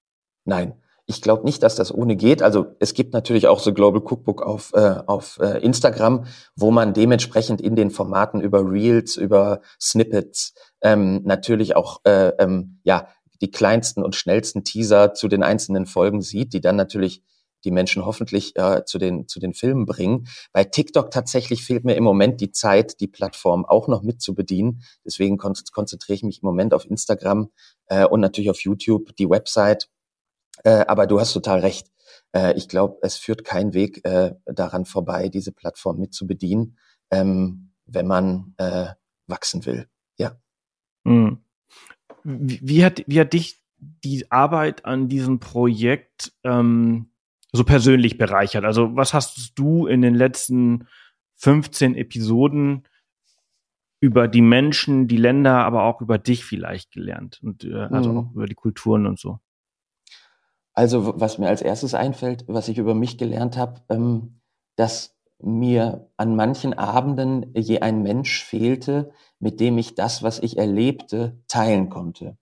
Nein. 0.45 0.73
Ich 1.05 1.23
glaube 1.23 1.43
nicht, 1.43 1.63
dass 1.63 1.75
das 1.75 1.91
ohne 1.91 2.15
geht. 2.15 2.43
Also 2.43 2.67
es 2.79 2.93
gibt 2.93 3.13
natürlich 3.13 3.47
auch 3.47 3.59
so 3.59 3.73
Global 3.73 3.99
Cookbook 3.99 4.43
auf, 4.43 4.71
äh, 4.75 5.01
auf 5.07 5.39
äh, 5.41 5.57
Instagram, 5.57 6.25
wo 6.55 6.69
man 6.69 6.93
dementsprechend 6.93 7.61
in 7.61 7.75
den 7.75 7.89
Formaten 7.89 8.41
über 8.41 8.63
Reels, 8.69 9.17
über 9.17 9.61
Snippets 9.81 10.53
ähm, 10.81 11.23
natürlich 11.23 11.75
auch 11.75 12.01
äh, 12.03 12.33
ähm, 12.37 12.79
ja 12.83 13.07
die 13.41 13.49
kleinsten 13.49 14.03
und 14.03 14.15
schnellsten 14.15 14.63
Teaser 14.63 15.15
zu 15.15 15.27
den 15.27 15.41
einzelnen 15.41 15.87
Folgen 15.87 16.21
sieht, 16.21 16.53
die 16.53 16.61
dann 16.61 16.75
natürlich 16.75 17.23
die 17.63 17.71
Menschen 17.71 18.05
hoffentlich 18.05 18.55
äh, 18.55 18.83
zu, 18.85 18.97
den, 18.97 19.27
zu 19.27 19.39
den 19.39 19.53
Filmen 19.53 19.85
bringen. 19.85 20.27
Bei 20.51 20.63
TikTok 20.63 21.11
tatsächlich 21.11 21.63
fehlt 21.63 21.85
mir 21.85 21.95
im 21.95 22.03
Moment 22.03 22.41
die 22.41 22.51
Zeit, 22.51 22.99
die 22.99 23.07
Plattform 23.07 23.65
auch 23.65 23.87
noch 23.87 24.01
mit 24.01 24.21
zu 24.21 24.35
bedienen. 24.35 24.83
Deswegen 25.05 25.37
kon 25.37 25.53
konzentriere 25.71 26.15
ich 26.15 26.23
mich 26.23 26.41
im 26.41 26.47
Moment 26.47 26.73
auf 26.73 26.85
Instagram 26.85 27.51
äh, 27.87 28.05
und 28.05 28.19
natürlich 28.19 28.49
auf 28.49 28.61
YouTube, 28.61 29.15
die 29.17 29.29
Website. 29.29 29.89
Äh, 30.63 30.85
aber 30.87 31.07
du 31.07 31.19
hast 31.19 31.33
total 31.33 31.59
recht. 31.59 31.87
Äh, 32.33 32.53
ich 32.57 32.67
glaube, 32.67 32.97
es 33.01 33.17
führt 33.17 33.43
kein 33.43 33.73
Weg 33.73 34.05
äh, 34.05 34.35
daran 34.45 34.85
vorbei, 34.85 35.29
diese 35.29 35.51
Plattform 35.51 35.99
mit 35.99 36.13
zu 36.13 36.27
bedienen, 36.27 36.77
ähm, 37.11 37.71
wenn 37.85 38.07
man 38.07 38.53
äh, 38.57 38.87
wachsen 39.27 39.65
will. 39.65 39.87
Ja. 40.17 40.37
Mhm. 41.03 41.39
Wie, 42.23 42.59
wie, 42.61 42.85
hat, 42.85 43.03
wie 43.07 43.19
hat 43.19 43.33
dich 43.33 43.63
die 43.79 44.29
Arbeit 44.31 44.85
an 44.85 45.07
diesem 45.07 45.39
Projekt 45.39 46.33
ähm, 46.43 47.08
so 47.51 47.63
persönlich 47.63 48.17
bereichert? 48.17 48.65
Also 48.65 48.95
was 48.95 49.13
hast 49.13 49.57
du 49.57 49.87
in 49.87 50.01
den 50.01 50.15
letzten 50.15 50.87
15 51.37 51.95
Episoden 51.95 52.83
über 54.01 54.27
die 54.27 54.41
Menschen, 54.41 55.07
die 55.07 55.17
Länder, 55.17 55.65
aber 55.65 55.83
auch 55.83 56.01
über 56.01 56.17
dich 56.17 56.45
vielleicht 56.45 56.91
gelernt 56.91 57.39
und 57.43 57.63
äh, 57.65 57.87
also 57.91 58.11
mhm. 58.11 58.17
auch 58.17 58.31
über 58.33 58.45
die 58.45 58.55
Kulturen 58.55 59.05
und 59.05 59.19
so? 59.19 59.39
Also 60.73 61.19
was 61.19 61.37
mir 61.37 61.49
als 61.49 61.61
erstes 61.61 61.93
einfällt, 61.93 62.45
was 62.47 62.69
ich 62.69 62.77
über 62.77 62.93
mich 62.93 63.17
gelernt 63.17 63.57
habe, 63.57 63.81
ähm, 63.89 64.39
dass 64.75 65.17
mir 65.41 66.09
an 66.17 66.35
manchen 66.35 66.73
Abenden 66.73 67.51
je 67.55 67.79
ein 67.79 68.01
Mensch 68.01 68.43
fehlte, 68.43 69.11
mit 69.39 69.59
dem 69.59 69.77
ich 69.77 69.95
das, 69.95 70.23
was 70.23 70.39
ich 70.39 70.57
erlebte, 70.57 71.37
teilen 71.47 71.89
konnte. 71.89 72.37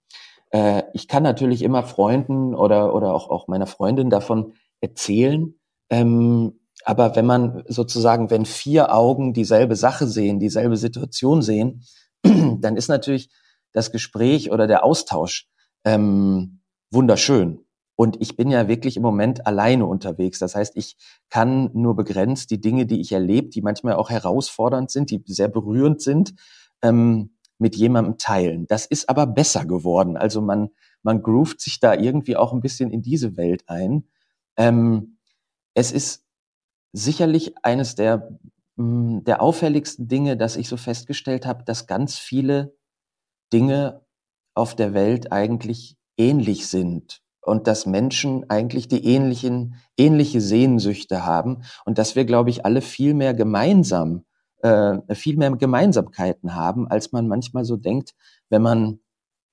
Äh, 0.51 0.83
ich 0.93 1.07
kann 1.07 1.23
natürlich 1.23 1.61
immer 1.61 1.83
Freunden 1.83 2.55
oder, 2.55 2.93
oder 2.93 3.13
auch, 3.13 3.29
auch 3.29 3.47
meiner 3.47 3.67
Freundin 3.67 4.09
davon 4.09 4.53
erzählen, 4.81 5.53
ähm, 5.89 6.53
aber 6.83 7.15
wenn 7.15 7.25
man 7.25 7.63
sozusagen, 7.67 8.29
wenn 8.29 8.45
vier 8.45 8.93
Augen 8.93 9.33
dieselbe 9.33 9.75
Sache 9.75 10.07
sehen, 10.07 10.39
dieselbe 10.39 10.77
Situation 10.77 11.41
sehen, 11.41 11.83
dann 12.23 12.77
ist 12.77 12.87
natürlich 12.87 13.29
das 13.73 13.91
Gespräch 13.91 14.51
oder 14.51 14.67
der 14.67 14.83
Austausch 14.83 15.49
ähm, 15.83 16.61
wunderschön. 16.91 17.59
Und 17.95 18.21
ich 18.21 18.37
bin 18.37 18.51
ja 18.51 18.67
wirklich 18.67 18.95
im 18.95 19.03
Moment 19.03 19.47
alleine 19.47 19.85
unterwegs. 19.85 20.39
Das 20.39 20.55
heißt, 20.55 20.77
ich 20.77 20.97
kann 21.29 21.71
nur 21.73 21.95
begrenzt 21.95 22.51
die 22.51 22.61
Dinge, 22.61 22.85
die 22.85 23.01
ich 23.01 23.11
erlebe, 23.11 23.49
die 23.49 23.61
manchmal 23.61 23.95
auch 23.95 24.09
herausfordernd 24.09 24.91
sind, 24.91 25.09
die 25.09 25.21
sehr 25.25 25.47
berührend 25.47 26.01
sind, 26.01 26.35
ähm, 26.83 27.31
mit 27.57 27.75
jemandem 27.75 28.17
teilen. 28.19 28.67
Das 28.67 28.85
ist 28.85 29.09
aber 29.09 29.25
besser 29.25 29.65
geworden. 29.65 30.15
Also 30.15 30.41
man, 30.41 30.69
man 31.01 31.23
groovt 31.23 31.59
sich 31.59 31.79
da 31.79 31.95
irgendwie 31.95 32.37
auch 32.37 32.53
ein 32.53 32.61
bisschen 32.61 32.91
in 32.91 33.01
diese 33.01 33.35
Welt 33.35 33.63
ein. 33.65 34.07
Ähm, 34.57 35.17
es 35.75 35.91
ist 35.91 36.23
sicherlich 36.93 37.55
eines 37.63 37.95
der, 37.95 38.39
mm, 38.77 39.19
der 39.23 39.41
auffälligsten 39.41 40.07
Dinge, 40.07 40.37
dass 40.37 40.55
ich 40.57 40.69
so 40.69 40.77
festgestellt 40.77 41.45
habe, 41.45 41.63
dass 41.63 41.87
ganz 41.87 42.17
viele 42.17 42.75
Dinge 43.53 44.01
auf 44.55 44.75
der 44.75 44.93
Welt 44.93 45.31
eigentlich 45.31 45.97
ähnlich 46.17 46.67
sind 46.67 47.21
und 47.41 47.67
dass 47.67 47.85
Menschen 47.85 48.49
eigentlich 48.49 48.87
die 48.87 49.05
ähnlichen, 49.05 49.75
ähnliche 49.97 50.41
Sehnsüchte 50.41 51.25
haben 51.25 51.63
und 51.85 51.97
dass 51.97 52.15
wir, 52.15 52.25
glaube 52.25 52.49
ich, 52.49 52.65
alle 52.65 52.81
viel 52.81 53.13
mehr 53.13 53.33
gemeinsam, 53.33 54.25
äh, 54.63 54.97
viel 55.15 55.37
mehr 55.37 55.51
Gemeinsamkeiten 55.51 56.55
haben, 56.55 56.87
als 56.87 57.11
man 57.11 57.27
manchmal 57.27 57.65
so 57.65 57.77
denkt, 57.77 58.13
wenn 58.49 58.61
man 58.63 58.99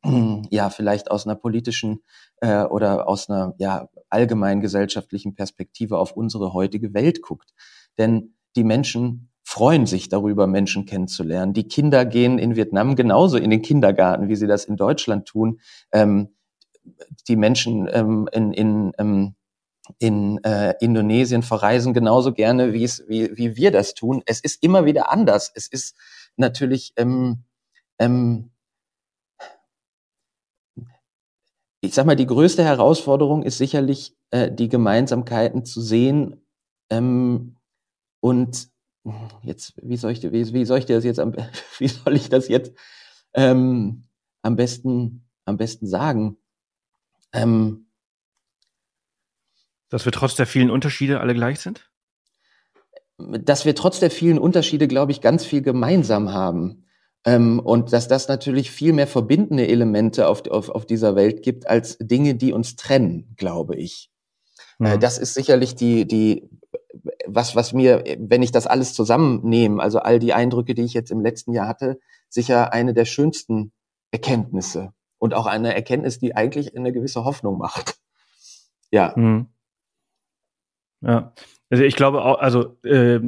ja 0.50 0.70
vielleicht 0.70 1.10
aus 1.10 1.26
einer 1.26 1.36
politischen 1.36 2.02
äh, 2.40 2.62
oder 2.64 3.08
aus 3.08 3.28
einer 3.28 3.54
ja 3.58 3.88
allgemein 4.10 4.60
gesellschaftlichen 4.60 5.34
Perspektive 5.34 5.98
auf 5.98 6.12
unsere 6.12 6.52
heutige 6.52 6.94
Welt 6.94 7.22
guckt. 7.22 7.52
Denn 7.98 8.34
die 8.56 8.64
Menschen 8.64 9.30
freuen 9.42 9.86
sich 9.86 10.08
darüber, 10.08 10.46
Menschen 10.46 10.86
kennenzulernen. 10.86 11.52
Die 11.52 11.68
Kinder 11.68 12.04
gehen 12.04 12.38
in 12.38 12.56
Vietnam 12.56 12.96
genauso 12.96 13.36
in 13.36 13.50
den 13.50 13.62
Kindergarten, 13.62 14.28
wie 14.28 14.36
sie 14.36 14.46
das 14.46 14.64
in 14.64 14.76
Deutschland 14.76 15.26
tun. 15.26 15.60
Ähm, 15.92 16.34
die 17.28 17.36
Menschen 17.36 17.88
ähm, 17.92 18.28
in, 18.32 18.52
in, 18.52 18.92
ähm, 18.98 19.34
in 19.98 20.42
äh, 20.44 20.74
Indonesien 20.80 21.42
verreisen 21.42 21.92
genauso 21.92 22.32
gerne, 22.32 22.72
wie 22.72 22.84
es, 22.84 23.04
wie, 23.06 23.36
wie 23.36 23.56
wir 23.56 23.70
das 23.70 23.94
tun. 23.94 24.22
Es 24.26 24.40
ist 24.40 24.62
immer 24.62 24.86
wieder 24.86 25.10
anders. 25.10 25.52
Es 25.54 25.66
ist 25.66 25.94
natürlich, 26.36 26.92
ähm, 26.96 27.44
ähm, 27.98 28.50
ich 31.84 31.94
sag 31.94 32.06
mal, 32.06 32.16
die 32.16 32.26
größte 32.26 32.64
Herausforderung 32.64 33.42
ist 33.42 33.58
sicherlich, 33.58 34.16
äh, 34.30 34.50
die 34.50 34.68
Gemeinsamkeiten 34.68 35.64
zu 35.64 35.80
sehen 35.80 36.46
ähm, 36.90 37.56
und 38.20 38.68
jetzt, 39.42 39.74
wie 39.82 39.96
soll 39.96 40.12
ich, 40.12 40.22
wie, 40.22 40.52
wie 40.52 40.64
soll 40.64 40.78
ich 40.78 40.86
das 40.86 41.04
jetzt, 41.04 41.20
am, 41.20 41.34
wie 41.78 41.88
soll 41.88 42.16
ich 42.16 42.28
das 42.28 42.48
jetzt 42.48 42.72
ähm, 43.34 44.04
am 44.42 44.56
besten, 44.56 45.28
am 45.44 45.56
besten 45.56 45.86
sagen? 45.86 46.38
Ähm, 47.32 47.86
dass 49.90 50.06
wir 50.06 50.12
trotz 50.12 50.34
der 50.36 50.46
vielen 50.46 50.70
Unterschiede 50.70 51.20
alle 51.20 51.34
gleich 51.34 51.60
sind? 51.60 51.90
Dass 53.18 53.64
wir 53.64 53.74
trotz 53.74 54.00
der 54.00 54.10
vielen 54.10 54.38
Unterschiede, 54.38 54.88
glaube 54.88 55.12
ich, 55.12 55.20
ganz 55.20 55.44
viel 55.44 55.62
gemeinsam 55.62 56.32
haben. 56.32 56.83
Ähm, 57.24 57.58
und 57.58 57.92
dass 57.92 58.06
das 58.06 58.28
natürlich 58.28 58.70
viel 58.70 58.92
mehr 58.92 59.06
verbindende 59.06 59.66
Elemente 59.66 60.28
auf, 60.28 60.46
auf, 60.48 60.68
auf 60.68 60.86
dieser 60.86 61.16
Welt 61.16 61.42
gibt, 61.42 61.66
als 61.66 61.96
Dinge, 61.98 62.34
die 62.34 62.52
uns 62.52 62.76
trennen, 62.76 63.34
glaube 63.36 63.76
ich. 63.76 64.10
Mhm. 64.78 64.86
Äh, 64.86 64.98
das 64.98 65.18
ist 65.18 65.34
sicherlich 65.34 65.74
die, 65.74 66.06
die, 66.06 66.48
was, 67.26 67.56
was 67.56 67.72
mir, 67.72 68.04
wenn 68.18 68.42
ich 68.42 68.52
das 68.52 68.66
alles 68.66 68.92
zusammennehme, 68.92 69.82
also 69.82 70.00
all 70.00 70.18
die 70.18 70.34
Eindrücke, 70.34 70.74
die 70.74 70.82
ich 70.82 70.94
jetzt 70.94 71.10
im 71.10 71.20
letzten 71.20 71.52
Jahr 71.52 71.66
hatte, 71.68 71.98
sicher 72.28 72.72
eine 72.72 72.92
der 72.92 73.06
schönsten 73.06 73.72
Erkenntnisse 74.10 74.92
und 75.18 75.34
auch 75.34 75.46
eine 75.46 75.74
Erkenntnis, 75.74 76.18
die 76.18 76.36
eigentlich 76.36 76.76
eine 76.76 76.92
gewisse 76.92 77.24
Hoffnung 77.24 77.58
macht. 77.58 77.96
Ja. 78.90 79.12
Mhm. 79.16 79.46
Ja. 81.00 81.32
Also 81.70 81.84
ich 81.84 81.96
glaube 81.96 82.22
auch, 82.22 82.38
also 82.38 82.76
äh, 82.84 83.20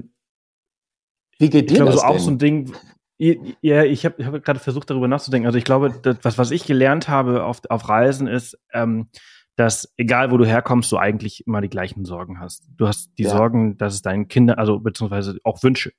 wie 1.39 1.51
geht 1.51 1.71
dir 1.71 1.75
ich 1.75 1.75
glaube, 1.75 1.93
das 1.93 2.01
so 2.01 2.07
denn? 2.07 2.17
auch 2.17 2.19
so 2.19 2.31
ein 2.31 2.39
Ding. 2.39 2.73
Ja, 3.19 3.85
ich 3.85 4.05
habe 4.05 4.27
hab 4.27 4.45
gerade 4.45 4.61
versucht, 4.61 4.91
darüber 4.91 5.09
nachzudenken. 5.09 5.47
Also 5.47 5.57
ich 5.57 5.65
glaube, 5.65 5.91
das, 6.03 6.19
was, 6.23 6.39
was 6.39 6.51
ich 6.51 6.67
gelernt 6.67 7.09
habe 7.09 7.45
auf, 7.45 7.63
auf 7.71 7.89
Reisen 7.89 8.27
ist, 8.27 8.59
ähm, 8.73 9.09
dass 9.57 9.93
egal 9.97 10.31
wo 10.31 10.37
du 10.37 10.45
herkommst, 10.45 10.93
du 10.93 10.99
eigentlich 10.99 11.47
immer 11.47 11.63
die 11.63 11.71
gleichen 11.71 12.05
Sorgen 12.05 12.39
hast. 12.41 12.69
Du 12.77 12.87
hast 12.87 13.13
die 13.17 13.23
ja. 13.23 13.31
Sorgen, 13.31 13.79
dass 13.79 13.95
es 13.95 14.03
deinen 14.03 14.29
Kindern, 14.29 14.59
also 14.59 14.79
beziehungsweise 14.81 15.39
auch 15.45 15.63
Wünsche, 15.63 15.93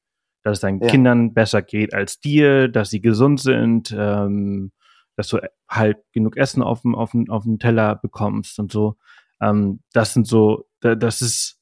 dass 0.43 0.57
es 0.57 0.61
deinen 0.61 0.79
ja. 0.79 0.87
Kindern 0.87 1.33
besser 1.33 1.63
geht 1.63 1.95
als 1.95 2.19
dir, 2.19 2.67
dass 2.67 2.91
sie 2.91 3.01
gesund 3.01 3.39
sind, 3.39 3.93
ähm, 3.97 4.71
dass 5.15 5.27
du 5.29 5.39
halt 5.67 5.97
genug 6.13 6.37
Essen 6.37 6.61
auf 6.61 6.81
dem, 6.83 6.93
auf 6.93 7.11
dem, 7.11 7.29
auf 7.31 7.43
dem 7.43 7.57
Teller 7.57 7.95
bekommst 7.95 8.59
und 8.59 8.71
so. 8.71 8.95
Ähm, 9.41 9.81
das 9.91 10.13
sind 10.13 10.27
so, 10.27 10.67
das 10.79 11.23
ist, 11.23 11.59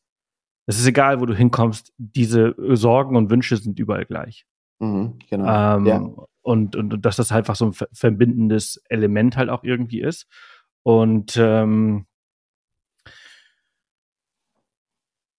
es 0.65 0.79
ist 0.79 0.87
egal, 0.87 1.21
wo 1.21 1.25
du 1.25 1.33
hinkommst, 1.33 1.93
diese 1.97 2.55
Sorgen 2.75 3.15
und 3.15 3.29
Wünsche 3.29 3.55
sind 3.55 3.79
überall 3.79 4.05
gleich. 4.05 4.45
Mhm, 4.79 5.19
genau. 5.29 5.77
Ähm, 5.77 5.85
ja. 5.85 5.97
und, 6.41 6.75
und, 6.75 6.93
und 6.93 7.05
dass 7.05 7.15
das 7.15 7.31
einfach 7.31 7.55
so 7.55 7.67
ein 7.67 7.73
verbindendes 7.93 8.81
Element 8.89 9.37
halt 9.37 9.49
auch 9.49 9.63
irgendwie 9.63 10.01
ist. 10.01 10.27
Und 10.83 11.37
ähm, 11.37 12.05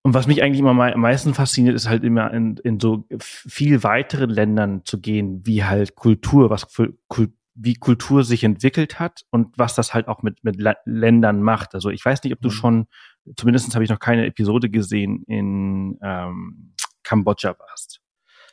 und 0.03 0.15
was 0.15 0.29
mich 0.29 0.43
eigentlich 0.43 0.61
immer 0.61 0.71
am 0.71 1.01
meisten 1.01 1.35
fasziniert, 1.35 1.75
ist 1.75 1.89
halt 1.89 2.05
immer 2.05 2.33
in, 2.33 2.57
in 2.59 2.79
so 2.79 3.07
viel 3.11 3.83
weiteren 3.83 4.31
Ländern 4.31 4.83
zu 4.85 5.01
gehen, 5.01 5.45
wie 5.45 5.65
halt 5.65 5.97
Kultur, 5.97 6.49
was 6.49 6.65
für 6.65 6.95
Kultur 7.09 7.35
wie 7.57 7.75
Kultur 7.75 8.23
sich 8.23 8.45
entwickelt 8.45 9.01
hat 9.01 9.25
und 9.31 9.59
was 9.59 9.75
das 9.75 9.95
halt 9.95 10.09
auch 10.09 10.23
mit, 10.23 10.45
mit 10.45 10.57
Ländern 10.85 11.41
macht. 11.41 11.75
Also 11.75 11.89
ich 11.89 12.05
weiß 12.05 12.23
nicht, 12.23 12.35
ob 12.35 12.41
du 12.41 12.49
mhm. 12.49 12.53
schon, 12.53 12.87
zumindest 13.35 13.75
habe 13.75 13.83
ich 13.83 13.91
noch 13.91 13.99
keine 13.99 14.27
Episode 14.27 14.69
gesehen, 14.69 15.25
in 15.27 15.99
ähm, 16.03 16.75
Kambodscha 17.03 17.57
warst. 17.59 18.01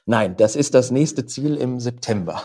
Nein, 0.06 0.36
das 0.36 0.56
ist 0.56 0.74
das 0.74 0.92
nächste 0.92 1.26
Ziel 1.26 1.56
im 1.56 1.80
September. 1.80 2.44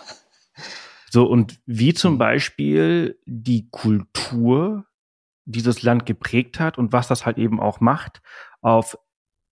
So, 1.10 1.24
und 1.26 1.58
wie 1.66 1.94
zum 1.94 2.14
mhm. 2.14 2.18
Beispiel 2.18 3.18
die 3.24 3.68
Kultur 3.70 4.84
dieses 5.46 5.82
Land 5.82 6.04
geprägt 6.04 6.60
hat 6.60 6.76
und 6.76 6.92
was 6.92 7.08
das 7.08 7.24
halt 7.24 7.38
eben 7.38 7.60
auch 7.60 7.80
macht 7.80 8.20
auf, 8.60 8.98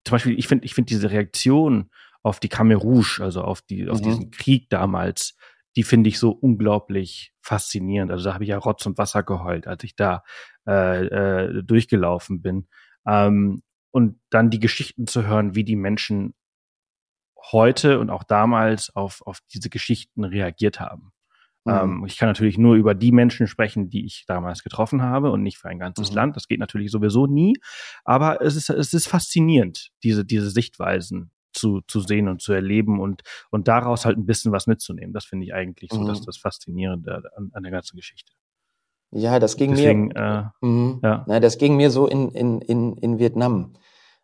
zum 0.04 0.12
Beispiel, 0.12 0.38
ich 0.38 0.48
finde, 0.48 0.66
ich 0.66 0.74
finde 0.74 0.90
diese 0.90 1.10
Reaktion 1.10 1.90
auf 2.22 2.40
die 2.40 2.50
Khmer 2.50 2.76
Rouge, 2.76 3.20
also 3.22 3.42
auf 3.42 3.62
die, 3.62 3.88
auf 3.88 4.00
mhm. 4.00 4.04
diesen 4.04 4.32
Krieg 4.32 4.70
damals, 4.70 5.38
die 5.76 5.84
finde 5.84 6.10
ich 6.10 6.20
so 6.20 6.32
unglaublich 6.32 7.34
faszinierend. 7.42 8.12
Also 8.12 8.26
da 8.26 8.34
habe 8.34 8.44
ich 8.44 8.50
ja 8.50 8.58
Rotz 8.58 8.86
und 8.86 8.98
Wasser 8.98 9.24
geheult, 9.24 9.68
als 9.68 9.84
ich 9.84 9.96
da 9.96 10.24
äh, 10.68 11.06
äh, 11.06 11.64
durchgelaufen 11.64 12.42
bin. 12.42 12.68
Ähm, 13.08 13.62
und 13.92 14.20
dann 14.30 14.50
die 14.50 14.60
Geschichten 14.60 15.08
zu 15.08 15.26
hören, 15.26 15.56
wie 15.56 15.64
die 15.64 15.78
Menschen 15.78 16.34
heute 17.52 18.00
und 18.00 18.10
auch 18.10 18.24
damals 18.24 18.96
auf, 18.96 19.22
auf 19.26 19.40
diese 19.54 19.70
Geschichten 19.70 20.24
reagiert 20.24 20.80
haben. 20.80 21.12
Mhm. 21.66 21.74
Ähm, 21.74 22.04
ich 22.08 22.18
kann 22.18 22.30
natürlich 22.30 22.58
nur 22.58 22.76
über 22.76 22.94
die 22.94 23.12
Menschen 23.12 23.48
sprechen, 23.48 23.90
die 23.90 24.06
ich 24.06 24.26
damals 24.28 24.64
getroffen 24.64 25.02
habe 25.02 25.32
und 25.32 25.44
nicht 25.44 25.58
für 25.58 25.70
ein 25.70 25.80
ganzes 25.80 26.12
mhm. 26.12 26.16
Land. 26.16 26.36
Das 26.36 26.48
geht 26.48 26.60
natürlich 26.60 26.92
sowieso 26.92 27.28
nie. 27.28 27.56
Aber 28.04 28.42
es 28.42 28.56
ist, 28.56 28.70
es 28.70 28.94
ist 28.94 29.08
faszinierend, 29.08 29.90
diese, 30.04 30.26
diese 30.26 30.50
Sichtweisen 30.50 31.32
zu, 31.54 31.82
zu 31.88 32.02
sehen 32.02 32.28
und 32.28 32.42
zu 32.42 32.54
erleben 32.54 33.00
und, 33.00 33.24
und 33.50 33.68
daraus 33.68 34.06
halt 34.06 34.18
ein 34.18 34.26
bisschen 34.26 34.52
was 34.52 34.68
mitzunehmen. 34.68 35.14
Das 35.14 35.26
finde 35.26 35.46
ich 35.46 35.54
eigentlich 35.54 35.90
so, 35.92 36.02
mhm. 36.02 36.08
dass 36.08 36.22
das 36.22 36.38
Faszinierende 36.38 37.24
an, 37.36 37.50
an 37.54 37.64
der 37.64 37.72
ganzen 37.72 37.96
Geschichte. 37.96 38.32
Ja, 39.12 39.40
das 39.40 39.56
ging 39.56 39.72
Deswegen, 39.72 40.08
mir. 40.08 40.54
Äh, 40.62 40.66
mhm. 40.66 41.00
ja. 41.02 41.24
Na, 41.28 41.40
das 41.40 41.58
ging 41.58 41.78
mir 41.78 41.90
so 41.90 42.08
in, 42.08 42.32
in, 42.32 42.62
in, 42.62 42.98
in 42.98 43.20
Vietnam. 43.20 43.74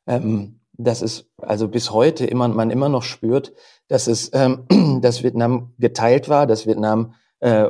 Ähm, 0.06 0.61
das 0.84 1.02
ist 1.02 1.30
also 1.38 1.68
bis 1.68 1.92
heute 1.92 2.26
immer, 2.26 2.48
man 2.48 2.72
immer 2.72 2.90
noch 2.90 3.04
spürt, 3.04 3.54
dass 3.88 4.08
es, 4.08 4.32
ähm, 4.34 4.66
dass 5.02 5.24
Vietnam 5.24 5.74
geteilt 5.78 6.30
war, 6.30 6.48
dass 6.48 6.66
Vietnam 6.66 7.14
äh, 7.40 7.68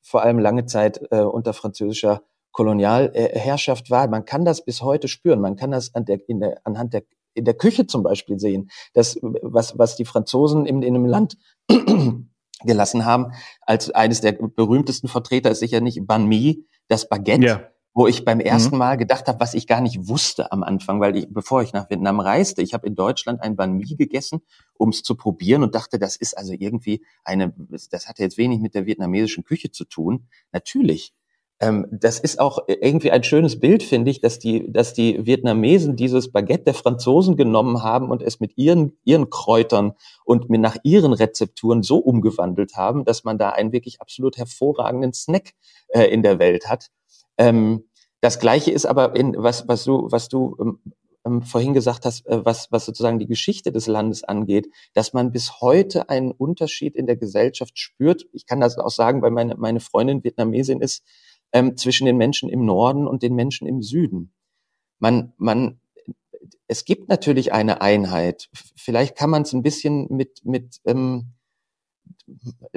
vor 0.00 0.22
allem 0.22 0.38
lange 0.38 0.66
Zeit 0.66 1.00
äh, 1.10 1.20
unter 1.20 1.52
französischer 1.52 2.22
Kolonialherrschaft 2.52 3.90
war. 3.90 4.08
Man 4.08 4.24
kann 4.24 4.44
das 4.44 4.64
bis 4.64 4.82
heute 4.82 5.08
spüren. 5.08 5.40
Man 5.40 5.56
kann 5.56 5.70
das 5.70 5.94
an 5.94 6.04
der, 6.04 6.28
in 6.28 6.40
der, 6.40 6.60
anhand 6.64 6.92
der 6.92 7.02
in 7.34 7.46
der 7.46 7.54
Küche 7.54 7.86
zum 7.86 8.02
Beispiel 8.02 8.38
sehen, 8.38 8.68
dass 8.92 9.18
was, 9.22 9.78
was 9.78 9.96
die 9.96 10.04
Franzosen 10.04 10.66
in, 10.66 10.82
in 10.82 10.94
einem 10.94 11.06
Land 11.06 11.38
gelassen 12.62 13.06
haben. 13.06 13.32
Als 13.62 13.90
eines 13.90 14.20
der 14.20 14.32
berühmtesten 14.32 15.08
Vertreter 15.08 15.50
ist 15.50 15.60
sicher 15.60 15.80
nicht 15.80 16.06
Banh 16.06 16.26
Mi, 16.26 16.66
das 16.88 17.08
Baguette. 17.08 17.46
Ja 17.46 17.71
wo 17.94 18.06
ich 18.06 18.24
beim 18.24 18.40
ersten 18.40 18.74
mhm. 18.74 18.78
Mal 18.78 18.96
gedacht 18.96 19.28
habe, 19.28 19.40
was 19.40 19.54
ich 19.54 19.66
gar 19.66 19.80
nicht 19.80 20.08
wusste 20.08 20.50
am 20.52 20.62
Anfang, 20.62 21.00
weil 21.00 21.16
ich, 21.16 21.26
bevor 21.28 21.62
ich 21.62 21.72
nach 21.72 21.90
Vietnam 21.90 22.20
reiste, 22.20 22.62
ich 22.62 22.74
habe 22.74 22.86
in 22.86 22.94
Deutschland 22.94 23.42
ein 23.42 23.56
Banh 23.56 23.76
Mi 23.76 23.94
gegessen, 23.96 24.40
um 24.78 24.90
es 24.90 25.02
zu 25.02 25.14
probieren 25.14 25.62
und 25.62 25.74
dachte, 25.74 25.98
das 25.98 26.16
ist 26.16 26.36
also 26.36 26.52
irgendwie 26.52 27.04
eine, 27.24 27.52
das 27.90 28.08
hat 28.08 28.18
jetzt 28.18 28.38
wenig 28.38 28.60
mit 28.60 28.74
der 28.74 28.86
vietnamesischen 28.86 29.44
Küche 29.44 29.70
zu 29.70 29.84
tun. 29.84 30.28
Natürlich. 30.52 31.12
Ähm, 31.60 31.86
das 31.92 32.18
ist 32.18 32.40
auch 32.40 32.60
irgendwie 32.66 33.12
ein 33.12 33.22
schönes 33.22 33.60
Bild, 33.60 33.84
finde 33.84 34.10
ich, 34.10 34.20
dass 34.20 34.40
die, 34.40 34.72
dass 34.72 34.94
die 34.94 35.24
Vietnamesen 35.24 35.94
dieses 35.94 36.32
Baguette 36.32 36.64
der 36.64 36.74
Franzosen 36.74 37.36
genommen 37.36 37.84
haben 37.84 38.10
und 38.10 38.20
es 38.20 38.40
mit 38.40 38.56
ihren, 38.56 38.98
ihren 39.04 39.30
Kräutern 39.30 39.92
und 40.24 40.50
mit 40.50 40.60
nach 40.60 40.76
ihren 40.82 41.12
Rezepturen 41.12 41.82
so 41.82 41.98
umgewandelt 41.98 42.74
haben, 42.74 43.04
dass 43.04 43.22
man 43.22 43.38
da 43.38 43.50
einen 43.50 43.72
wirklich 43.72 44.00
absolut 44.00 44.38
hervorragenden 44.38 45.12
Snack 45.12 45.52
äh, 45.88 46.04
in 46.04 46.24
der 46.24 46.40
Welt 46.40 46.68
hat. 46.68 46.90
Ähm, 47.38 47.84
das 48.20 48.38
Gleiche 48.38 48.70
ist 48.70 48.86
aber 48.86 49.16
in 49.16 49.34
was 49.36 49.66
was 49.68 49.84
du 49.84 50.08
was 50.10 50.28
du 50.28 50.56
ähm, 50.60 50.78
ähm, 51.24 51.42
vorhin 51.42 51.74
gesagt 51.74 52.04
hast, 52.04 52.26
äh, 52.26 52.44
was 52.44 52.70
was 52.70 52.84
sozusagen 52.86 53.18
die 53.18 53.26
Geschichte 53.26 53.72
des 53.72 53.86
Landes 53.86 54.24
angeht, 54.24 54.68
dass 54.94 55.12
man 55.12 55.32
bis 55.32 55.60
heute 55.60 56.08
einen 56.08 56.32
Unterschied 56.32 56.96
in 56.96 57.06
der 57.06 57.16
Gesellschaft 57.16 57.78
spürt. 57.78 58.26
Ich 58.32 58.46
kann 58.46 58.60
das 58.60 58.78
auch 58.78 58.90
sagen, 58.90 59.22
weil 59.22 59.30
meine 59.30 59.56
meine 59.56 59.80
Freundin 59.80 60.24
Vietnamesin 60.24 60.80
ist 60.80 61.04
ähm, 61.52 61.76
zwischen 61.76 62.06
den 62.06 62.16
Menschen 62.16 62.48
im 62.48 62.64
Norden 62.64 63.06
und 63.06 63.22
den 63.22 63.34
Menschen 63.34 63.66
im 63.66 63.82
Süden. 63.82 64.32
Man 64.98 65.32
man 65.36 65.80
es 66.68 66.84
gibt 66.84 67.08
natürlich 67.08 67.52
eine 67.52 67.82
Einheit. 67.82 68.48
Vielleicht 68.76 69.16
kann 69.16 69.30
man 69.30 69.42
es 69.42 69.52
ein 69.52 69.62
bisschen 69.62 70.06
mit 70.10 70.44
mit 70.44 70.80
ähm, 70.84 71.34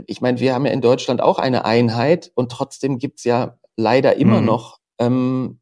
ich 0.08 0.22
meine, 0.22 0.40
wir 0.40 0.54
haben 0.54 0.66
ja 0.66 0.72
in 0.72 0.82
Deutschland 0.82 1.22
auch 1.22 1.40
eine 1.40 1.66
Einheit 1.66 2.32
und 2.36 2.52
trotzdem 2.52 3.00
gibt's 3.00 3.24
ja 3.24 3.58
leider 3.78 4.16
immer 4.18 4.40
mhm. 4.40 4.46
noch 4.46 4.80
ähm, 5.00 5.60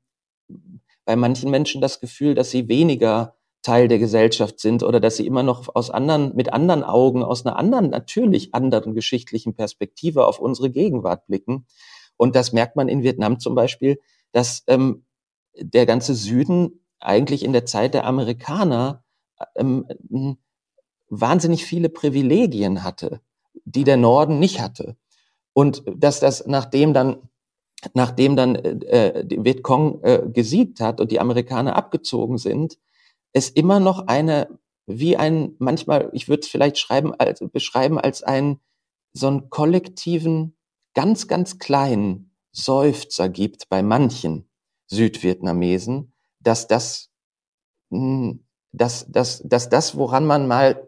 bei 1.06 1.16
manchen 1.16 1.52
Menschen 1.52 1.82
das 1.82 2.00
Gefühl, 2.00 2.36
dass 2.36 2.52
sie 2.52 2.68
weniger 2.68 3.36
Teil 3.62 3.88
der 3.88 4.00
Gesellschaft 4.00 4.60
sind 4.60 4.84
oder 4.84 5.00
dass 5.00 5.18
sie 5.18 5.26
immer 5.26 5.44
noch 5.44 5.74
aus 5.74 5.90
anderen, 5.90 6.36
mit 6.36 6.52
anderen 6.52 6.84
Augen, 6.84 7.24
aus 7.24 7.46
einer 7.46 7.58
anderen, 7.58 7.90
natürlich 7.90 8.54
anderen 8.54 8.94
geschichtlichen 8.94 9.56
Perspektive 9.56 10.28
auf 10.28 10.40
unsere 10.40 10.70
Gegenwart 10.70 11.26
blicken. 11.28 11.66
Und 12.18 12.36
das 12.36 12.52
merkt 12.52 12.76
man 12.76 12.90
in 12.90 13.04
Vietnam 13.04 13.40
zum 13.40 13.56
Beispiel, 13.56 14.00
dass 14.34 14.64
ähm, 14.68 15.06
der 15.56 15.86
ganze 15.86 16.14
Süden 16.14 16.82
eigentlich 17.00 17.44
in 17.44 17.54
der 17.54 17.66
Zeit 17.66 17.94
der 17.94 18.06
Amerikaner 18.06 19.04
ähm, 19.56 19.88
wahnsinnig 21.10 21.66
viele 21.66 21.90
Privilegien 21.90 22.84
hatte, 22.84 23.22
die 23.66 23.84
der 23.84 23.98
Norden 23.98 24.40
nicht 24.40 24.62
hatte. 24.62 24.98
Und 25.54 25.84
dass 25.96 26.20
das, 26.20 26.48
nachdem 26.48 26.94
dann 26.94 27.30
nachdem 27.94 28.36
dann 28.36 28.56
äh, 28.56 29.26
die 29.26 29.44
Vietcong 29.44 30.02
äh, 30.04 30.22
gesiegt 30.28 30.80
hat 30.80 31.02
und 31.02 31.12
die 31.12 31.20
Amerikaner 31.20 31.76
abgezogen 31.76 32.38
sind, 32.38 32.78
es 33.34 33.50
immer 33.50 33.80
noch 33.80 34.08
eine, 34.08 34.60
wie 34.86 35.18
ein, 35.18 35.56
manchmal, 35.60 36.10
ich 36.14 36.30
würde 36.30 36.42
es 36.42 36.48
vielleicht 36.48 36.78
schreiben, 36.78 37.14
als, 37.14 37.44
beschreiben 37.52 38.00
als 38.00 38.24
einen 38.24 38.60
so 39.14 39.28
einen 39.28 39.50
kollektiven, 39.50 40.56
ganz, 40.94 41.28
ganz 41.28 41.60
kleinen 41.60 42.32
Seufzer 42.52 43.30
gibt 43.30 43.70
bei 43.70 43.82
manchen 43.82 44.50
Südvietnamesen, 44.88 46.14
dass 46.40 46.68
das, 46.68 47.10
hm, 47.92 48.46
dass, 48.72 49.06
dass, 49.10 49.42
dass 49.44 49.70
das, 49.70 49.98
woran 49.98 50.26
man 50.26 50.48
mal 50.48 50.88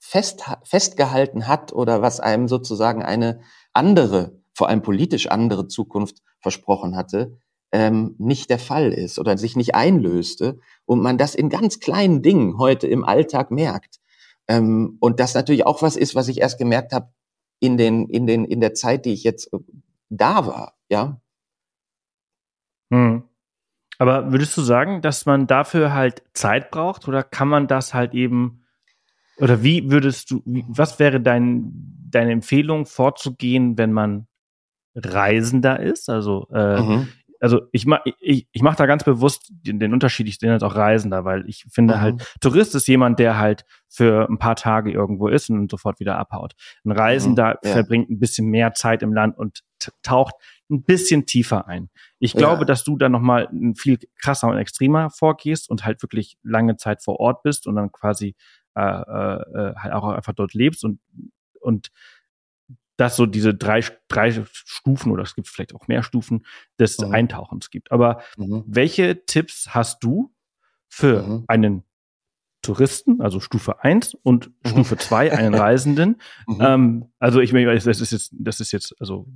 fest, 0.00 0.44
festgehalten 0.64 1.46
hat 1.46 1.72
oder 1.72 2.02
was 2.02 2.20
einem 2.20 2.48
sozusagen 2.48 3.02
eine 3.02 3.40
andere 3.72 4.37
vor 4.58 4.68
allem 4.68 4.82
politisch 4.82 5.28
andere 5.28 5.68
Zukunft 5.68 6.18
versprochen 6.40 6.96
hatte, 6.96 7.38
ähm, 7.70 8.16
nicht 8.18 8.50
der 8.50 8.58
Fall 8.58 8.92
ist 8.92 9.20
oder 9.20 9.38
sich 9.38 9.54
nicht 9.54 9.76
einlöste 9.76 10.58
und 10.84 11.00
man 11.00 11.16
das 11.16 11.36
in 11.36 11.48
ganz 11.48 11.78
kleinen 11.78 12.22
Dingen 12.22 12.58
heute 12.58 12.88
im 12.88 13.04
Alltag 13.04 13.52
merkt. 13.52 14.00
Ähm, 14.48 14.96
und 14.98 15.20
das 15.20 15.34
natürlich 15.34 15.64
auch 15.64 15.80
was 15.80 15.94
ist, 15.94 16.16
was 16.16 16.26
ich 16.26 16.40
erst 16.40 16.58
gemerkt 16.58 16.92
habe 16.92 17.12
in 17.60 17.76
den, 17.76 18.08
in 18.08 18.26
den, 18.26 18.44
in 18.44 18.60
der 18.60 18.74
Zeit, 18.74 19.04
die 19.04 19.12
ich 19.12 19.22
jetzt 19.22 19.52
äh, 19.52 19.58
da 20.08 20.44
war, 20.44 20.74
ja. 20.88 21.20
Hm. 22.92 23.22
Aber 23.98 24.32
würdest 24.32 24.56
du 24.56 24.62
sagen, 24.62 25.02
dass 25.02 25.24
man 25.24 25.46
dafür 25.46 25.94
halt 25.94 26.24
Zeit 26.32 26.72
braucht 26.72 27.06
oder 27.06 27.22
kann 27.22 27.46
man 27.46 27.68
das 27.68 27.94
halt 27.94 28.12
eben 28.12 28.64
oder 29.36 29.62
wie 29.62 29.88
würdest 29.88 30.32
du, 30.32 30.42
was 30.44 30.98
wäre 30.98 31.20
dein, 31.20 31.70
deine 32.10 32.32
Empfehlung 32.32 32.86
vorzugehen, 32.86 33.78
wenn 33.78 33.92
man 33.92 34.26
Reisender 35.04 35.80
ist. 35.80 36.08
Also, 36.08 36.46
äh, 36.52 36.80
mhm. 36.80 37.08
also 37.40 37.62
ich 37.72 37.86
mach, 37.86 38.00
ich, 38.20 38.48
ich 38.50 38.62
mach 38.62 38.76
da 38.76 38.86
ganz 38.86 39.04
bewusst 39.04 39.50
den, 39.50 39.78
den 39.78 39.92
Unterschied, 39.92 40.28
ich 40.28 40.40
nenne 40.40 40.54
jetzt 40.54 40.64
auch 40.64 40.74
Reisender, 40.74 41.24
weil 41.24 41.48
ich 41.48 41.64
finde 41.70 41.96
mhm. 41.96 42.00
halt, 42.00 42.34
Tourist 42.40 42.74
ist 42.74 42.88
jemand, 42.88 43.18
der 43.18 43.38
halt 43.38 43.64
für 43.88 44.28
ein 44.28 44.38
paar 44.38 44.56
Tage 44.56 44.92
irgendwo 44.92 45.28
ist 45.28 45.50
und 45.50 45.70
sofort 45.70 46.00
wieder 46.00 46.18
abhaut. 46.18 46.54
Ein 46.84 46.92
Reisender 46.92 47.58
mhm. 47.62 47.68
ja. 47.68 47.72
verbringt 47.74 48.10
ein 48.10 48.18
bisschen 48.18 48.48
mehr 48.48 48.74
Zeit 48.74 49.02
im 49.02 49.12
Land 49.12 49.38
und 49.38 49.62
taucht 50.02 50.34
ein 50.70 50.82
bisschen 50.82 51.24
tiefer 51.24 51.66
ein. 51.66 51.88
Ich 52.18 52.34
glaube, 52.34 52.62
ja. 52.62 52.64
dass 52.66 52.84
du 52.84 52.96
da 52.96 53.08
nochmal 53.08 53.48
viel 53.76 53.98
krasser 54.20 54.48
und 54.48 54.58
extremer 54.58 55.08
vorgehst 55.08 55.70
und 55.70 55.84
halt 55.84 56.02
wirklich 56.02 56.36
lange 56.42 56.76
Zeit 56.76 57.02
vor 57.02 57.20
Ort 57.20 57.42
bist 57.42 57.66
und 57.66 57.76
dann 57.76 57.90
quasi 57.92 58.34
äh, 58.74 58.80
äh, 58.80 59.74
halt 59.76 59.92
auch 59.94 60.08
einfach 60.08 60.34
dort 60.34 60.54
lebst 60.54 60.84
und 60.84 61.00
und 61.60 61.90
dass 62.98 63.16
so 63.16 63.26
diese 63.26 63.54
drei, 63.54 63.82
drei 64.08 64.44
Stufen 64.52 65.12
oder 65.12 65.22
es 65.22 65.34
gibt 65.34 65.48
vielleicht 65.48 65.74
auch 65.74 65.86
mehr 65.86 66.02
Stufen 66.02 66.44
des 66.78 66.98
mhm. 66.98 67.12
Eintauchens 67.12 67.70
gibt. 67.70 67.92
Aber 67.92 68.22
mhm. 68.36 68.64
welche 68.66 69.24
Tipps 69.24 69.68
hast 69.70 70.02
du 70.02 70.34
für 70.88 71.22
mhm. 71.22 71.44
einen 71.46 71.84
Touristen, 72.60 73.20
also 73.20 73.38
Stufe 73.38 73.84
1 73.84 74.14
und 74.14 74.48
mhm. 74.48 74.70
Stufe 74.70 74.96
2, 74.96 75.32
einen 75.38 75.54
Reisenden? 75.54 76.20
Mhm. 76.48 76.58
Ähm, 76.60 77.12
also 77.20 77.40
ich 77.40 77.52
meine, 77.52 77.72
das 77.72 77.86
ist 77.86 78.10
jetzt, 78.10 78.34
das 78.36 78.58
ist 78.58 78.72
jetzt 78.72 78.94
also 78.98 79.28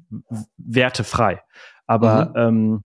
wertefrei. 0.57 1.41
Aber 1.87 2.31
mhm. 2.31 2.37
ähm, 2.37 2.85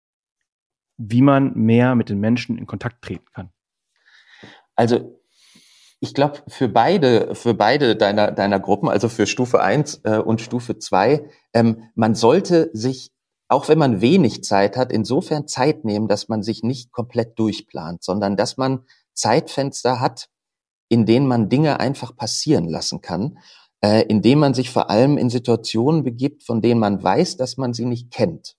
wie 0.98 1.24
man 1.24 1.54
mehr 1.56 1.96
mit 1.96 2.10
den 2.10 2.20
Menschen 2.20 2.58
in 2.58 2.68
Kontakt 2.68 3.04
treten 3.04 3.26
kann. 3.34 3.50
Also 4.76 5.17
ich 6.00 6.14
glaube, 6.14 6.44
für 6.48 6.68
beide, 6.68 7.34
für 7.34 7.54
beide 7.54 7.96
deiner, 7.96 8.32
deiner 8.32 8.60
Gruppen, 8.60 8.88
also 8.90 9.10
für 9.10 9.26
Stufe 9.26 9.62
1 9.62 10.02
äh, 10.04 10.18
und 10.18 10.42
Stufe 10.42 10.78
2, 10.78 11.28
ähm, 11.54 11.90
man 11.96 12.14
sollte 12.14 12.70
sich, 12.74 13.12
auch 13.48 13.68
wenn 13.68 13.80
man 13.80 14.02
wenig 14.02 14.44
Zeit 14.44 14.78
hat, 14.78 14.92
insofern 14.92 15.48
Zeit 15.48 15.86
nehmen, 15.86 16.08
dass 16.08 16.28
man 16.28 16.44
sich 16.44 16.62
nicht 16.64 16.92
komplett 16.92 17.40
durchplant, 17.40 18.04
sondern 18.04 18.38
dass 18.38 18.58
man 18.58 18.84
Zeitfenster 19.14 20.00
hat, 20.00 20.30
in 20.90 21.06
denen 21.06 21.28
man 21.28 21.50
Dinge 21.50 21.80
einfach 21.80 22.16
passieren 22.16 22.68
lassen 22.70 23.02
kann, 23.02 23.40
äh, 23.82 24.04
indem 24.04 24.40
man 24.40 24.54
sich 24.54 24.70
vor 24.70 24.90
allem 24.90 25.18
in 25.18 25.30
Situationen 25.30 26.04
begibt, 26.04 26.44
von 26.44 26.62
denen 26.62 26.80
man 26.80 27.02
weiß, 27.02 27.38
dass 27.38 27.58
man 27.58 27.74
sie 27.74 27.86
nicht 27.86 28.12
kennt. 28.12 28.56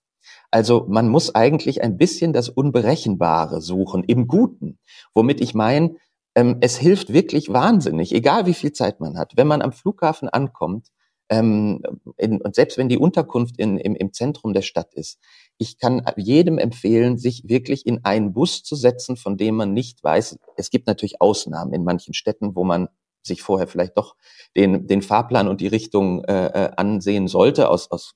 Also 0.51 0.86
man 0.89 1.09
muss 1.09 1.34
eigentlich 1.34 1.82
ein 1.82 1.99
bisschen 1.99 2.32
das 2.32 2.49
Unberechenbare 2.49 3.61
suchen, 3.61 4.03
im 4.05 4.26
Guten. 4.26 4.78
Womit 5.14 5.41
ich 5.41 5.55
meine, 5.55 5.97
ähm, 6.39 6.59
es 6.61 6.76
hilft 6.76 7.12
wirklich 7.12 7.53
wahnsinnig, 7.53 8.14
egal 8.14 8.47
wie 8.47 8.55
viel 8.55 8.72
Zeit 8.72 9.01
man 9.01 9.18
hat. 9.18 9.32
Wenn 9.34 9.49
man 9.49 9.61
am 9.61 9.72
Flughafen 9.72 10.28
ankommt, 10.28 10.86
ähm, 11.28 11.82
in, 12.16 12.41
und 12.41 12.55
selbst 12.55 12.78
wenn 12.78 12.89
die 12.89 12.97
Unterkunft 12.97 13.59
in, 13.59 13.76
im, 13.76 13.97
im 13.97 14.12
Zentrum 14.12 14.53
der 14.53 14.62
Stadt 14.62 14.95
ist, 14.95 15.18
ich 15.57 15.78
kann 15.78 16.01
jedem 16.16 16.59
empfehlen, 16.59 17.18
sich 17.18 17.49
wirklich 17.49 17.86
in 17.86 18.05
einen 18.05 18.32
Bus 18.34 18.62
zu 18.62 18.76
setzen, 18.76 19.16
von 19.16 19.36
dem 19.36 19.57
man 19.57 19.74
nicht 19.74 20.05
weiß. 20.05 20.39
Es 20.57 20.70
gibt 20.70 20.86
natürlich 20.86 21.20
Ausnahmen 21.20 21.72
in 21.72 21.82
manchen 21.82 22.14
Städten, 22.14 22.55
wo 22.55 22.62
man 22.62 22.89
sich 23.20 23.43
vorher 23.43 23.66
vielleicht 23.66 23.99
doch 23.99 24.14
den, 24.57 24.86
den 24.86 25.03
Fahrplan 25.03 25.49
und 25.49 25.61
die 25.61 25.66
Richtung 25.66 26.22
äh, 26.22 26.47
äh 26.47 26.70
ansehen 26.76 27.26
sollte, 27.26 27.68
aus, 27.68 27.91
aus 27.91 28.14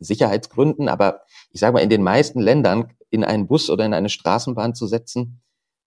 Sicherheitsgründen. 0.00 0.88
Aber 0.88 1.20
ich 1.52 1.60
sage 1.60 1.74
mal, 1.74 1.80
in 1.80 1.90
den 1.90 2.02
meisten 2.02 2.40
Ländern 2.40 2.92
in 3.08 3.22
einen 3.22 3.46
Bus 3.46 3.70
oder 3.70 3.86
in 3.86 3.94
eine 3.94 4.08
Straßenbahn 4.08 4.74
zu 4.74 4.88
setzen, 4.88 5.40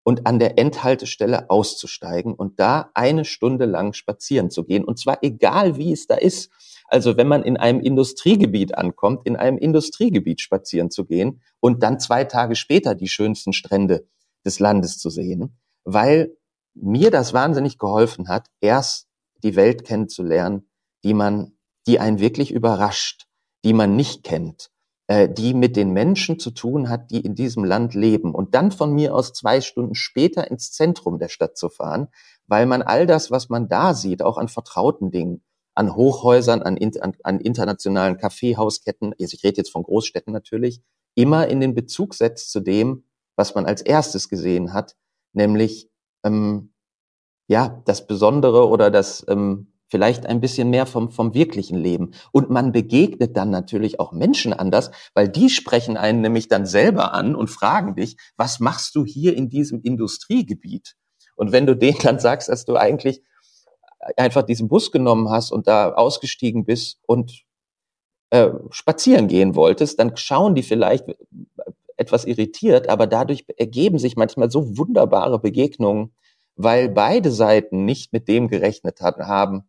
und 0.07 0.27
an 0.27 0.37
der 0.37 0.59
Endhaltestelle 0.59 1.49
auszusteigen 1.49 2.35
und 2.35 2.59
da 2.59 2.91
eine 2.93 3.25
Stunde 3.25 3.65
lang 3.65 3.93
spazieren 3.93 4.51
zu 4.51 4.63
gehen. 4.63 4.85
Und 4.85 4.99
zwar 4.99 5.17
egal, 5.23 5.77
wie 5.77 5.91
es 5.91 6.05
da 6.05 6.13
ist. 6.13 6.51
Also 6.87 7.17
wenn 7.17 7.27
man 7.27 7.41
in 7.41 7.57
einem 7.57 7.79
Industriegebiet 7.79 8.77
ankommt, 8.77 9.25
in 9.25 9.35
einem 9.35 9.57
Industriegebiet 9.57 10.41
spazieren 10.41 10.91
zu 10.91 11.05
gehen 11.05 11.41
und 11.59 11.81
dann 11.81 11.99
zwei 11.99 12.23
Tage 12.23 12.55
später 12.55 12.93
die 12.93 13.07
schönsten 13.07 13.51
Strände 13.51 14.07
des 14.45 14.59
Landes 14.59 14.99
zu 14.99 15.09
sehen, 15.09 15.57
weil 15.85 16.37
mir 16.75 17.09
das 17.09 17.33
wahnsinnig 17.33 17.79
geholfen 17.79 18.27
hat, 18.27 18.47
erst 18.61 19.07
die 19.41 19.55
Welt 19.55 19.85
kennenzulernen, 19.85 20.69
die 21.03 21.15
man, 21.15 21.57
die 21.87 21.99
einen 21.99 22.19
wirklich 22.19 22.51
überrascht, 22.51 23.25
die 23.63 23.73
man 23.73 23.95
nicht 23.95 24.23
kennt 24.23 24.69
äh, 25.07 25.29
die 25.29 25.53
mit 25.53 25.75
den 25.75 25.91
Menschen 25.91 26.39
zu 26.39 26.51
tun 26.51 26.89
hat, 26.89 27.11
die 27.11 27.21
in 27.21 27.35
diesem 27.35 27.63
Land 27.63 27.93
leben. 27.93 28.33
Und 28.33 28.55
dann 28.55 28.71
von 28.71 28.91
mir 28.93 29.13
aus 29.13 29.33
zwei 29.33 29.61
Stunden 29.61 29.95
später 29.95 30.49
ins 30.49 30.71
Zentrum 30.71 31.19
der 31.19 31.29
Stadt 31.29 31.57
zu 31.57 31.69
fahren, 31.69 32.07
weil 32.47 32.65
man 32.65 32.81
all 32.81 33.05
das, 33.05 33.31
was 33.31 33.49
man 33.49 33.67
da 33.67 33.93
sieht, 33.93 34.23
auch 34.23 34.37
an 34.37 34.47
vertrauten 34.47 35.11
Dingen, 35.11 35.43
an 35.75 35.95
Hochhäusern, 35.95 36.63
an, 36.63 36.77
an, 37.01 37.13
an 37.23 37.39
internationalen 37.39 38.17
Kaffeehausketten, 38.17 39.13
also 39.19 39.35
ich 39.35 39.43
rede 39.43 39.57
jetzt 39.57 39.71
von 39.71 39.83
Großstädten 39.83 40.33
natürlich, 40.33 40.81
immer 41.15 41.47
in 41.47 41.59
den 41.59 41.75
Bezug 41.75 42.13
setzt 42.13 42.51
zu 42.51 42.59
dem, 42.61 43.03
was 43.35 43.55
man 43.55 43.65
als 43.65 43.81
erstes 43.81 44.29
gesehen 44.29 44.73
hat, 44.73 44.95
nämlich 45.33 45.89
ähm, 46.23 46.73
ja 47.47 47.81
das 47.85 48.07
Besondere 48.07 48.67
oder 48.67 48.89
das 48.89 49.25
ähm, 49.27 49.73
vielleicht 49.87 50.25
ein 50.25 50.41
bisschen 50.41 50.69
mehr 50.69 50.85
vom, 50.85 51.11
vom 51.11 51.33
wirklichen 51.33 51.77
Leben. 51.77 52.11
Und 52.31 52.49
man 52.49 52.71
begegnet 52.71 53.37
dann 53.37 53.49
natürlich 53.49 53.99
auch 53.99 54.11
Menschen 54.11 54.53
anders, 54.53 54.91
weil 55.13 55.29
die 55.29 55.49
sprechen 55.49 55.97
einen 55.97 56.21
nämlich 56.21 56.47
dann 56.47 56.65
selber 56.65 57.13
an 57.13 57.35
und 57.35 57.49
fragen 57.49 57.95
dich, 57.95 58.17
was 58.37 58.59
machst 58.59 58.95
du 58.95 59.05
hier 59.05 59.35
in 59.35 59.49
diesem 59.49 59.81
Industriegebiet? 59.81 60.95
Und 61.35 61.51
wenn 61.51 61.65
du 61.65 61.75
denen 61.75 61.99
dann 62.01 62.19
sagst, 62.19 62.49
dass 62.49 62.65
du 62.65 62.75
eigentlich 62.75 63.21
einfach 64.17 64.43
diesen 64.43 64.67
Bus 64.67 64.91
genommen 64.91 65.29
hast 65.29 65.51
und 65.51 65.67
da 65.67 65.93
ausgestiegen 65.93 66.65
bist 66.65 66.99
und 67.07 67.43
äh, 68.29 68.51
spazieren 68.69 69.27
gehen 69.27 69.55
wolltest, 69.55 69.99
dann 69.99 70.15
schauen 70.17 70.55
die 70.55 70.63
vielleicht 70.63 71.05
etwas 71.97 72.25
irritiert, 72.25 72.89
aber 72.89 73.07
dadurch 73.07 73.45
ergeben 73.57 73.99
sich 73.99 74.15
manchmal 74.15 74.51
so 74.51 74.77
wunderbare 74.77 75.39
Begegnungen, 75.39 76.13
weil 76.55 76.89
beide 76.89 77.31
Seiten 77.31 77.85
nicht 77.85 78.13
mit 78.13 78.27
dem 78.27 78.47
gerechnet 78.47 78.99
haben, 79.01 79.63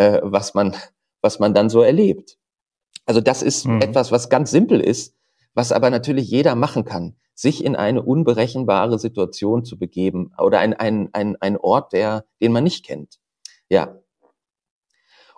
äh, 0.00 0.20
was 0.22 0.54
man, 0.54 0.74
was 1.20 1.38
man 1.38 1.52
dann 1.52 1.68
so 1.68 1.82
erlebt. 1.82 2.38
Also 3.04 3.20
das 3.20 3.42
ist 3.42 3.66
mhm. 3.66 3.82
etwas, 3.82 4.10
was 4.10 4.30
ganz 4.30 4.50
simpel 4.50 4.80
ist, 4.80 5.14
was 5.52 5.72
aber 5.72 5.90
natürlich 5.90 6.30
jeder 6.30 6.54
machen 6.54 6.86
kann, 6.86 7.16
sich 7.34 7.62
in 7.62 7.76
eine 7.76 8.02
unberechenbare 8.02 8.98
Situation 8.98 9.64
zu 9.64 9.78
begeben 9.78 10.32
oder 10.38 10.58
ein, 10.60 10.72
ein, 10.72 11.10
ein, 11.12 11.36
ein 11.40 11.58
Ort, 11.58 11.92
der, 11.92 12.24
den 12.40 12.52
man 12.52 12.64
nicht 12.64 12.84
kennt. 12.84 13.18
Ja. 13.68 13.98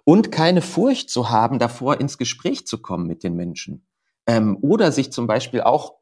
Und 0.04 0.30
keine 0.30 0.62
Furcht 0.62 1.10
zu 1.10 1.30
haben, 1.30 1.58
davor 1.58 2.00
ins 2.00 2.16
Gespräch 2.16 2.66
zu 2.66 2.80
kommen 2.80 3.06
mit 3.06 3.24
den 3.24 3.34
Menschen. 3.34 3.86
Ähm, 4.26 4.58
oder 4.60 4.92
sich 4.92 5.10
zum 5.10 5.26
Beispiel 5.26 5.62
auch 5.62 5.94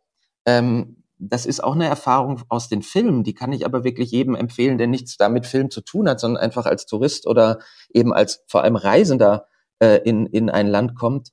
ähm, 0.45 1.00
das 1.21 1.45
ist 1.45 1.63
auch 1.63 1.75
eine 1.75 1.87
Erfahrung 1.87 2.43
aus 2.49 2.69
den 2.69 2.83
Filmen, 2.83 3.25
die 3.25 3.35
kann 3.35 3.53
ich 3.53 3.67
aber 3.67 3.85
wirklich 3.85 4.11
jedem 4.11 4.35
empfehlen, 4.35 4.79
der 4.79 4.87
nichts 4.87 5.17
damit 5.19 5.47
Film 5.47 5.71
zu 5.71 5.83
tun 5.83 6.09
hat, 6.09 6.19
sondern 6.19 6.43
einfach 6.43 6.65
als 6.65 6.87
Tourist 6.87 7.27
oder 7.27 7.59
eben 7.93 8.13
als 8.13 8.43
vor 8.47 8.63
allem 8.63 8.77
Reisender 8.77 9.47
äh, 9.81 9.99
in, 9.99 10.27
in 10.27 10.49
ein 10.49 10.67
Land 10.67 10.95
kommt. 10.95 11.33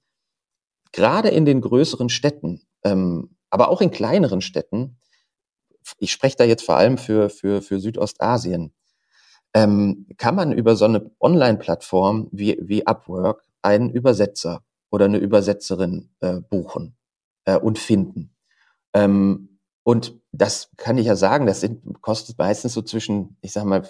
Gerade 0.91 1.29
in 1.29 1.45
den 1.45 1.61
größeren 1.61 2.09
Städten, 2.09 2.67
ähm, 2.83 3.37
aber 3.49 3.69
auch 3.69 3.81
in 3.81 3.91
kleineren 3.91 4.41
Städten, 4.41 4.97
ich 5.99 6.11
spreche 6.11 6.37
da 6.37 6.43
jetzt 6.43 6.65
vor 6.65 6.75
allem 6.75 6.97
für, 6.97 7.29
für, 7.29 7.61
für 7.61 7.79
Südostasien, 7.79 8.73
ähm, 9.53 10.07
kann 10.17 10.35
man 10.35 10.51
über 10.51 10.75
so 10.75 10.85
eine 10.85 11.09
Online-Plattform 11.19 12.27
wie, 12.31 12.57
wie 12.61 12.85
Upwork 12.85 13.43
einen 13.61 13.89
Übersetzer 13.89 14.63
oder 14.89 15.05
eine 15.05 15.17
Übersetzerin 15.17 16.09
äh, 16.19 16.41
buchen 16.41 16.97
äh, 17.45 17.57
und 17.57 17.79
finden. 17.79 18.35
Ähm, 18.93 19.46
und 19.87 20.19
das 20.33 20.69
kann 20.75 20.97
ich 20.97 21.05
ja 21.05 21.15
sagen, 21.15 21.45
das 21.45 21.61
sind, 21.61 22.01
kostet 22.01 22.37
meistens 22.37 22.73
so 22.73 22.81
zwischen, 22.81 23.37
ich 23.39 23.53
sag 23.53 23.63
mal, 23.63 23.87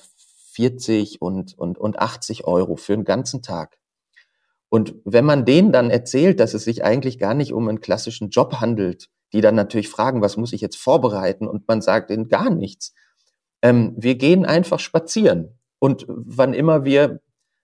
40 0.52 1.24
und, 1.24 1.58
und, 1.58 1.80
und 1.80 1.98
80 1.98 2.46
Euro 2.46 2.76
für 2.76 2.94
einen 2.94 3.04
ganzen 3.04 3.42
Tag. 3.42 3.80
Und 4.70 4.94
wenn 5.06 5.26
man 5.26 5.44
denen 5.44 5.72
dann 5.72 5.90
erzählt, 5.90 6.40
dass 6.40 6.54
es 6.54 6.66
sich 6.66 6.86
eigentlich 6.86 7.18
gar 7.18 7.34
nicht 7.34 7.52
um 7.52 7.68
einen 7.68 7.82
klassischen 7.82 8.30
Job 8.30 8.58
handelt, 8.62 9.10
die 9.34 9.42
dann 9.42 9.56
natürlich 9.56 9.90
fragen, 9.90 10.22
was 10.22 10.38
muss 10.38 10.54
ich 10.54 10.62
jetzt 10.62 10.78
vorbereiten? 10.78 11.48
Und 11.48 11.68
man 11.68 11.82
sagt 11.82 12.12
ihnen 12.12 12.30
gar 12.30 12.52
nichts. 12.52 12.94
Ähm, 13.64 13.96
wir 13.98 14.20
gehen 14.20 14.46
einfach 14.46 14.80
spazieren. 14.80 15.58
Und 15.80 16.06
wann 16.08 16.54
immer 16.54 16.86
wir, 16.86 17.22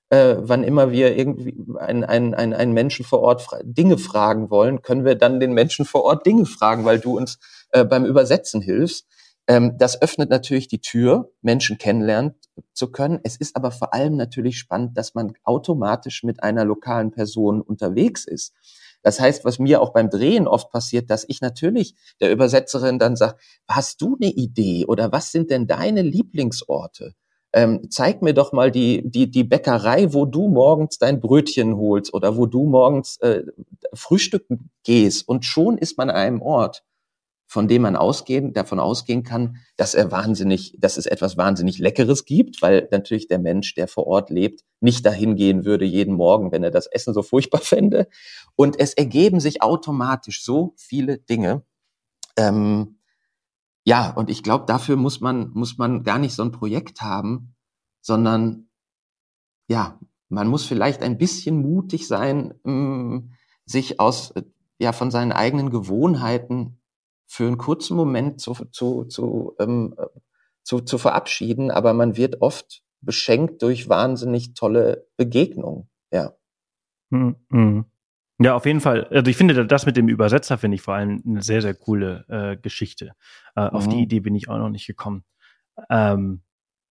äh, 0.10 0.38
wann 0.40 0.64
immer 0.64 0.92
wir 0.92 1.16
irgendwie 1.16 1.56
einen, 1.78 2.04
einen, 2.04 2.34
einen, 2.34 2.74
Menschen 2.74 3.06
vor 3.06 3.20
Ort 3.20 3.44
fra 3.44 3.60
Dinge 3.64 4.00
fragen 4.00 4.50
wollen, 4.50 4.82
können 4.82 5.06
wir 5.06 5.14
dann 5.14 5.40
den 5.40 5.54
Menschen 5.54 5.86
vor 5.86 6.04
Ort 6.04 6.26
Dinge 6.26 6.48
fragen, 6.48 6.84
weil 6.84 7.00
du 7.00 7.16
uns 7.16 7.38
äh, 7.74 7.84
beim 7.84 8.06
Übersetzen 8.06 8.62
hilfst. 8.62 9.06
Ähm, 9.48 9.78
das 9.78 10.02
öffnet 10.02 10.30
natürlich 10.30 10.68
die 10.68 10.80
Tür, 10.80 11.32
Menschen 11.42 11.78
kennenlernen 11.78 12.36
zu 12.74 12.92
können. 12.92 13.20
Es 13.24 13.36
ist 13.36 13.56
aber 13.56 13.72
vor 13.72 13.94
allem 13.94 14.16
natürlich 14.16 14.58
spannend, 14.58 14.98
dass 14.98 15.16
man 15.16 15.34
automatisch 15.44 16.24
mit 16.24 16.42
einer 16.42 16.64
lokalen 16.64 17.12
Person 17.12 17.62
unterwegs 17.62 18.26
ist. 18.26 18.54
Das 19.02 19.20
heißt, 19.20 19.44
was 19.44 19.60
mir 19.60 19.82
auch 19.82 19.92
beim 19.92 20.10
Drehen 20.10 20.48
oft 20.48 20.72
passiert, 20.72 21.10
dass 21.10 21.26
ich 21.28 21.42
natürlich 21.42 21.96
der 22.22 22.32
Übersetzerin 22.32 23.00
dann 23.00 23.18
sage, 23.18 23.36
hast 23.68 24.02
du 24.02 24.18
eine 24.20 24.32
Idee 24.32 24.86
oder 24.86 25.12
was 25.12 25.32
sind 25.32 25.50
denn 25.50 25.68
deine 25.68 26.04
Lieblingsorte? 26.04 27.14
Ähm, 27.52 27.90
zeig 27.92 28.22
mir 28.22 28.34
doch 28.34 28.54
mal 28.54 28.72
die, 28.72 29.04
die, 29.06 29.30
die 29.30 29.44
Bäckerei, 29.44 30.14
wo 30.14 30.26
du 30.26 30.48
morgens 30.48 30.98
dein 30.98 31.20
Brötchen 31.20 31.76
holst 31.76 32.14
oder 32.14 32.38
wo 32.38 32.46
du 32.46 32.64
morgens 32.66 33.18
äh, 33.18 33.44
frühstücken 33.94 34.72
gehst. 34.84 35.28
Und 35.28 35.44
schon 35.46 35.78
ist 35.78 35.98
man 35.98 36.10
an 36.10 36.16
einem 36.16 36.42
Ort, 36.42 36.84
von 37.54 37.68
dem 37.68 37.84
man 37.84 37.96
ausgehen, 37.96 38.52
davon 38.52 38.80
ausgehen 38.80 39.22
kann, 39.22 39.58
dass 39.78 39.94
er 39.94 40.12
wahnsinnig, 40.12 40.76
dass 40.80 40.98
es 40.98 41.06
etwas 41.06 41.38
wahnsinnig 41.38 41.78
Leckeres 41.78 42.26
gibt, 42.26 42.64
weil 42.64 42.88
natürlich 42.90 43.28
der 43.28 43.38
Mensch, 43.38 43.76
der 43.76 43.88
vor 43.88 44.08
Ort 44.08 44.32
lebt, 44.32 44.64
nicht 44.80 45.06
dahin 45.06 45.36
gehen 45.36 45.64
würde 45.64 45.86
jeden 45.86 46.16
Morgen, 46.16 46.52
wenn 46.52 46.64
er 46.64 46.72
das 46.72 46.88
Essen 46.88 47.14
so 47.14 47.22
furchtbar 47.22 47.62
fände. 47.64 48.08
Und 48.56 48.80
es 48.80 48.96
ergeben 48.96 49.40
sich 49.40 49.62
automatisch 49.62 50.44
so 50.44 50.74
viele 50.78 51.20
Dinge. 51.20 51.62
Ähm, 52.38 52.98
ja, 53.86 54.10
und 54.10 54.32
ich 54.32 54.42
glaube, 54.42 54.66
dafür 54.66 54.96
muss 54.96 55.22
man, 55.22 55.52
muss 55.54 55.78
man 55.78 56.02
gar 56.02 56.18
nicht 56.18 56.34
so 56.34 56.42
ein 56.42 56.52
Projekt 56.52 57.02
haben, 57.02 57.54
sondern 58.02 58.68
ja, 59.68 60.00
man 60.28 60.48
muss 60.48 60.66
vielleicht 60.66 61.04
ein 61.04 61.20
bisschen 61.20 61.62
mutig 61.62 62.08
sein, 62.08 62.56
ähm, 62.66 63.34
sich 63.68 64.00
aus, 64.00 64.34
ja, 64.80 64.92
von 64.92 65.12
seinen 65.12 65.32
eigenen 65.32 65.70
Gewohnheiten 65.70 66.80
für 67.34 67.48
einen 67.48 67.58
kurzen 67.58 67.98
Moment 67.98 68.40
zu, 68.40 68.54
zu, 68.72 69.06
zu, 69.06 69.56
ähm, 69.60 69.96
zu, 70.62 70.82
zu 70.82 71.00
verabschieden, 71.00 71.72
aber 71.72 71.96
man 71.96 72.16
wird 72.16 72.42
oft 72.44 72.84
beschenkt 73.02 73.64
durch 73.64 73.90
wahnsinnig 73.90 74.54
tolle 74.54 75.08
Begegnungen. 75.18 75.90
Ja. 76.12 76.34
Mhm. 77.10 77.86
Ja, 78.40 78.56
auf 78.56 78.68
jeden 78.68 78.82
Fall. 78.82 79.06
Also 79.06 79.32
ich 79.32 79.36
finde 79.36 79.66
das 79.66 79.88
mit 79.88 79.98
dem 79.98 80.10
Übersetzer 80.10 80.60
finde 80.60 80.76
ich 80.76 80.84
vor 80.84 80.94
allem 80.94 81.24
eine 81.26 81.42
sehr, 81.42 81.64
sehr 81.64 81.74
coole 81.74 82.24
äh, 82.28 82.56
Geschichte. 82.58 83.14
Äh, 83.56 83.64
mhm. 83.64 83.70
Auf 83.70 83.88
die 83.88 83.96
mhm. 83.96 84.04
Idee 84.04 84.20
bin 84.20 84.36
ich 84.36 84.48
auch 84.48 84.60
noch 84.60 84.70
nicht 84.70 84.86
gekommen. 84.86 85.24
Ähm, 85.90 86.44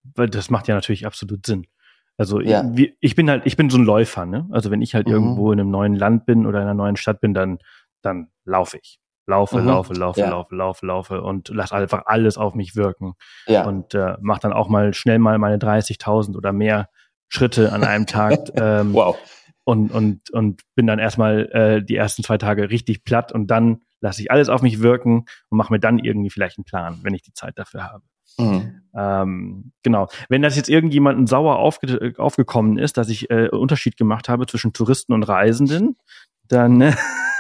weil 0.03 0.29
das 0.29 0.51
macht 0.51 0.67
ja 0.67 0.75
natürlich 0.75 1.07
absolut 1.07 1.47
Sinn. 1.47 1.69
Also 2.17 2.41
ja. 2.41 2.69
ich, 2.75 2.97
ich, 2.99 3.15
bin 3.15 3.31
halt, 3.31 3.47
ich 3.47 3.57
bin 3.57 3.71
so 3.71 3.79
ein 3.79 3.85
Läufer, 3.85 4.27
ne? 4.27 4.49
Also 4.51 4.73
wenn 4.73 4.83
ich 4.83 4.97
halt 4.97 5.07
mhm. 5.07 5.13
irgendwo 5.13 5.53
in 5.53 5.61
einem 5.61 5.71
neuen 5.71 5.95
Land 5.95 6.27
bin 6.27 6.47
oder 6.47 6.59
in 6.59 6.65
einer 6.65 6.75
neuen 6.75 6.97
Stadt 6.97 7.21
bin, 7.21 7.33
dann, 7.33 7.61
dann 8.03 8.33
laufe 8.45 8.79
ich. 8.79 9.02
Laufe, 9.27 9.61
mhm. 9.61 9.69
laufe, 9.69 9.95
laufe, 9.95 10.21
ja. 10.21 10.31
laufe, 10.31 10.55
laufe, 10.55 10.87
laufe 10.87 11.23
und 11.23 11.49
lass 11.49 11.73
einfach 11.73 12.03
alles 12.07 12.39
auf 12.39 12.55
mich 12.55 12.75
wirken. 12.75 13.15
Ja. 13.47 13.65
Und 13.65 13.95
äh, 13.95 14.17
mach 14.21 14.41
dann 14.41 14.53
auch 14.53 14.69
mal 14.69 14.95
schnell 14.95 15.19
mal 15.19 15.39
meine 15.39 15.59
30.000 15.59 16.37
oder 16.37 16.53
mehr 16.53 16.89
Schritte 17.29 17.73
an 17.73 17.85
einem 17.85 18.07
Tag. 18.07 18.41
Ähm, 18.57 18.93
wow. 18.95 19.17
Und, 19.65 19.93
und, 19.93 20.31
und 20.31 20.63
bin 20.75 20.89
dann 20.89 20.99
erstmal 20.99 21.47
äh, 21.53 21.85
die 21.85 21.95
ersten 21.95 22.25
zwei 22.25 22.37
Tage 22.37 22.71
richtig 22.71 23.05
platt 23.05 23.31
und 23.31 23.47
dann 23.47 23.83
lasse 24.01 24.21
ich 24.21 24.31
alles 24.33 24.49
auf 24.49 24.61
mich 24.61 24.81
wirken 24.81 25.27
und 25.49 25.59
mache 25.59 25.73
mir 25.73 25.79
dann 25.79 26.01
irgendwie 26.01 26.31
vielleicht 26.31 26.59
einen 26.59 26.65
Plan, 26.65 26.99
wenn 27.03 27.15
ich 27.15 27.23
die 27.23 27.33
Zeit 27.33 27.57
dafür 27.59 27.85
habe. 27.85 28.03
Mhm. 28.39 28.83
Ähm, 28.95 29.73
genau. 29.83 30.09
Wenn 30.29 30.43
das 30.43 30.57
jetzt 30.57 30.69
irgendjemanden 30.69 31.27
sauer 31.27 31.59
aufge 31.59 32.15
aufgekommen 32.19 32.79
ist, 32.79 32.97
dass 32.97 33.09
ich 33.09 33.31
äh, 33.31 33.49
Unterschied 33.49 33.97
gemacht 33.97 34.29
habe 34.29 34.47
zwischen 34.47 34.73
Touristen 34.73 35.13
und 35.13 35.23
Reisenden, 35.23 35.97
dann 36.49 36.81
äh, 36.81 36.93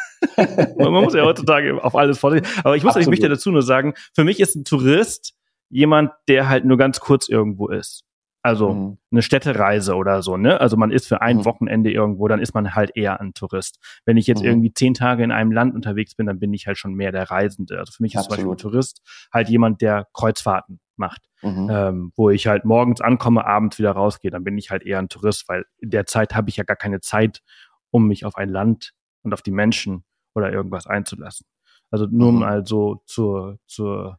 Man 0.78 0.92
muss 0.92 1.14
ja 1.14 1.24
heutzutage 1.24 1.82
auf 1.82 1.94
alles 1.94 2.18
vorlesen. 2.18 2.46
Aber 2.64 2.76
ich 2.76 2.84
muss, 2.84 2.96
ich 2.96 3.06
möchte 3.06 3.28
dazu 3.28 3.50
nur 3.50 3.62
sagen, 3.62 3.94
für 4.14 4.24
mich 4.24 4.40
ist 4.40 4.54
ein 4.54 4.64
Tourist 4.64 5.34
jemand, 5.68 6.12
der 6.28 6.48
halt 6.48 6.64
nur 6.64 6.76
ganz 6.76 7.00
kurz 7.00 7.28
irgendwo 7.28 7.68
ist. 7.68 8.04
Also 8.44 8.74
mhm. 8.74 8.98
eine 9.12 9.22
Städtereise 9.22 9.94
oder 9.94 10.20
so, 10.20 10.36
ne? 10.36 10.60
Also 10.60 10.76
man 10.76 10.90
ist 10.90 11.06
für 11.06 11.22
ein 11.22 11.38
mhm. 11.38 11.44
Wochenende 11.44 11.92
irgendwo, 11.92 12.26
dann 12.26 12.40
ist 12.40 12.54
man 12.54 12.74
halt 12.74 12.90
eher 12.96 13.20
ein 13.20 13.34
Tourist. 13.34 13.78
Wenn 14.04 14.16
ich 14.16 14.26
jetzt 14.26 14.40
mhm. 14.40 14.48
irgendwie 14.48 14.74
zehn 14.74 14.94
Tage 14.94 15.22
in 15.22 15.30
einem 15.30 15.52
Land 15.52 15.76
unterwegs 15.76 16.16
bin, 16.16 16.26
dann 16.26 16.40
bin 16.40 16.52
ich 16.52 16.66
halt 16.66 16.76
schon 16.76 16.94
mehr 16.94 17.12
der 17.12 17.30
Reisende. 17.30 17.78
Also 17.78 17.92
für 17.92 18.02
mich 18.02 18.14
ist 18.14 18.20
Absolut. 18.20 18.40
zum 18.40 18.48
Beispiel 18.48 18.52
ein 18.52 18.72
Tourist 18.72 19.28
halt 19.32 19.48
jemand, 19.48 19.80
der 19.80 20.08
Kreuzfahrten 20.12 20.80
macht. 20.96 21.22
Mhm. 21.42 21.68
Ähm, 21.70 22.12
wo 22.16 22.30
ich 22.30 22.48
halt 22.48 22.64
morgens 22.64 23.00
ankomme, 23.00 23.46
abends 23.46 23.78
wieder 23.78 23.92
rausgehe, 23.92 24.30
dann 24.30 24.44
bin 24.44 24.58
ich 24.58 24.70
halt 24.70 24.84
eher 24.84 24.98
ein 24.98 25.08
Tourist, 25.08 25.48
weil 25.48 25.64
in 25.78 25.90
der 25.90 26.06
Zeit 26.06 26.34
habe 26.34 26.48
ich 26.50 26.56
ja 26.56 26.64
gar 26.64 26.76
keine 26.76 27.00
Zeit, 27.00 27.42
um 27.90 28.08
mich 28.08 28.24
auf 28.24 28.36
ein 28.36 28.48
Land 28.48 28.92
und 29.22 29.32
auf 29.32 29.42
die 29.42 29.50
Menschen 29.52 30.04
oder 30.34 30.52
irgendwas 30.52 30.86
einzulassen. 30.86 31.46
Also 31.90 32.06
nur 32.10 32.32
mhm. 32.32 32.38
mal 32.38 32.66
so 32.66 33.02
zur, 33.06 33.58
zur 33.66 34.18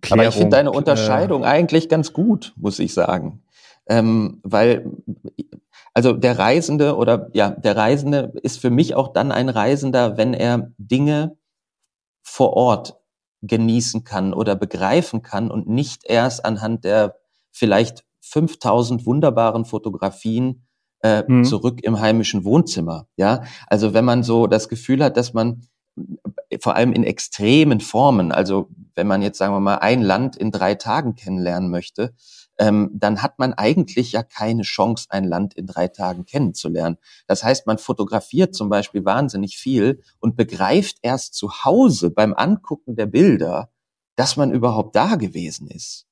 Klärung. 0.00 0.20
Aber 0.20 0.28
ich 0.28 0.34
finde 0.34 0.56
deine 0.56 0.70
äh, 0.70 0.76
Unterscheidung 0.76 1.42
äh, 1.42 1.46
eigentlich 1.46 1.88
ganz 1.88 2.12
gut, 2.12 2.52
muss 2.56 2.78
ich 2.78 2.94
sagen. 2.94 3.42
Ähm, 3.86 4.40
weil, 4.42 4.90
also 5.94 6.12
der 6.12 6.38
Reisende 6.38 6.96
oder 6.96 7.30
ja, 7.32 7.50
der 7.50 7.76
Reisende 7.76 8.32
ist 8.42 8.60
für 8.60 8.70
mich 8.70 8.94
auch 8.94 9.08
dann 9.12 9.32
ein 9.32 9.48
Reisender, 9.48 10.16
wenn 10.16 10.34
er 10.34 10.72
Dinge 10.78 11.36
vor 12.22 12.54
Ort 12.54 12.98
genießen 13.42 14.04
kann 14.04 14.34
oder 14.34 14.56
begreifen 14.56 15.22
kann 15.22 15.50
und 15.50 15.68
nicht 15.68 16.04
erst 16.04 16.44
anhand 16.44 16.84
der 16.84 17.16
vielleicht 17.50 18.04
5000 18.20 19.06
wunderbaren 19.06 19.64
Fotografien 19.64 20.67
äh, 21.02 21.22
mhm. 21.26 21.44
zurück 21.44 21.80
im 21.82 22.00
heimischen 22.00 22.44
Wohnzimmer. 22.44 23.06
Ja, 23.16 23.44
also 23.66 23.94
wenn 23.94 24.04
man 24.04 24.22
so 24.22 24.46
das 24.46 24.68
Gefühl 24.68 25.02
hat, 25.02 25.16
dass 25.16 25.32
man 25.32 25.62
äh, 26.48 26.58
vor 26.60 26.76
allem 26.76 26.92
in 26.92 27.04
extremen 27.04 27.80
Formen, 27.80 28.32
also 28.32 28.68
wenn 28.94 29.06
man 29.06 29.22
jetzt 29.22 29.38
sagen 29.38 29.54
wir 29.54 29.60
mal 29.60 29.76
ein 29.76 30.02
Land 30.02 30.36
in 30.36 30.50
drei 30.50 30.74
Tagen 30.74 31.14
kennenlernen 31.14 31.70
möchte, 31.70 32.14
ähm, 32.58 32.90
dann 32.92 33.22
hat 33.22 33.38
man 33.38 33.54
eigentlich 33.54 34.12
ja 34.12 34.22
keine 34.22 34.62
Chance, 34.62 35.06
ein 35.10 35.24
Land 35.24 35.54
in 35.54 35.66
drei 35.66 35.88
Tagen 35.88 36.24
kennenzulernen. 36.24 36.98
Das 37.26 37.44
heißt, 37.44 37.66
man 37.66 37.78
fotografiert 37.78 38.54
zum 38.54 38.68
Beispiel 38.68 39.04
wahnsinnig 39.04 39.56
viel 39.56 40.02
und 40.18 40.36
begreift 40.36 40.98
erst 41.02 41.34
zu 41.34 41.64
Hause 41.64 42.10
beim 42.10 42.34
Angucken 42.34 42.96
der 42.96 43.06
Bilder, 43.06 43.70
dass 44.16 44.36
man 44.36 44.50
überhaupt 44.50 44.96
da 44.96 45.14
gewesen 45.14 45.68
ist. 45.68 46.06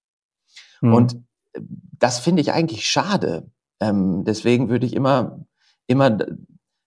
Mhm. 0.81 0.95
Und 0.95 1.15
äh, 1.55 1.61
das 1.99 2.21
finde 2.21 2.43
ich 2.43 2.53
eigentlich 2.53 2.89
schade. 2.89 3.51
Ähm, 3.81 4.25
deswegen 4.25 4.69
würde 4.69 4.87
ich 4.87 4.95
immer, 4.95 5.45
immer 5.87 6.17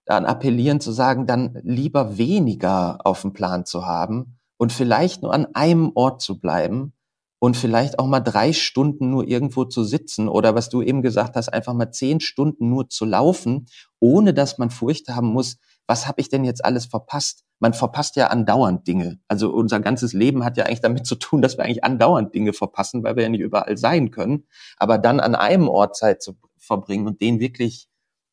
daran 0.06 0.26
appellieren 0.26 0.80
zu 0.80 0.92
sagen, 0.92 1.28
dann 1.28 1.60
lieber 1.64 2.18
weniger 2.18 3.00
auf 3.06 3.22
dem 3.22 3.34
Plan 3.34 3.66
zu 3.66 3.86
haben 3.86 4.40
und 4.58 4.72
vielleicht 4.72 5.22
nur 5.22 5.34
an 5.34 5.48
einem 5.54 5.92
Ort 5.94 6.22
zu 6.22 6.40
bleiben 6.40 6.94
und 7.40 7.56
vielleicht 7.56 8.00
auch 8.00 8.08
mal 8.08 8.20
drei 8.20 8.52
Stunden 8.54 9.10
nur 9.10 9.28
irgendwo 9.28 9.66
zu 9.66 9.84
sitzen 9.84 10.28
oder 10.28 10.56
was 10.56 10.70
du 10.70 10.82
eben 10.82 11.02
gesagt 11.02 11.36
hast, 11.36 11.50
einfach 11.50 11.74
mal 11.74 11.92
zehn 11.92 12.20
Stunden 12.20 12.70
nur 12.70 12.90
zu 12.90 13.06
laufen, 13.06 13.68
ohne 14.00 14.34
dass 14.34 14.58
man 14.58 14.70
Furcht 14.70 15.10
haben 15.10 15.28
muss, 15.28 15.58
was 15.88 16.08
habe 16.08 16.22
ich 16.22 16.30
denn 16.30 16.44
jetzt 16.44 16.64
alles 16.64 16.86
verpasst? 16.86 17.46
Man 17.60 17.74
verpasst 17.74 18.16
ja 18.16 18.28
andauernd 18.28 18.88
Dinge. 18.88 19.20
Also 19.28 19.52
unser 19.52 19.80
ganzes 19.80 20.14
Leben 20.14 20.46
hat 20.46 20.56
ja 20.56 20.66
eigentlich 20.66 20.82
damit 20.82 21.08
zu 21.08 21.16
tun, 21.16 21.42
dass 21.42 21.58
wir 21.58 21.66
eigentlich 21.66 21.84
andauernd 21.84 22.34
Dinge 22.36 22.54
verpassen, 22.54 23.04
weil 23.04 23.16
wir 23.16 23.24
ja 23.24 23.30
nicht 23.30 23.42
überall 23.42 23.76
sein 23.76 24.12
können. 24.12 24.46
Aber 24.78 24.98
dann 25.00 25.20
an 25.20 25.34
einem 25.34 25.68
Ort 25.68 25.96
Zeit 25.96 26.22
zu 26.22 26.36
verbringen 26.70 27.08
und 27.08 27.20
den 27.20 27.40
wirklich 27.40 27.90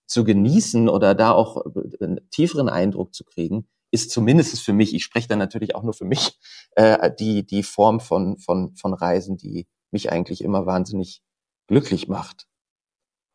zu 0.07 0.23
genießen 0.23 0.89
oder 0.89 1.15
da 1.15 1.33
auch 1.33 1.65
einen 2.01 2.21
tieferen 2.31 2.69
Eindruck 2.69 3.15
zu 3.15 3.25
kriegen, 3.25 3.67
ist 3.91 4.11
zumindest 4.11 4.61
für 4.63 4.73
mich, 4.73 4.95
ich 4.95 5.03
spreche 5.03 5.29
da 5.29 5.37
natürlich 5.37 5.75
auch 5.75 5.83
nur 5.83 5.95
für 5.95 6.05
mich, 6.05 6.39
äh, 6.73 7.11
die, 7.19 7.47
die 7.47 7.63
Form 7.63 8.01
von, 8.01 8.39
von, 8.39 8.77
von 8.77 8.95
Reisen, 8.95 9.37
die 9.37 9.67
mich 9.91 10.13
eigentlich 10.13 10.43
immer 10.45 10.67
wahnsinnig 10.67 11.23
glücklich 11.67 12.07
macht. 12.09 12.47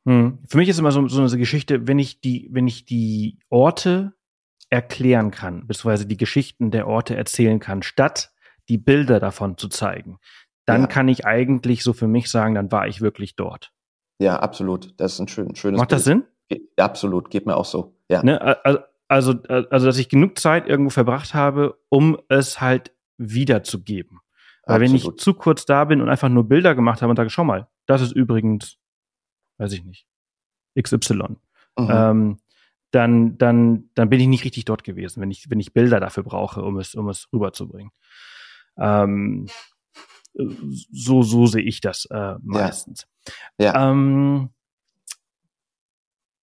Hm. 0.07 0.39
Für 0.47 0.57
mich 0.57 0.69
ist 0.69 0.79
immer 0.79 0.91
so, 0.91 1.07
so 1.07 1.21
eine 1.21 1.37
Geschichte, 1.37 1.87
wenn 1.87 1.99
ich 1.99 2.21
die, 2.21 2.47
wenn 2.51 2.67
ich 2.67 2.85
die 2.85 3.39
Orte 3.49 4.13
erklären 4.69 5.31
kann, 5.31 5.67
beziehungsweise 5.67 6.05
die 6.05 6.17
Geschichten 6.17 6.71
der 6.71 6.87
Orte 6.87 7.15
erzählen 7.15 7.59
kann, 7.59 7.83
statt 7.83 8.31
die 8.69 8.77
Bilder 8.77 9.19
davon 9.19 9.57
zu 9.57 9.67
zeigen, 9.67 10.17
dann 10.65 10.81
ja. 10.81 10.87
kann 10.87 11.07
ich 11.07 11.25
eigentlich 11.25 11.83
so 11.83 11.93
für 11.93 12.07
mich 12.07 12.29
sagen, 12.29 12.55
dann 12.55 12.71
war 12.71 12.87
ich 12.87 13.01
wirklich 13.01 13.35
dort. 13.35 13.73
Ja, 14.21 14.37
absolut. 14.39 14.93
Das 14.97 15.13
ist 15.13 15.19
ein 15.19 15.27
schön, 15.27 15.55
schönes 15.55 15.79
Macht 15.79 15.89
Bild. 15.89 15.97
das 15.99 16.03
Sinn? 16.05 16.23
Ge 16.47 16.61
absolut, 16.77 17.31
geht 17.31 17.47
mir 17.47 17.55
auch 17.55 17.65
so. 17.65 17.95
Ja. 18.07 18.23
Ne? 18.23 18.39
Also, 18.63 18.79
also, 19.07 19.33
also, 19.47 19.85
dass 19.87 19.97
ich 19.97 20.09
genug 20.09 20.37
Zeit 20.37 20.67
irgendwo 20.67 20.91
verbracht 20.91 21.33
habe, 21.33 21.79
um 21.89 22.19
es 22.29 22.61
halt 22.61 22.93
wiederzugeben. 23.17 24.19
Weil 24.65 24.75
Absolut. 24.75 24.89
wenn 24.89 24.95
ich 24.95 25.17
zu 25.17 25.33
kurz 25.33 25.65
da 25.65 25.85
bin 25.85 26.01
und 26.01 26.09
einfach 26.09 26.29
nur 26.29 26.43
Bilder 26.47 26.75
gemacht 26.75 27.01
habe 27.01 27.09
und 27.09 27.15
sage, 27.15 27.31
schau 27.31 27.43
mal, 27.43 27.67
das 27.87 28.01
ist 28.01 28.11
übrigens, 28.11 28.77
weiß 29.57 29.73
ich 29.73 29.83
nicht, 29.83 30.05
XY, 30.79 31.15
mhm. 31.15 31.37
ähm, 31.89 32.37
dann, 32.91 33.37
dann, 33.37 33.89
dann 33.95 34.09
bin 34.09 34.19
ich 34.19 34.27
nicht 34.27 34.45
richtig 34.45 34.65
dort 34.65 34.83
gewesen, 34.83 35.21
wenn 35.21 35.31
ich, 35.31 35.49
wenn 35.49 35.59
ich 35.59 35.73
Bilder 35.73 35.99
dafür 35.99 36.23
brauche, 36.23 36.61
um 36.61 36.77
es, 36.77 36.93
um 36.93 37.09
es 37.09 37.27
rüberzubringen. 37.33 37.91
Ähm, 38.77 39.47
so, 40.33 41.23
so 41.23 41.45
sehe 41.45 41.63
ich 41.63 41.81
das 41.81 42.05
äh, 42.05 42.35
meistens. 42.41 43.07
Ja. 43.59 43.73
ja. 43.73 43.91
Ähm, 43.91 44.49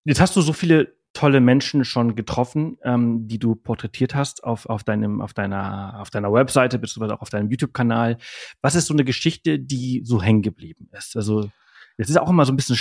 jetzt 0.05 0.21
hast 0.21 0.35
du 0.35 0.41
so 0.41 0.53
viele 0.53 0.97
tolle 1.13 1.41
Menschen 1.41 1.83
schon 1.83 2.15
getroffen, 2.15 2.77
ähm, 2.83 3.27
die 3.27 3.39
du 3.39 3.55
porträtiert 3.55 4.13
hast 4.13 4.43
auf, 4.43 4.67
auf, 4.67 4.83
deinem, 4.83 5.19
auf, 5.19 5.33
deiner, 5.33 5.99
auf 5.99 6.11
deiner 6.11 6.31
Webseite, 6.31 6.77
beziehungsweise 6.77 7.15
auch 7.15 7.21
auf 7.21 7.29
deinem 7.29 7.49
YouTube-Kanal. 7.49 8.17
Was 8.61 8.75
ist 8.75 8.85
so 8.85 8.93
eine 8.93 9.03
Geschichte, 9.03 9.57
die 9.57 10.01
so 10.05 10.21
hängen 10.21 10.43
geblieben 10.43 10.89
ist? 10.91 11.15
Also, 11.15 11.49
das 11.97 12.09
ist 12.09 12.17
auch 12.17 12.29
immer 12.29 12.45
so 12.45 12.53
ein 12.53 12.55
bisschen, 12.55 12.77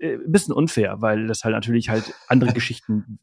äh, 0.00 0.14
ein 0.14 0.32
bisschen 0.32 0.54
unfair, 0.54 1.02
weil 1.02 1.26
das 1.26 1.44
halt 1.44 1.54
natürlich 1.54 1.90
halt 1.90 2.14
andere 2.28 2.52
Geschichten 2.54 3.18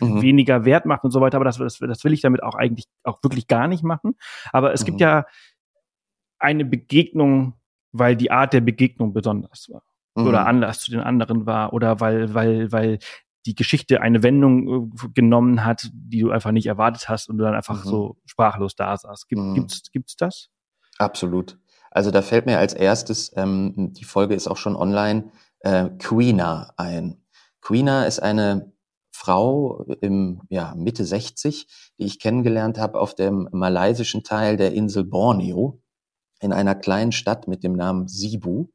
mhm. 0.00 0.22
weniger 0.22 0.64
wert 0.64 0.86
macht 0.86 1.04
und 1.04 1.10
so 1.10 1.20
weiter. 1.20 1.36
Aber 1.36 1.44
das, 1.44 1.58
das, 1.58 1.78
das 1.78 2.04
will 2.04 2.14
ich 2.14 2.22
damit 2.22 2.42
auch 2.42 2.54
eigentlich 2.54 2.86
auch 3.02 3.22
wirklich 3.22 3.48
gar 3.48 3.68
nicht 3.68 3.82
machen. 3.82 4.16
Aber 4.50 4.72
es 4.72 4.80
mhm. 4.80 4.86
gibt 4.86 5.00
ja 5.00 5.26
eine 6.38 6.64
Begegnung, 6.64 7.54
weil 7.92 8.16
die 8.16 8.30
Art 8.30 8.52
der 8.52 8.60
Begegnung 8.60 9.12
besonders 9.12 9.68
war 9.70 9.82
oder 10.16 10.42
mhm. 10.42 10.46
Anlass 10.46 10.80
zu 10.80 10.90
den 10.90 11.00
anderen 11.00 11.46
war 11.46 11.72
oder 11.72 12.00
weil, 12.00 12.34
weil, 12.34 12.70
weil 12.72 12.98
die 13.46 13.54
Geschichte 13.54 14.00
eine 14.00 14.22
Wendung 14.22 14.92
äh, 14.92 15.08
genommen 15.12 15.64
hat, 15.64 15.90
die 15.92 16.20
du 16.20 16.30
einfach 16.30 16.52
nicht 16.52 16.66
erwartet 16.66 17.08
hast 17.08 17.28
und 17.28 17.38
du 17.38 17.44
dann 17.44 17.54
einfach 17.54 17.84
mhm. 17.84 17.88
so 17.88 18.16
sprachlos 18.24 18.74
da 18.74 18.96
saßt. 18.96 19.28
Gibt, 19.28 19.42
mhm. 19.42 19.54
gibt's, 19.54 19.90
gibt's 19.92 20.16
das? 20.16 20.50
Absolut. 20.98 21.58
Also 21.90 22.10
da 22.10 22.22
fällt 22.22 22.46
mir 22.46 22.58
als 22.58 22.74
erstes, 22.74 23.32
ähm, 23.36 23.92
die 23.92 24.04
Folge 24.04 24.34
ist 24.34 24.48
auch 24.48 24.56
schon 24.56 24.76
online, 24.76 25.30
äh, 25.60 25.90
Queena 25.98 26.72
ein. 26.76 27.22
Queena 27.60 28.04
ist 28.06 28.20
eine 28.20 28.72
Frau 29.12 29.84
im 30.00 30.42
ja, 30.48 30.74
Mitte 30.76 31.04
60, 31.04 31.66
die 31.98 32.04
ich 32.04 32.18
kennengelernt 32.18 32.78
habe 32.78 32.98
auf 32.98 33.14
dem 33.14 33.48
malaysischen 33.52 34.24
Teil 34.24 34.56
der 34.56 34.72
Insel 34.72 35.04
Borneo 35.04 35.80
in 36.44 36.52
einer 36.52 36.74
kleinen 36.74 37.12
Stadt 37.12 37.48
mit 37.48 37.64
dem 37.64 37.72
Namen 37.72 38.06
Sibu. 38.06 38.68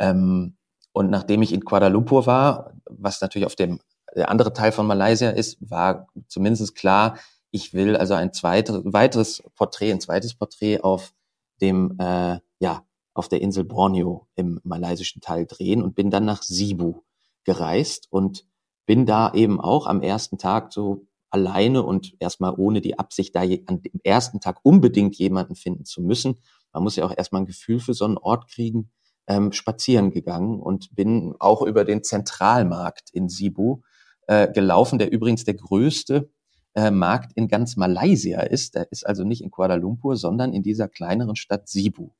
Ähm, 0.00 0.56
und 0.92 1.10
nachdem 1.10 1.42
ich 1.42 1.52
in 1.52 1.64
Kuala 1.64 1.88
Lumpur 1.88 2.26
war, 2.26 2.72
was 2.86 3.20
natürlich 3.20 3.46
auf 3.46 3.54
dem 3.54 3.80
der 4.16 4.30
andere 4.30 4.52
Teil 4.52 4.72
von 4.72 4.86
Malaysia 4.86 5.30
ist, 5.30 5.58
war 5.60 6.08
zumindest 6.28 6.74
klar, 6.74 7.18
ich 7.50 7.74
will 7.74 7.96
also 7.96 8.14
ein 8.14 8.32
zweites, 8.32 8.80
weiteres 8.84 9.42
Porträt, 9.54 9.92
ein 9.92 10.00
zweites 10.00 10.34
Porträt 10.34 10.80
auf 10.80 11.12
dem, 11.60 11.96
äh, 11.98 12.38
ja, 12.58 12.84
auf 13.14 13.28
der 13.28 13.42
Insel 13.42 13.64
Borneo 13.64 14.26
im 14.34 14.60
malaysischen 14.64 15.20
Teil 15.20 15.46
drehen 15.46 15.82
und 15.82 15.94
bin 15.94 16.10
dann 16.10 16.24
nach 16.24 16.42
Sibu 16.42 17.02
gereist 17.44 18.06
und 18.10 18.46
bin 18.86 19.06
da 19.06 19.32
eben 19.34 19.60
auch 19.60 19.86
am 19.86 20.00
ersten 20.00 20.38
Tag 20.38 20.72
so 20.72 21.06
alleine 21.30 21.82
und 21.82 22.14
erstmal 22.20 22.54
ohne 22.56 22.80
die 22.80 22.98
Absicht, 22.98 23.34
da 23.34 23.40
an 23.40 23.82
dem 23.82 24.00
ersten 24.02 24.40
Tag 24.40 24.60
unbedingt 24.62 25.16
jemanden 25.16 25.56
finden 25.56 25.84
zu 25.84 26.00
müssen. 26.00 26.36
Man 26.72 26.82
muss 26.82 26.96
ja 26.96 27.04
auch 27.04 27.16
erstmal 27.16 27.42
ein 27.42 27.46
Gefühl 27.46 27.80
für 27.80 27.94
so 27.94 28.04
einen 28.04 28.18
Ort 28.18 28.48
kriegen, 28.48 28.90
ähm, 29.26 29.52
spazieren 29.52 30.10
gegangen 30.10 30.60
und 30.60 30.94
bin 30.94 31.34
auch 31.38 31.62
über 31.62 31.84
den 31.84 32.02
Zentralmarkt 32.02 33.10
in 33.10 33.28
Sibu 33.28 33.82
äh, 34.26 34.50
gelaufen, 34.50 34.98
der 34.98 35.12
übrigens 35.12 35.44
der 35.44 35.54
größte 35.54 36.30
äh, 36.74 36.90
Markt 36.90 37.32
in 37.34 37.48
ganz 37.48 37.76
Malaysia 37.76 38.40
ist. 38.40 38.74
Der 38.74 38.90
ist 38.90 39.06
also 39.06 39.24
nicht 39.24 39.42
in 39.42 39.50
Kuala 39.50 39.74
Lumpur, 39.74 40.16
sondern 40.16 40.52
in 40.52 40.62
dieser 40.62 40.88
kleineren 40.88 41.36
Stadt 41.36 41.68
Sibu. 41.68 42.10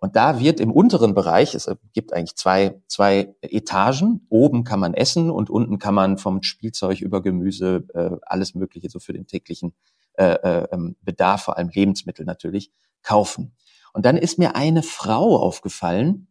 Und 0.00 0.14
da 0.14 0.38
wird 0.38 0.60
im 0.60 0.70
unteren 0.70 1.12
Bereich, 1.12 1.56
es 1.56 1.68
gibt 1.92 2.12
eigentlich 2.12 2.36
zwei, 2.36 2.80
zwei 2.86 3.34
Etagen, 3.40 4.26
oben 4.28 4.62
kann 4.62 4.78
man 4.78 4.94
essen 4.94 5.28
und 5.28 5.50
unten 5.50 5.80
kann 5.80 5.94
man 5.94 6.18
vom 6.18 6.42
Spielzeug 6.44 7.00
über 7.00 7.20
Gemüse, 7.20 7.84
äh, 7.94 8.16
alles 8.22 8.54
Mögliche 8.54 8.90
so 8.90 9.00
für 9.00 9.12
den 9.12 9.26
täglichen 9.26 9.74
äh, 10.14 10.34
äh, 10.34 10.68
ähm, 10.70 10.96
Bedarf, 11.02 11.42
vor 11.42 11.56
allem 11.56 11.70
Lebensmittel 11.70 12.24
natürlich, 12.24 12.70
kaufen. 13.02 13.56
Und 13.92 14.04
dann 14.06 14.16
ist 14.16 14.38
mir 14.38 14.56
eine 14.56 14.82
Frau 14.82 15.36
aufgefallen, 15.36 16.28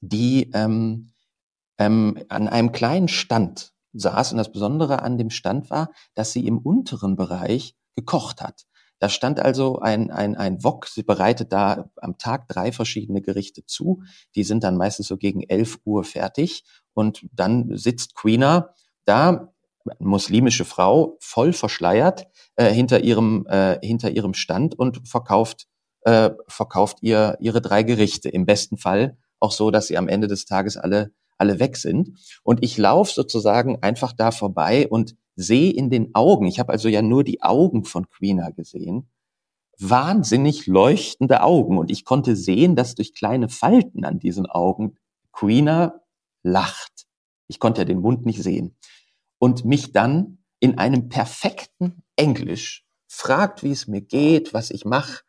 die 0.00 0.50
ähm, 0.54 1.10
ähm, 1.78 2.22
an 2.28 2.48
einem 2.48 2.72
kleinen 2.72 3.08
Stand 3.08 3.72
saß. 3.92 4.32
Und 4.32 4.38
das 4.38 4.52
Besondere 4.52 5.02
an 5.02 5.18
dem 5.18 5.30
Stand 5.30 5.70
war, 5.70 5.90
dass 6.14 6.32
sie 6.32 6.46
im 6.46 6.58
unteren 6.58 7.16
Bereich 7.16 7.74
gekocht 7.94 8.42
hat. 8.42 8.66
Da 9.00 9.08
stand 9.08 9.40
also 9.40 9.80
ein, 9.80 10.10
ein, 10.10 10.36
ein 10.36 10.62
Wok, 10.62 10.86
sie 10.86 11.02
bereitet 11.02 11.52
da 11.52 11.90
am 11.96 12.16
Tag 12.16 12.48
drei 12.48 12.72
verschiedene 12.72 13.20
Gerichte 13.20 13.66
zu. 13.66 14.02
Die 14.34 14.44
sind 14.44 14.64
dann 14.64 14.76
meistens 14.76 15.08
so 15.08 15.16
gegen 15.16 15.42
elf 15.42 15.78
Uhr 15.84 16.04
fertig. 16.04 16.64
Und 16.94 17.26
dann 17.32 17.76
sitzt 17.76 18.14
Queena 18.14 18.70
da, 19.04 19.52
muslimische 19.98 20.64
Frau, 20.64 21.18
voll 21.20 21.52
verschleiert, 21.52 22.26
äh, 22.56 22.72
hinter 22.72 23.04
ihrem, 23.04 23.46
äh, 23.46 23.78
hinter 23.82 24.10
ihrem 24.10 24.32
Stand 24.32 24.78
und 24.78 25.06
verkauft, 25.06 25.66
äh, 26.04 26.30
verkauft 26.46 26.98
ihr 27.00 27.36
ihre 27.40 27.60
drei 27.60 27.82
Gerichte. 27.82 28.28
Im 28.28 28.46
besten 28.46 28.76
Fall 28.76 29.16
auch 29.40 29.52
so, 29.52 29.70
dass 29.70 29.88
sie 29.88 29.98
am 29.98 30.08
Ende 30.08 30.28
des 30.28 30.46
Tages 30.46 30.76
alle, 30.76 31.12
alle 31.36 31.58
weg 31.58 31.76
sind. 31.76 32.18
Und 32.42 32.62
ich 32.62 32.78
laufe 32.78 33.12
sozusagen 33.12 33.82
einfach 33.82 34.12
da 34.12 34.30
vorbei 34.30 34.88
und 34.88 35.16
sehe 35.34 35.72
in 35.72 35.90
den 35.90 36.14
Augen, 36.14 36.46
ich 36.46 36.60
habe 36.60 36.72
also 36.72 36.88
ja 36.88 37.02
nur 37.02 37.24
die 37.24 37.42
Augen 37.42 37.84
von 37.84 38.08
Queena 38.08 38.50
gesehen, 38.50 39.10
wahnsinnig 39.78 40.66
leuchtende 40.66 41.42
Augen. 41.42 41.78
Und 41.78 41.90
ich 41.90 42.04
konnte 42.04 42.36
sehen, 42.36 42.76
dass 42.76 42.94
durch 42.94 43.14
kleine 43.14 43.48
Falten 43.48 44.04
an 44.04 44.18
diesen 44.18 44.46
Augen 44.46 44.96
Queena 45.32 46.00
lacht. 46.42 47.06
Ich 47.48 47.58
konnte 47.58 47.80
ja 47.80 47.84
den 47.84 48.00
Mund 48.00 48.24
nicht 48.24 48.42
sehen. 48.42 48.76
Und 49.38 49.64
mich 49.64 49.92
dann 49.92 50.38
in 50.60 50.78
einem 50.78 51.08
perfekten 51.08 52.02
Englisch 52.16 52.86
fragt, 53.08 53.62
wie 53.62 53.72
es 53.72 53.88
mir 53.88 54.00
geht, 54.00 54.54
was 54.54 54.70
ich 54.70 54.84
mache 54.84 55.24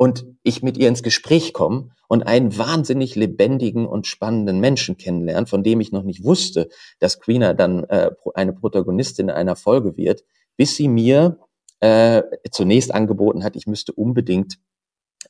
und 0.00 0.24
ich 0.42 0.62
mit 0.62 0.78
ihr 0.78 0.88
ins 0.88 1.02
Gespräch 1.02 1.52
komme 1.52 1.90
und 2.08 2.22
einen 2.22 2.56
wahnsinnig 2.56 3.16
lebendigen 3.16 3.84
und 3.84 4.06
spannenden 4.06 4.58
Menschen 4.58 4.96
kennenlernen, 4.96 5.46
von 5.46 5.62
dem 5.62 5.78
ich 5.82 5.92
noch 5.92 6.04
nicht 6.04 6.24
wusste, 6.24 6.70
dass 7.00 7.20
Queena 7.20 7.52
dann 7.52 7.84
äh, 7.84 8.10
eine 8.32 8.54
Protagonistin 8.54 9.28
einer 9.28 9.56
Folge 9.56 9.98
wird, 9.98 10.24
bis 10.56 10.74
sie 10.74 10.88
mir 10.88 11.38
äh, 11.80 12.22
zunächst 12.50 12.94
angeboten 12.94 13.44
hat, 13.44 13.56
ich 13.56 13.66
müsste 13.66 13.92
unbedingt 13.92 14.58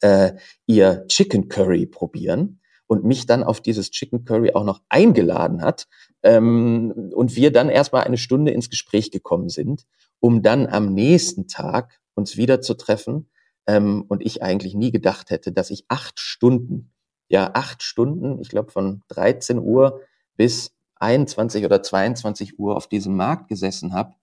äh, 0.03 0.35
ihr 0.67 1.05
Chicken 1.09 1.49
Curry 1.49 1.87
probieren 1.87 2.61
und 2.87 3.03
mich 3.03 3.27
dann 3.27 3.43
auf 3.43 3.61
dieses 3.61 3.91
Chicken 3.91 4.25
Curry 4.25 4.53
auch 4.53 4.65
noch 4.65 4.83
eingeladen 4.89 5.63
hat 5.63 5.89
ähm, 6.23 7.11
und 7.13 7.35
wir 7.35 7.51
dann 7.51 7.71
erstmal 7.71 8.05
eine 8.05 8.19
Stunde 8.19 8.53
ins 8.53 8.71
Gespräch 8.71 9.11
gekommen 9.11 9.49
sind, 9.49 9.85
um 10.21 10.43
dann 10.43 10.69
am 10.69 10.95
nächsten 10.95 11.49
Tag 11.49 11.99
uns 12.15 12.37
wieder 12.37 12.61
zu 12.61 12.75
treffen 12.75 13.31
ähm, 13.67 14.05
und 14.09 14.23
ich 14.23 14.43
eigentlich 14.43 14.75
nie 14.75 14.91
gedacht 14.91 15.31
hätte, 15.31 15.53
dass 15.53 15.71
ich 15.71 15.85
acht 15.89 16.19
Stunden, 16.21 16.93
ja 17.29 17.51
acht 17.55 17.83
Stunden, 17.83 18.41
ich 18.41 18.49
glaube 18.49 18.71
von 18.71 19.03
13 19.09 19.59
Uhr 19.59 20.01
bis 20.37 20.75
21 20.97 21.65
oder 21.65 21.83
22 21.83 22.59
Uhr 22.59 22.77
auf 22.77 22.89
diesem 22.89 23.17
Markt 23.17 23.49
gesessen 23.49 23.93
habe, 23.93 24.15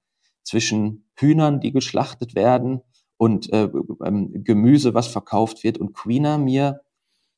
zwischen 0.43 1.05
Hühnern, 1.15 1.59
die 1.59 1.71
geschlachtet 1.71 2.35
werden 2.35 2.81
und 3.17 3.51
äh, 3.51 3.69
ähm, 4.03 4.43
Gemüse, 4.43 4.93
was 4.93 5.07
verkauft 5.07 5.63
wird 5.63 5.77
und 5.77 5.93
Queena 5.93 6.37
mir 6.37 6.81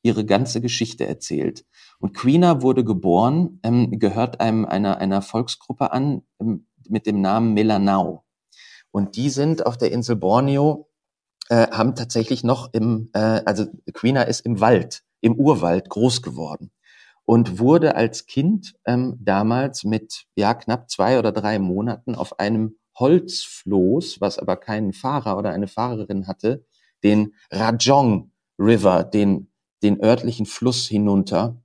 ihre 0.01 0.25
ganze 0.25 0.61
Geschichte 0.61 1.07
erzählt. 1.07 1.65
Und 1.99 2.13
Queena 2.13 2.61
wurde 2.61 2.83
geboren, 2.83 3.59
ähm, 3.63 3.99
gehört 3.99 4.39
einem 4.39 4.65
einer, 4.65 4.97
einer 4.97 5.21
Volksgruppe 5.21 5.91
an 5.91 6.21
ähm, 6.39 6.67
mit 6.87 7.05
dem 7.05 7.21
Namen 7.21 7.53
Melanau. 7.53 8.23
Und 8.91 9.15
die 9.15 9.29
sind 9.29 9.65
auf 9.65 9.77
der 9.77 9.91
Insel 9.91 10.15
Borneo, 10.15 10.88
äh, 11.49 11.67
haben 11.71 11.95
tatsächlich 11.95 12.43
noch 12.43 12.73
im, 12.73 13.09
äh, 13.13 13.41
also 13.45 13.67
Queena 13.93 14.23
ist 14.23 14.41
im 14.41 14.59
Wald, 14.61 15.03
im 15.21 15.35
Urwald 15.35 15.89
groß 15.89 16.21
geworden 16.21 16.71
und 17.25 17.59
wurde 17.59 17.95
als 17.95 18.25
Kind 18.25 18.75
ähm, 18.85 19.17
damals 19.19 19.83
mit 19.83 20.25
ja 20.35 20.53
knapp 20.53 20.89
zwei 20.89 21.19
oder 21.19 21.31
drei 21.31 21.59
Monaten 21.59 22.15
auf 22.15 22.39
einem 22.39 22.77
Holzfloß, 22.97 24.19
was 24.21 24.39
aber 24.39 24.57
keinen 24.57 24.93
Fahrer 24.93 25.37
oder 25.37 25.51
eine 25.51 25.67
Fahrerin 25.67 26.27
hatte, 26.27 26.65
den 27.03 27.33
Rajong 27.51 28.31
River, 28.57 29.03
den 29.03 29.49
den 29.83 30.03
örtlichen 30.03 30.45
Fluss 30.45 30.87
hinunter 30.87 31.61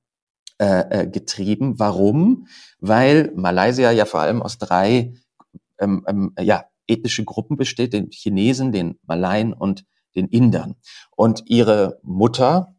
äh, 0.59 1.03
äh, 1.03 1.07
getrieben. 1.09 1.79
Warum? 1.79 2.47
Weil 2.79 3.33
Malaysia 3.35 3.91
ja 3.91 4.05
vor 4.05 4.21
allem 4.21 4.43
aus 4.43 4.59
drei 4.59 5.15
ähm, 5.79 6.05
ähm, 6.07 6.33
ja, 6.39 6.67
ethnische 6.87 7.25
Gruppen 7.25 7.57
besteht, 7.57 7.93
den 7.93 8.11
Chinesen, 8.11 8.73
den 8.73 8.99
Malaien 9.03 9.53
und 9.53 9.85
den 10.15 10.29
Indern. 10.29 10.77
Und 11.17 11.43
ihre 11.47 11.99
Mutter 12.03 12.75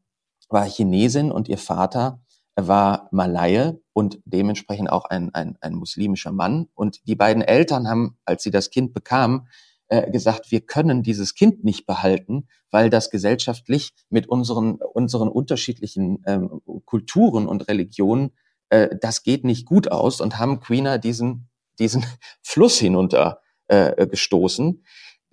war 0.50 0.66
Chinesin 0.66 1.32
und 1.32 1.48
ihr 1.48 1.58
Vater 1.58 2.22
war 2.56 3.10
Malaie 3.12 3.74
und 3.94 4.20
dementsprechend 4.26 4.90
auch 4.90 5.06
ein, 5.06 5.34
ein, 5.34 5.58
ein 5.60 5.74
muslimischer 5.76 6.32
Mann. 6.32 6.68
Und 6.74 7.06
die 7.08 7.16
beiden 7.16 7.42
Eltern 7.42 7.88
haben, 7.88 8.18
als 8.26 8.44
sie 8.44 8.52
das 8.52 8.70
Kind 8.70 8.94
bekamen, 8.94 9.48
äh, 9.88 10.10
gesagt, 10.10 10.52
wir 10.52 10.62
können 10.62 11.04
dieses 11.04 11.36
Kind 11.36 11.64
nicht 11.64 11.86
behalten, 11.86 12.48
weil 12.72 12.90
das 12.90 13.10
gesellschaftlich 13.10 13.94
mit 14.10 14.28
unseren, 14.28 14.76
unseren 14.76 15.28
unterschiedlichen 15.28 16.24
ähm, 16.26 16.62
Kulturen 16.86 17.48
und 17.48 17.68
Religionen, 17.68 18.32
äh, 18.70 18.90
das 19.00 19.24
geht 19.24 19.44
nicht 19.44 19.66
gut 19.66 19.92
aus 19.92 20.22
und 20.22 20.40
haben 20.40 20.60
Queena 20.60 20.98
diesen, 20.98 21.50
diesen 21.78 22.06
Fluss 22.42 22.80
hinunter 22.80 23.42
äh, 23.68 24.08
gestoßen. 24.08 24.84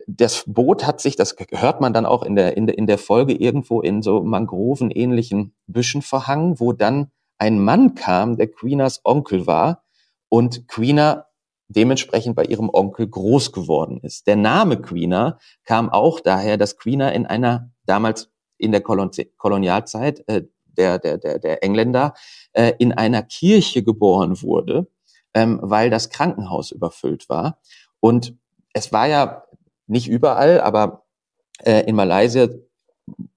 Das 0.06 0.44
Boot 0.46 0.86
hat 0.86 1.00
sich, 1.00 1.16
das 1.16 1.36
hört 1.50 1.80
man 1.80 1.92
dann 1.92 2.06
auch 2.06 2.22
in 2.22 2.34
der, 2.34 2.56
in 2.56 2.66
der, 2.66 2.76
in 2.76 2.86
der 2.86 2.98
Folge 2.98 3.34
irgendwo 3.34 3.80
in 3.80 4.02
so 4.02 4.22
Mangroven-ähnlichen 4.22 5.54
Büschen 5.66 6.02
verhangen, 6.02 6.58
wo 6.58 6.72
dann 6.72 7.10
ein 7.38 7.58
Mann 7.58 7.94
kam, 7.94 8.36
der 8.36 8.48
Queenas 8.48 9.00
Onkel 9.04 9.46
war 9.46 9.84
und 10.28 10.66
Queena 10.68 11.26
dementsprechend 11.68 12.36
bei 12.36 12.44
ihrem 12.44 12.70
Onkel 12.72 13.08
groß 13.08 13.52
geworden 13.52 14.00
ist. 14.02 14.26
Der 14.26 14.36
Name 14.36 14.80
Queena 14.80 15.38
kam 15.64 15.88
auch 15.90 16.20
daher, 16.20 16.56
dass 16.56 16.76
Queena 16.76 17.10
in 17.10 17.26
einer 17.26 17.70
damals 17.86 18.30
in 18.58 18.72
der 18.72 18.80
Kolon 18.80 19.10
Kolonialzeit 19.38 20.22
äh, 20.28 20.42
der, 20.64 20.98
der, 20.98 21.18
der, 21.18 21.38
der 21.38 21.64
Engländer 21.64 22.14
äh, 22.52 22.72
in 22.78 22.92
einer 22.92 23.22
Kirche 23.22 23.82
geboren 23.82 24.40
wurde, 24.42 24.86
ähm, 25.34 25.58
weil 25.62 25.90
das 25.90 26.10
Krankenhaus 26.10 26.70
überfüllt 26.70 27.28
war. 27.28 27.58
Und 28.02 28.36
es 28.72 28.92
war 28.92 29.06
ja 29.06 29.44
nicht 29.86 30.08
überall, 30.08 30.60
aber 30.60 31.04
äh, 31.64 31.84
in 31.86 31.94
Malaysia 31.94 32.48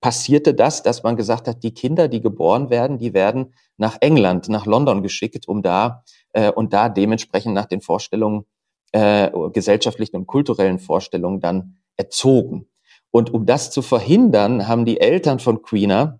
passierte 0.01 0.53
das, 0.53 0.81
dass 0.81 1.03
man 1.03 1.15
gesagt 1.15 1.47
hat, 1.47 1.63
die 1.63 1.73
Kinder, 1.73 2.07
die 2.07 2.21
geboren 2.21 2.69
werden, 2.69 2.97
die 2.97 3.13
werden 3.13 3.53
nach 3.77 3.97
England, 4.01 4.49
nach 4.49 4.65
London 4.65 5.03
geschickt, 5.03 5.47
um 5.47 5.61
da 5.61 6.03
äh, 6.33 6.51
und 6.51 6.73
da 6.73 6.89
dementsprechend 6.89 7.53
nach 7.53 7.67
den 7.67 7.81
Vorstellungen, 7.81 8.45
äh, 8.91 9.29
gesellschaftlichen 9.53 10.15
und 10.15 10.27
kulturellen 10.27 10.79
Vorstellungen 10.79 11.41
dann 11.41 11.77
erzogen. 11.97 12.67
Und 13.11 13.33
um 13.33 13.45
das 13.45 13.69
zu 13.69 13.81
verhindern, 13.81 14.67
haben 14.67 14.85
die 14.85 14.99
Eltern 14.99 15.39
von 15.39 15.61
Queena 15.61 16.19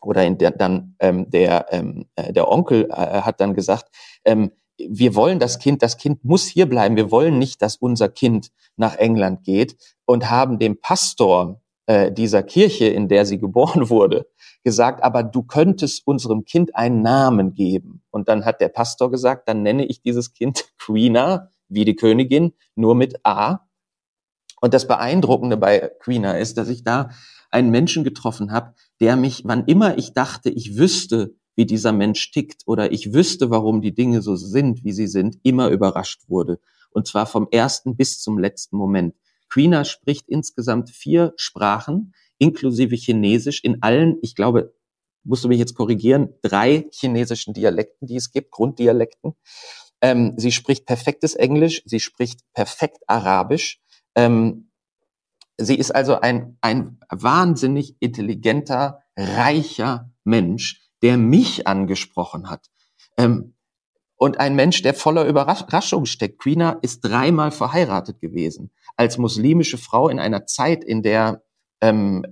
oder 0.00 0.24
in 0.24 0.38
der, 0.38 0.50
dann 0.50 0.96
ähm, 0.98 1.30
der 1.30 1.66
ähm, 1.70 2.06
äh, 2.16 2.32
der 2.32 2.48
Onkel 2.48 2.88
äh, 2.90 3.22
hat 3.22 3.40
dann 3.40 3.54
gesagt, 3.54 3.86
ähm, 4.24 4.50
wir 4.78 5.14
wollen 5.14 5.38
das 5.38 5.58
Kind, 5.58 5.82
das 5.82 5.96
Kind 5.96 6.24
muss 6.24 6.46
hier 6.46 6.66
bleiben. 6.66 6.96
Wir 6.96 7.10
wollen 7.10 7.38
nicht, 7.38 7.62
dass 7.62 7.76
unser 7.76 8.08
Kind 8.08 8.50
nach 8.76 8.96
England 8.96 9.44
geht 9.44 9.76
und 10.04 10.30
haben 10.30 10.58
dem 10.58 10.80
Pastor 10.80 11.60
äh, 11.86 12.10
dieser 12.10 12.42
Kirche, 12.42 12.86
in 12.86 13.08
der 13.08 13.26
sie 13.26 13.38
geboren 13.38 13.90
wurde, 13.90 14.26
gesagt, 14.62 15.02
aber 15.02 15.22
du 15.22 15.42
könntest 15.42 16.06
unserem 16.06 16.44
Kind 16.44 16.74
einen 16.74 17.02
Namen 17.02 17.54
geben. 17.54 18.02
Und 18.10 18.28
dann 18.28 18.44
hat 18.44 18.60
der 18.60 18.68
Pastor 18.68 19.10
gesagt, 19.10 19.48
dann 19.48 19.62
nenne 19.62 19.84
ich 19.84 20.02
dieses 20.02 20.32
Kind 20.32 20.64
Queena, 20.78 21.50
wie 21.68 21.84
die 21.84 21.96
Königin, 21.96 22.52
nur 22.74 22.94
mit 22.94 23.24
A. 23.24 23.60
Und 24.60 24.74
das 24.74 24.86
Beeindruckende 24.88 25.56
bei 25.56 25.90
Queena 26.00 26.38
ist, 26.38 26.56
dass 26.56 26.68
ich 26.68 26.84
da 26.84 27.10
einen 27.50 27.70
Menschen 27.70 28.02
getroffen 28.02 28.50
habe, 28.50 28.74
der 29.00 29.16
mich, 29.16 29.42
wann 29.44 29.64
immer 29.66 29.96
ich 29.98 30.12
dachte, 30.12 30.50
ich 30.50 30.76
wüsste, 30.76 31.34
wie 31.56 31.66
dieser 31.66 31.92
Mensch 31.92 32.30
tickt 32.30 32.62
oder 32.66 32.92
ich 32.92 33.12
wüsste, 33.12 33.50
warum 33.50 33.80
die 33.80 33.94
Dinge 33.94 34.22
so 34.22 34.36
sind, 34.36 34.84
wie 34.84 34.92
sie 34.92 35.06
sind, 35.06 35.38
immer 35.42 35.68
überrascht 35.68 36.22
wurde. 36.28 36.60
Und 36.90 37.06
zwar 37.06 37.26
vom 37.26 37.48
ersten 37.50 37.96
bis 37.96 38.20
zum 38.20 38.38
letzten 38.38 38.76
Moment. 38.76 39.14
Quina 39.48 39.84
spricht 39.84 40.28
insgesamt 40.28 40.90
vier 40.90 41.32
Sprachen, 41.36 42.14
inklusive 42.38 42.96
Chinesisch, 42.96 43.62
in 43.62 43.82
allen, 43.82 44.18
ich 44.22 44.34
glaube, 44.34 44.74
musst 45.22 45.44
du 45.44 45.48
mich 45.48 45.58
jetzt 45.58 45.74
korrigieren, 45.74 46.30
drei 46.42 46.88
chinesischen 46.92 47.54
Dialekten, 47.54 48.06
die 48.06 48.16
es 48.16 48.30
gibt, 48.30 48.50
Grunddialekten. 48.50 49.34
Ähm, 50.00 50.34
sie 50.36 50.52
spricht 50.52 50.86
perfektes 50.86 51.34
Englisch, 51.34 51.82
sie 51.86 52.00
spricht 52.00 52.40
perfekt 52.52 52.98
Arabisch. 53.06 53.80
Ähm, 54.14 54.70
sie 55.56 55.76
ist 55.76 55.94
also 55.94 56.20
ein, 56.20 56.58
ein 56.60 56.98
wahnsinnig 57.10 57.96
intelligenter, 58.00 59.02
reicher 59.16 60.10
Mensch, 60.24 60.83
der 61.04 61.18
mich 61.18 61.66
angesprochen 61.66 62.48
hat. 62.48 62.70
Ähm, 63.18 63.54
und 64.16 64.40
ein 64.40 64.56
Mensch, 64.56 64.80
der 64.80 64.94
voller 64.94 65.26
Überraschung 65.26 66.06
steckt. 66.06 66.38
Quina 66.38 66.78
ist 66.80 67.00
dreimal 67.00 67.50
verheiratet 67.50 68.20
gewesen 68.20 68.70
als 68.96 69.18
muslimische 69.18 69.76
Frau 69.76 70.08
in 70.08 70.18
einer 70.18 70.46
Zeit, 70.46 70.82
in 70.82 71.02
der 71.02 71.42
ähm, 71.82 72.24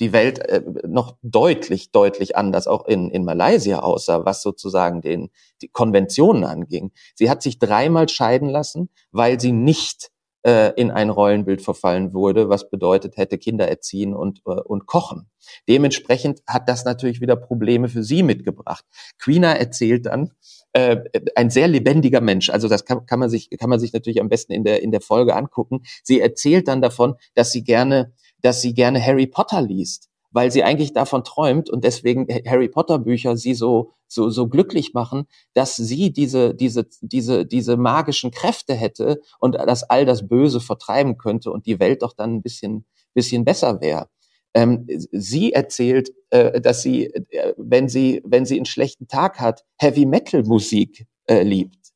die 0.00 0.14
Welt 0.14 0.38
äh, 0.38 0.62
noch 0.86 1.18
deutlich, 1.22 1.92
deutlich 1.92 2.34
anders 2.34 2.66
auch 2.66 2.86
in, 2.86 3.10
in 3.10 3.24
Malaysia 3.26 3.80
aussah, 3.80 4.24
was 4.24 4.42
sozusagen 4.42 5.02
den, 5.02 5.30
die 5.60 5.68
Konventionen 5.68 6.44
anging. 6.44 6.92
Sie 7.14 7.28
hat 7.28 7.42
sich 7.42 7.58
dreimal 7.58 8.08
scheiden 8.08 8.48
lassen, 8.48 8.88
weil 9.10 9.38
sie 9.38 9.52
nicht 9.52 10.10
äh, 10.44 10.72
in 10.74 10.90
ein 10.90 11.10
Rollenbild 11.10 11.62
verfallen 11.62 12.12
wurde, 12.12 12.48
was 12.48 12.70
bedeutet 12.70 13.16
hätte 13.16 13.38
Kinder 13.38 13.68
erziehen 13.68 14.14
und, 14.14 14.40
äh, 14.46 14.50
und 14.50 14.86
kochen. 14.86 15.28
Dementsprechend 15.68 16.42
hat 16.46 16.68
das 16.68 16.84
natürlich 16.84 17.20
wieder 17.20 17.36
Probleme 17.36 17.88
für 17.88 18.02
sie 18.02 18.22
mitgebracht. 18.22 18.84
Queena 19.18 19.54
erzählt 19.54 20.06
dann, 20.06 20.32
äh, 20.72 21.02
ein 21.36 21.50
sehr 21.50 21.68
lebendiger 21.68 22.20
Mensch. 22.20 22.50
Also 22.50 22.68
das 22.68 22.84
kann, 22.84 23.06
kann 23.06 23.18
man 23.18 23.28
sich 23.28 23.50
kann 23.50 23.70
man 23.70 23.78
sich 23.78 23.92
natürlich 23.92 24.20
am 24.20 24.28
besten 24.28 24.52
in 24.52 24.64
der 24.64 24.82
in 24.82 24.90
der 24.90 25.00
Folge 25.00 25.36
angucken. 25.36 25.82
Sie 26.02 26.20
erzählt 26.20 26.68
dann 26.68 26.80
davon, 26.80 27.14
dass 27.34 27.52
sie 27.52 27.64
gerne 27.64 28.12
dass 28.40 28.60
sie 28.60 28.74
gerne 28.74 29.04
Harry 29.04 29.26
Potter 29.26 29.62
liest, 29.62 30.08
weil 30.32 30.50
sie 30.50 30.64
eigentlich 30.64 30.92
davon 30.92 31.24
träumt 31.24 31.70
und 31.70 31.84
deswegen 31.84 32.26
Harry 32.46 32.68
Potter 32.68 32.98
Bücher 32.98 33.36
sie 33.36 33.54
so 33.54 33.92
so 34.08 34.28
so 34.30 34.48
glücklich 34.48 34.94
machen, 34.94 35.26
dass 35.54 35.76
sie 35.76 36.12
diese 36.12 36.54
diese 36.54 36.86
diese 37.00 37.46
diese 37.46 37.76
magischen 37.76 38.30
Kräfte 38.30 38.74
hätte 38.74 39.20
und 39.38 39.54
dass 39.54 39.84
all 39.84 40.04
das 40.04 40.28
Böse 40.28 40.60
vertreiben 40.60 41.16
könnte 41.18 41.50
und 41.50 41.66
die 41.66 41.80
Welt 41.80 42.02
doch 42.02 42.12
dann 42.12 42.34
ein 42.36 42.42
bisschen 42.42 42.84
bisschen 43.14 43.44
besser 43.44 43.80
wäre. 43.80 44.08
Ähm, 44.54 44.86
sie 45.12 45.52
erzählt, 45.52 46.12
äh, 46.30 46.60
dass 46.60 46.82
sie, 46.82 47.06
äh, 47.06 47.54
wenn 47.56 47.88
sie, 47.88 48.20
wenn 48.24 48.44
sie 48.44 48.56
einen 48.56 48.66
schlechten 48.66 49.08
Tag 49.08 49.40
hat, 49.40 49.64
Heavy 49.78 50.04
Metal 50.04 50.42
Musik 50.42 51.06
äh, 51.26 51.42
liebt, 51.42 51.92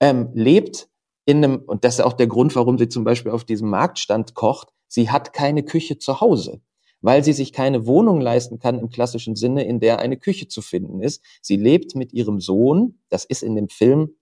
ähm, 0.00 0.30
lebt 0.34 0.88
in 1.24 1.42
einem, 1.42 1.62
und 1.66 1.84
das 1.84 1.94
ist 1.94 2.04
auch 2.04 2.12
der 2.12 2.28
Grund, 2.28 2.54
warum 2.54 2.78
sie 2.78 2.88
zum 2.88 3.02
Beispiel 3.02 3.32
auf 3.32 3.44
diesem 3.44 3.70
Marktstand 3.70 4.34
kocht, 4.34 4.68
sie 4.86 5.10
hat 5.10 5.32
keine 5.32 5.64
Küche 5.64 5.98
zu 5.98 6.20
Hause. 6.20 6.60
Weil 7.00 7.22
sie 7.24 7.32
sich 7.32 7.52
keine 7.52 7.86
Wohnung 7.86 8.20
leisten 8.20 8.58
kann 8.58 8.78
im 8.78 8.90
klassischen 8.90 9.36
Sinne, 9.36 9.64
in 9.64 9.80
der 9.80 9.98
eine 9.98 10.16
Küche 10.16 10.48
zu 10.48 10.62
finden 10.62 11.00
ist. 11.00 11.22
Sie 11.42 11.56
lebt 11.56 11.94
mit 11.94 12.12
ihrem 12.12 12.40
Sohn, 12.40 12.98
das 13.08 13.24
ist 13.24 13.42
in 13.42 13.54
dem 13.54 13.68
Film, 13.68 14.16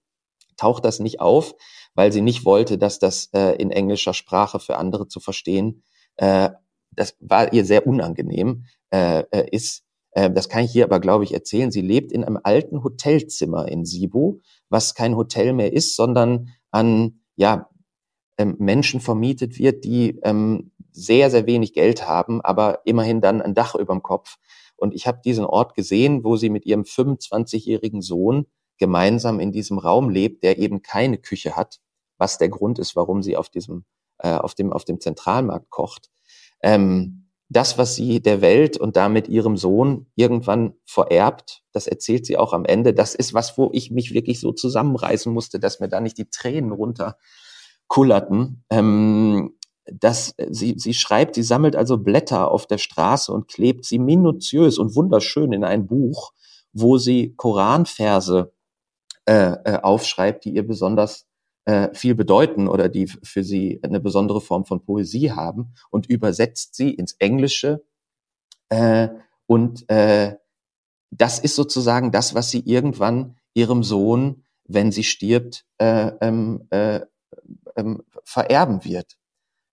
taucht 0.56 0.84
das 0.84 1.00
nicht 1.00 1.20
auf, 1.20 1.54
weil 1.94 2.12
sie 2.12 2.20
nicht 2.20 2.44
wollte, 2.44 2.78
dass 2.78 2.98
das 2.98 3.30
äh, 3.32 3.56
in 3.56 3.70
englischer 3.70 4.14
Sprache 4.14 4.60
für 4.60 4.76
andere 4.76 5.08
zu 5.08 5.20
verstehen, 5.20 5.82
äh, 6.16 6.50
das 6.96 7.16
war 7.20 7.52
ihr 7.52 7.64
sehr 7.64 7.86
unangenehm, 7.86 8.66
äh, 8.90 9.24
äh 9.30 9.48
ist. 9.50 9.84
Äh, 10.12 10.30
das 10.30 10.48
kann 10.48 10.64
ich 10.64 10.72
hier 10.72 10.84
aber, 10.84 11.00
glaube 11.00 11.24
ich, 11.24 11.34
erzählen. 11.34 11.72
Sie 11.72 11.80
lebt 11.80 12.12
in 12.12 12.24
einem 12.24 12.38
alten 12.42 12.84
Hotelzimmer 12.84 13.68
in 13.68 13.84
Sibu, 13.84 14.40
was 14.68 14.94
kein 14.94 15.16
Hotel 15.16 15.52
mehr 15.52 15.72
ist, 15.72 15.96
sondern 15.96 16.50
an 16.70 17.20
ja, 17.36 17.68
ähm, 18.38 18.56
Menschen 18.58 19.00
vermietet 19.00 19.58
wird, 19.58 19.84
die 19.84 20.18
ähm, 20.22 20.72
sehr, 20.92 21.30
sehr 21.30 21.46
wenig 21.46 21.72
Geld 21.72 22.06
haben, 22.06 22.40
aber 22.40 22.80
immerhin 22.84 23.20
dann 23.20 23.42
ein 23.42 23.54
Dach 23.54 23.74
überm 23.74 24.02
Kopf. 24.02 24.36
Und 24.76 24.94
ich 24.94 25.06
habe 25.06 25.20
diesen 25.24 25.44
Ort 25.44 25.74
gesehen, 25.74 26.24
wo 26.24 26.36
sie 26.36 26.50
mit 26.50 26.66
ihrem 26.66 26.82
25-jährigen 26.82 28.02
Sohn 28.02 28.46
gemeinsam 28.78 29.40
in 29.40 29.52
diesem 29.52 29.78
Raum 29.78 30.08
lebt, 30.10 30.42
der 30.42 30.58
eben 30.58 30.82
keine 30.82 31.18
Küche 31.18 31.56
hat, 31.56 31.80
was 32.18 32.38
der 32.38 32.48
Grund 32.48 32.78
ist, 32.78 32.96
warum 32.96 33.22
sie 33.22 33.36
auf 33.36 33.48
diesem, 33.48 33.84
äh, 34.18 34.34
auf 34.34 34.54
dem, 34.54 34.72
auf 34.72 34.84
dem 34.84 35.00
Zentralmarkt 35.00 35.70
kocht. 35.70 36.10
Ähm, 36.62 37.30
das, 37.48 37.78
was 37.78 37.94
sie 37.94 38.20
der 38.20 38.40
Welt 38.40 38.76
und 38.76 38.96
damit 38.96 39.28
ihrem 39.28 39.56
Sohn 39.56 40.06
irgendwann 40.16 40.74
vererbt, 40.86 41.62
das 41.72 41.86
erzählt 41.86 42.26
sie 42.26 42.36
auch 42.36 42.52
am 42.52 42.64
Ende, 42.64 42.94
das 42.94 43.14
ist 43.14 43.34
was, 43.34 43.58
wo 43.58 43.70
ich 43.72 43.90
mich 43.90 44.12
wirklich 44.12 44.40
so 44.40 44.52
zusammenreißen 44.52 45.32
musste, 45.32 45.60
dass 45.60 45.78
mir 45.78 45.88
da 45.88 46.00
nicht 46.00 46.18
die 46.18 46.30
Tränen 46.30 46.72
runter 46.72 47.16
kullerten. 47.88 48.64
Ähm, 48.70 49.54
dass 49.86 50.34
sie, 50.48 50.74
sie 50.78 50.94
schreibt, 50.94 51.34
sie 51.34 51.42
sammelt 51.42 51.76
also 51.76 51.98
Blätter 51.98 52.50
auf 52.50 52.66
der 52.66 52.78
Straße 52.78 53.32
und 53.32 53.48
klebt 53.48 53.84
sie 53.84 53.98
minutiös 53.98 54.78
und 54.78 54.96
wunderschön 54.96 55.52
in 55.52 55.64
ein 55.64 55.86
Buch, 55.86 56.32
wo 56.72 56.96
sie 56.98 57.34
Koranverse 57.36 58.52
äh, 59.26 59.52
äh, 59.64 59.80
aufschreibt, 59.82 60.44
die 60.44 60.54
ihr 60.54 60.66
besonders 60.66 61.26
äh, 61.66 61.94
viel 61.94 62.14
bedeuten 62.14 62.68
oder 62.68 62.88
die 62.88 63.06
für 63.06 63.44
sie 63.44 63.80
eine 63.82 64.00
besondere 64.00 64.40
Form 64.40 64.64
von 64.64 64.84
Poesie 64.84 65.32
haben 65.32 65.74
und 65.90 66.06
übersetzt 66.06 66.74
sie 66.74 66.90
ins 66.90 67.12
Englische. 67.18 67.84
Äh, 68.70 69.08
und 69.46 69.88
äh, 69.90 70.36
das 71.10 71.38
ist 71.38 71.56
sozusagen 71.56 72.10
das, 72.10 72.34
was 72.34 72.50
sie 72.50 72.60
irgendwann 72.60 73.36
ihrem 73.54 73.82
Sohn, 73.82 74.44
wenn 74.66 74.92
sie 74.92 75.04
stirbt, 75.04 75.64
äh, 75.78 76.12
ähm, 76.20 76.66
äh, 76.70 77.00
ähm, 77.76 78.02
vererben 78.24 78.84
wird. 78.84 79.16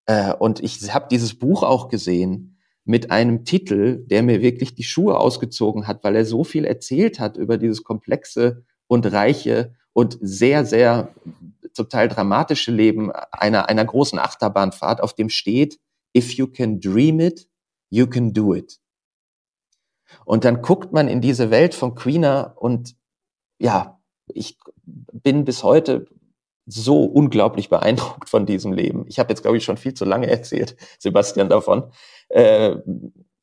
Äh, 0.06 0.34
und 0.34 0.62
ich 0.62 0.94
habe 0.94 1.08
dieses 1.10 1.38
Buch 1.38 1.64
auch 1.64 1.90
gesehen 1.90 2.58
mit 2.84 3.12
einem 3.12 3.46
Titel, 3.46 4.06
der 4.08 4.24
mir 4.24 4.42
wirklich 4.42 4.76
die 4.76 4.84
Schuhe 4.84 5.18
ausgezogen 5.18 5.88
hat, 5.88 6.04
weil 6.04 6.16
er 6.16 6.26
so 6.26 6.44
viel 6.44 6.66
erzählt 6.66 7.20
hat 7.20 7.38
über 7.38 7.58
dieses 7.58 7.84
komplexe 7.84 8.66
und 8.88 9.12
reiche 9.12 9.76
und 9.94 10.18
sehr, 10.22 10.66
sehr 10.66 11.14
zum 11.74 11.90
Teil 11.90 12.08
dramatische 12.08 12.72
Leben 12.72 13.12
einer, 13.32 13.70
einer 13.70 13.86
großen 13.86 14.20
Achterbahnfahrt, 14.20 15.02
auf 15.02 15.14
dem 15.14 15.30
steht, 15.30 15.80
if 16.16 16.34
you 16.34 16.48
can 16.48 16.80
dream 16.80 17.20
it, 17.20 17.48
you 17.90 18.08
can 18.08 18.34
do 18.34 18.54
it. 18.54 18.80
Und 20.26 20.44
dann 20.44 20.62
guckt 20.62 20.92
man 20.92 21.08
in 21.08 21.22
diese 21.22 21.52
Welt 21.52 21.74
von 21.74 21.96
Queener 21.96 22.56
und 22.58 22.96
ja, 23.60 24.02
ich 24.28 24.58
bin 24.84 25.46
bis 25.46 25.64
heute 25.64 26.08
so 26.66 27.04
unglaublich 27.04 27.70
beeindruckt 27.70 28.30
von 28.30 28.46
diesem 28.46 28.74
Leben. 28.74 29.06
Ich 29.08 29.20
habe 29.20 29.30
jetzt, 29.30 29.42
glaube 29.42 29.58
ich, 29.58 29.64
schon 29.64 29.78
viel 29.78 29.94
zu 29.94 30.06
lange 30.06 30.28
erzählt, 30.30 30.76
Sebastian, 31.00 31.50
davon. 31.50 31.92
Äh, 32.30 32.78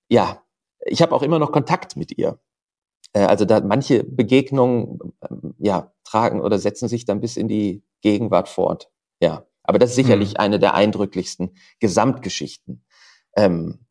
ja, 0.09 0.43
ich 0.81 1.03
habe 1.03 1.15
auch 1.15 1.23
immer 1.23 1.39
noch 1.39 1.53
Kontakt 1.53 1.97
mit 1.97 2.17
ihr. 2.17 2.39
Äh, 3.13 3.25
also 3.25 3.45
da 3.45 3.61
manche 3.61 4.05
Begegnungen 4.05 4.99
äh, 5.21 5.29
ja 5.59 5.93
tragen 6.05 6.41
oder 6.41 6.59
setzen 6.59 6.89
sich 6.89 7.05
dann 7.05 7.21
bis 7.21 7.37
in 7.37 7.49
die 7.49 7.83
Gegenwart 8.03 8.49
fort. 8.49 8.91
Ja, 9.21 9.47
aber 9.63 9.79
das 9.79 9.91
ist 9.91 9.97
sicherlich 9.97 10.31
hm. 10.31 10.37
eine 10.39 10.59
der 10.59 10.75
eindrücklichsten 10.75 11.57
Gesamtgeschichten. 11.81 12.85
Ähm, 13.37 13.87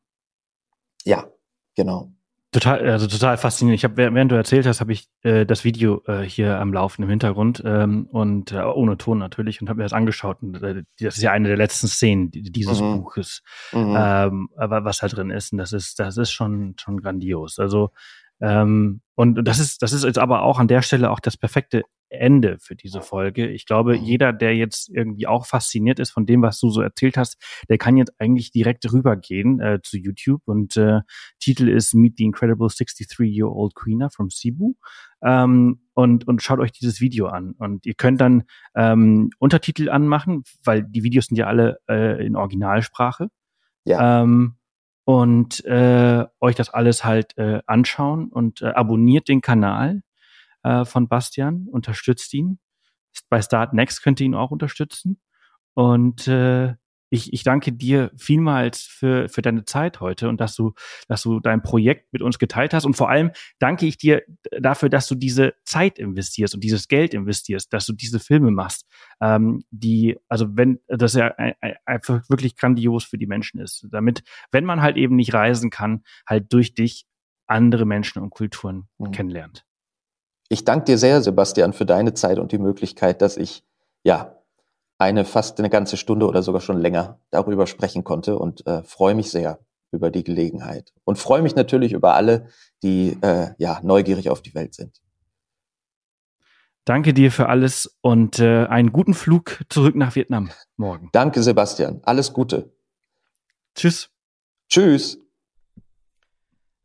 ja, 1.03 1.31
genau. 1.75 2.11
Total, 2.53 2.89
also 2.89 3.07
total 3.07 3.35
faszinierend. 3.35 3.77
Ich 3.77 3.83
habe, 3.83 3.97
während 3.97 4.31
du 4.31 4.35
erzählt 4.35 4.65
hast, 4.65 4.79
habe 4.79 4.93
ich 4.93 5.09
äh, 5.23 5.45
das 5.45 5.65
Video 5.65 6.01
äh, 6.07 6.21
hier 6.21 6.59
am 6.59 6.71
Laufen 6.71 7.03
im 7.03 7.09
Hintergrund 7.09 7.61
ähm, 7.65 8.07
und 8.09 8.53
äh, 8.53 8.61
ohne 8.61 8.97
Ton 8.97 9.17
natürlich 9.17 9.61
und 9.61 9.67
habe 9.67 9.77
mir 9.77 9.83
das 9.83 9.91
angeschaut. 9.91 10.41
Und 10.41 10.63
äh, 10.63 10.83
das 10.99 11.17
ist 11.17 11.23
ja 11.23 11.33
eine 11.33 11.49
der 11.49 11.57
letzten 11.57 11.87
Szenen 11.87 12.31
dieses 12.31 12.79
mhm. 12.79 13.01
Buches, 13.01 13.41
mhm. 13.73 13.95
Ähm, 13.97 14.49
was 14.55 14.99
da 14.99 15.07
drin 15.07 15.29
ist. 15.29 15.51
Und 15.51 15.57
das 15.57 15.73
ist, 15.73 15.99
das 15.99 16.15
ist 16.15 16.31
schon 16.31 16.75
schon 16.79 17.01
grandios. 17.01 17.59
Also 17.59 17.91
ähm, 18.39 19.01
und 19.15 19.43
das 19.43 19.59
ist, 19.59 19.81
das 19.81 19.91
ist 19.91 20.05
jetzt 20.05 20.19
aber 20.19 20.43
auch 20.43 20.59
an 20.59 20.69
der 20.69 20.83
Stelle 20.83 21.11
auch 21.11 21.19
das 21.19 21.35
perfekte 21.35 21.83
Ende 22.09 22.57
für 22.59 22.75
diese 22.75 23.01
Folge. 23.01 23.47
Ich 23.47 23.65
glaube, 23.65 23.97
mhm. 23.97 24.03
jeder, 24.03 24.33
der 24.33 24.55
jetzt 24.55 24.89
irgendwie 24.89 25.27
auch 25.27 25.45
fasziniert 25.45 25.99
ist 25.99 26.11
von 26.11 26.25
dem, 26.25 26.41
was 26.41 26.59
du 26.59 26.69
so 26.69 26.81
erzählt 26.81 27.17
hast, 27.17 27.37
der 27.69 27.77
kann 27.77 27.97
jetzt 27.97 28.13
eigentlich 28.19 28.51
direkt 28.51 28.91
rübergehen 28.91 29.59
äh, 29.59 29.79
zu 29.81 29.97
YouTube 29.97 30.41
und 30.45 30.77
äh, 30.77 31.01
Titel 31.39 31.67
ist 31.67 31.93
Meet 31.93 32.17
the 32.17 32.23
Incredible 32.23 32.67
63-Year-Old 32.67 33.75
Queener 33.75 34.09
from 34.09 34.29
Cebu 34.29 34.73
ähm, 35.21 35.81
und, 35.93 36.27
und 36.27 36.41
schaut 36.41 36.59
euch 36.59 36.71
dieses 36.71 37.01
Video 37.01 37.27
an. 37.27 37.53
Und 37.57 37.85
ihr 37.85 37.95
könnt 37.95 38.21
dann 38.21 38.43
ähm, 38.75 39.29
Untertitel 39.39 39.89
anmachen, 39.89 40.43
weil 40.63 40.83
die 40.83 41.03
Videos 41.03 41.27
sind 41.27 41.37
ja 41.37 41.47
alle 41.47 41.79
äh, 41.89 42.25
in 42.25 42.35
Originalsprache. 42.35 43.29
Ja. 43.85 44.21
Ähm, 44.21 44.55
und 45.05 45.63
äh, 45.63 46.25
euch 46.41 46.55
das 46.55 46.69
alles 46.69 47.05
halt 47.05 47.37
äh, 47.37 47.61
anschauen 47.65 48.27
und 48.27 48.61
äh, 48.61 48.65
abonniert 48.65 49.29
den 49.29 49.39
Kanal 49.39 50.01
äh, 50.67 50.85
von 50.85 51.07
Bastian, 51.07 51.67
unterstützt 51.71 52.33
ihn. 52.33 52.59
Bei 53.29 53.41
Start 53.41 53.73
Next 53.73 54.03
könnt 54.03 54.19
ihr 54.19 54.25
ihn 54.25 54.35
auch 54.35 54.51
unterstützen. 54.51 55.21
Und 55.73 56.27
äh, 56.27 56.75
ich, 57.09 57.31
ich 57.31 57.43
danke 57.43 57.71
dir 57.71 58.11
vielmals 58.17 58.81
für, 58.81 59.29
für 59.29 59.41
deine 59.41 59.63
Zeit 59.63 60.01
heute 60.01 60.27
und 60.27 60.41
dass 60.41 60.55
du, 60.55 60.73
dass 61.07 61.23
du 61.23 61.39
dein 61.39 61.61
Projekt 61.61 62.11
mit 62.11 62.21
uns 62.21 62.37
geteilt 62.37 62.73
hast. 62.73 62.83
Und 62.83 62.97
vor 62.97 63.09
allem 63.09 63.31
danke 63.59 63.85
ich 63.85 63.97
dir 63.97 64.23
dafür, 64.59 64.89
dass 64.89 65.07
du 65.07 65.15
diese 65.15 65.53
Zeit 65.63 65.99
investierst 65.99 66.53
und 66.53 66.65
dieses 66.65 66.89
Geld 66.89 67.13
investierst, 67.13 67.71
dass 67.71 67.85
du 67.85 67.93
diese 67.93 68.19
Filme 68.19 68.51
machst, 68.51 68.85
ähm, 69.21 69.63
die, 69.71 70.17
also 70.27 70.47
wenn, 70.57 70.79
das 70.87 71.13
ja 71.13 71.33
einfach 71.85 72.27
wirklich 72.29 72.57
grandios 72.57 73.05
für 73.05 73.17
die 73.17 73.27
Menschen 73.27 73.61
ist. 73.61 73.87
Damit, 73.89 74.23
wenn 74.51 74.65
man 74.65 74.81
halt 74.81 74.97
eben 74.97 75.15
nicht 75.15 75.33
reisen 75.33 75.69
kann, 75.69 76.03
halt 76.27 76.51
durch 76.51 76.73
dich 76.73 77.05
andere 77.45 77.85
Menschen 77.85 78.21
und 78.21 78.31
Kulturen 78.31 78.89
mhm. 78.97 79.11
kennenlernt. 79.11 79.63
Ich 80.49 80.63
danke 80.65 80.85
dir 80.85 80.97
sehr, 80.97 81.21
Sebastian, 81.21 81.73
für 81.73 81.85
deine 81.85 82.13
Zeit 82.13 82.39
und 82.39 82.51
die 82.51 82.57
Möglichkeit, 82.57 83.21
dass 83.21 83.37
ich, 83.37 83.63
ja, 84.03 84.37
eine 84.97 85.25
fast 85.25 85.59
eine 85.59 85.69
ganze 85.69 85.97
Stunde 85.97 86.27
oder 86.27 86.41
sogar 86.41 86.61
schon 86.61 86.79
länger 86.79 87.19
darüber 87.29 87.67
sprechen 87.67 88.03
konnte 88.03 88.39
und 88.39 88.65
äh, 88.65 88.81
freue 88.83 89.13
mich 89.13 89.29
sehr 89.29 89.59
über 89.91 90.09
die 90.09 90.23
Gelegenheit 90.23 90.91
und 91.03 91.17
freue 91.17 91.41
mich 91.41 91.55
natürlich 91.55 91.93
über 91.93 92.15
alle, 92.15 92.47
die 92.83 93.17
äh, 93.21 93.49
ja 93.57 93.79
neugierig 93.83 94.29
auf 94.29 94.41
die 94.41 94.55
Welt 94.55 94.73
sind. 94.73 95.01
Danke 96.83 97.13
dir 97.13 97.31
für 97.31 97.49
alles 97.49 97.97
und 98.01 98.39
äh, 98.39 98.65
einen 98.65 98.91
guten 98.91 99.13
Flug 99.13 99.63
zurück 99.69 99.95
nach 99.95 100.15
Vietnam 100.15 100.49
morgen. 100.77 101.09
Danke, 101.11 101.43
Sebastian. 101.43 101.99
Alles 102.03 102.33
Gute. 102.33 102.71
Tschüss. 103.75 104.09
Tschüss. 104.69 105.19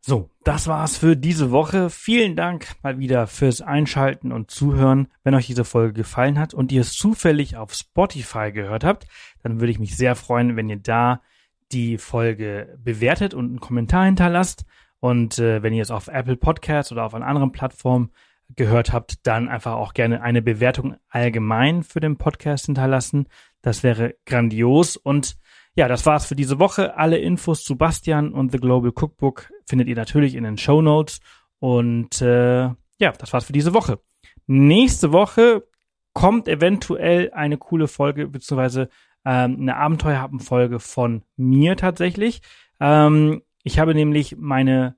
So, 0.05 0.31
das 0.43 0.67
war's 0.67 0.97
für 0.97 1.17
diese 1.17 1.53
Woche. 1.53 1.89
Vielen 1.89 2.35
Dank 2.35 2.67
mal 2.83 2.99
wieder 2.99 3.29
fürs 3.29 3.61
Einschalten 3.61 4.33
und 4.33 4.51
Zuhören. 4.51 5.07
Wenn 5.23 5.37
euch 5.37 5.47
diese 5.47 5.65
Folge 5.65 5.93
gefallen 5.93 6.41
hat 6.41 6.55
und 6.55 6.73
ihr 6.73 6.81
es 6.81 6.95
zufällig 6.95 7.57
auf 7.57 7.73
Spotify 7.73 8.51
gehört 8.51 8.83
habt, 8.83 9.07
dann 9.45 9.61
würde 9.61 9.71
ich 9.71 9.79
mich 9.79 9.97
sehr 9.97 10.17
freuen, 10.17 10.57
wenn 10.57 10.69
ihr 10.69 10.81
da 10.81 11.23
die 11.71 11.99
Folge 11.99 12.77
bewertet 12.83 13.33
und 13.33 13.47
einen 13.47 13.61
Kommentar 13.61 14.07
hinterlasst. 14.07 14.65
Und 14.99 15.39
äh, 15.39 15.63
wenn 15.63 15.73
ihr 15.73 15.83
es 15.83 15.93
auf 15.93 16.09
Apple 16.09 16.37
Podcasts 16.37 16.91
oder 16.91 17.05
auf 17.05 17.15
einer 17.15 17.29
anderen 17.29 17.53
Plattform 17.53 18.11
gehört 18.57 18.93
habt, 18.93 19.25
dann 19.25 19.49
einfach 19.49 19.75
auch 19.75 19.95
gerne 19.95 20.21
eine 20.21 20.43
Bewertung 20.43 20.97
allgemein 21.11 21.85
für 21.85 22.01
den 22.01 22.19
Podcast 22.19 22.67
hinterlassen. 22.67 23.29
Das 23.63 23.85
wäre 23.85 24.17
grandios 24.27 24.97
und 24.97 25.37
ja, 25.75 25.89
das 25.89 26.05
war's 26.05 26.27
für 26.27 26.37
diese 26.37 26.59
Woche. 26.59 26.99
Alle 26.99 27.19
Infos 27.19 27.65
zu 27.65 27.77
Bastian 27.77 28.33
und 28.33 28.53
The 28.53 28.59
Global 28.59 28.91
Cookbook 28.91 29.51
findet 29.73 29.89
ihr 29.89 29.97
natürlich 29.97 30.35
in 30.35 30.45
den 30.45 30.59
Show 30.59 30.83
Notes. 30.83 31.21
Und 31.59 32.21
äh, 32.21 32.65
ja, 32.65 33.13
das 33.19 33.33
war's 33.33 33.47
für 33.47 33.55
diese 33.55 33.73
Woche. 33.73 34.01
Nächste 34.47 35.13
Woche 35.13 35.67
kommt 36.13 36.47
eventuell 36.47 37.31
eine 37.33 37.57
coole 37.57 37.89
Folge, 37.89 38.29
beziehungsweise 38.29 38.91
ähm, 39.25 39.57
eine 39.61 39.79
Abenteuerhappen-Folge 39.79 40.79
von 40.79 41.23
mir 41.39 41.79
tatsächlich. 41.79 42.43
Ähm, 42.81 43.41
ich 43.63 43.79
habe 43.79 43.95
nämlich 43.95 44.37
meine 44.37 44.95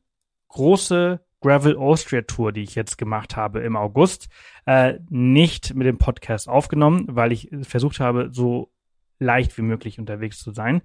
große 0.49 1.21
Gravel 1.41 1.77
Austria 1.77 2.23
Tour, 2.23 2.51
die 2.51 2.65
ich 2.65 2.75
jetzt 2.75 2.99
gemacht 2.99 3.37
habe 3.37 3.61
im 3.61 3.77
August, 3.77 4.29
äh, 4.67 4.95
nicht 5.09 5.73
mit 5.77 5.87
dem 5.87 5.99
Podcast 5.99 6.49
aufgenommen, 6.49 7.05
weil 7.11 7.31
ich 7.31 7.49
versucht 7.63 8.01
habe, 8.01 8.31
so 8.33 8.73
leicht 9.19 9.57
wie 9.59 9.63
möglich 9.63 9.99
unterwegs 9.99 10.39
zu 10.39 10.53
sein. 10.53 10.83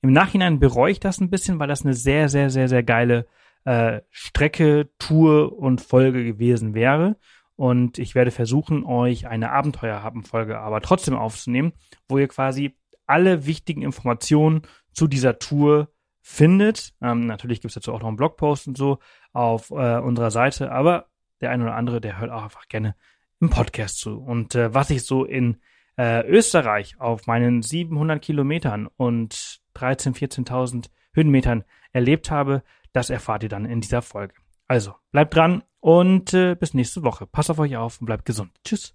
Im 0.00 0.12
Nachhinein 0.12 0.58
bereue 0.58 0.92
ich 0.92 1.00
das 1.00 1.20
ein 1.20 1.30
bisschen, 1.30 1.58
weil 1.58 1.68
das 1.68 1.84
eine 1.84 1.94
sehr, 1.94 2.28
sehr, 2.28 2.50
sehr, 2.50 2.68
sehr 2.68 2.82
geile 2.82 3.26
äh, 3.64 4.00
Strecke, 4.10 4.90
Tour 4.98 5.56
und 5.58 5.80
Folge 5.80 6.24
gewesen 6.24 6.74
wäre. 6.74 7.16
Und 7.56 7.98
ich 7.98 8.14
werde 8.14 8.30
versuchen, 8.30 8.84
euch 8.84 9.26
eine 9.28 9.52
Abenteuerhaben-Folge 9.52 10.58
aber 10.58 10.80
trotzdem 10.80 11.14
aufzunehmen, 11.14 11.72
wo 12.08 12.18
ihr 12.18 12.28
quasi 12.28 12.76
alle 13.06 13.46
wichtigen 13.46 13.82
Informationen 13.82 14.62
zu 14.92 15.06
dieser 15.06 15.38
Tour 15.38 15.92
findet. 16.22 16.94
Ähm, 17.02 17.26
natürlich 17.26 17.60
gibt 17.60 17.70
es 17.70 17.74
dazu 17.74 17.92
auch 17.92 18.00
noch 18.00 18.08
einen 18.08 18.16
Blogpost 18.16 18.68
und 18.68 18.76
so 18.76 18.98
auf 19.32 19.70
äh, 19.70 19.98
unserer 19.98 20.30
Seite, 20.30 20.72
aber 20.72 21.06
der 21.40 21.50
eine 21.50 21.64
oder 21.64 21.74
andere, 21.74 22.00
der 22.00 22.20
hört 22.20 22.30
auch 22.30 22.44
einfach 22.44 22.68
gerne 22.68 22.94
im 23.40 23.50
Podcast 23.50 23.98
zu. 23.98 24.18
Und 24.18 24.54
äh, 24.54 24.72
was 24.72 24.90
ich 24.90 25.04
so 25.04 25.24
in 25.24 25.58
äh, 25.96 26.26
Österreich 26.26 27.00
auf 27.00 27.26
meinen 27.26 27.62
700 27.62 28.22
Kilometern 28.22 28.88
und 28.96 29.60
13.000, 29.76 30.46
14.000 30.46 30.86
Höhenmetern 31.14 31.64
erlebt 31.92 32.30
habe, 32.30 32.62
das 32.92 33.10
erfahrt 33.10 33.42
ihr 33.42 33.48
dann 33.48 33.64
in 33.64 33.80
dieser 33.80 34.02
Folge. 34.02 34.34
Also, 34.68 34.94
bleibt 35.10 35.34
dran 35.34 35.62
und 35.80 36.32
äh, 36.34 36.54
bis 36.54 36.74
nächste 36.74 37.02
Woche. 37.02 37.26
Passt 37.26 37.50
auf 37.50 37.58
euch 37.58 37.76
auf 37.76 38.00
und 38.00 38.06
bleibt 38.06 38.24
gesund. 38.24 38.52
Tschüss. 38.64 38.94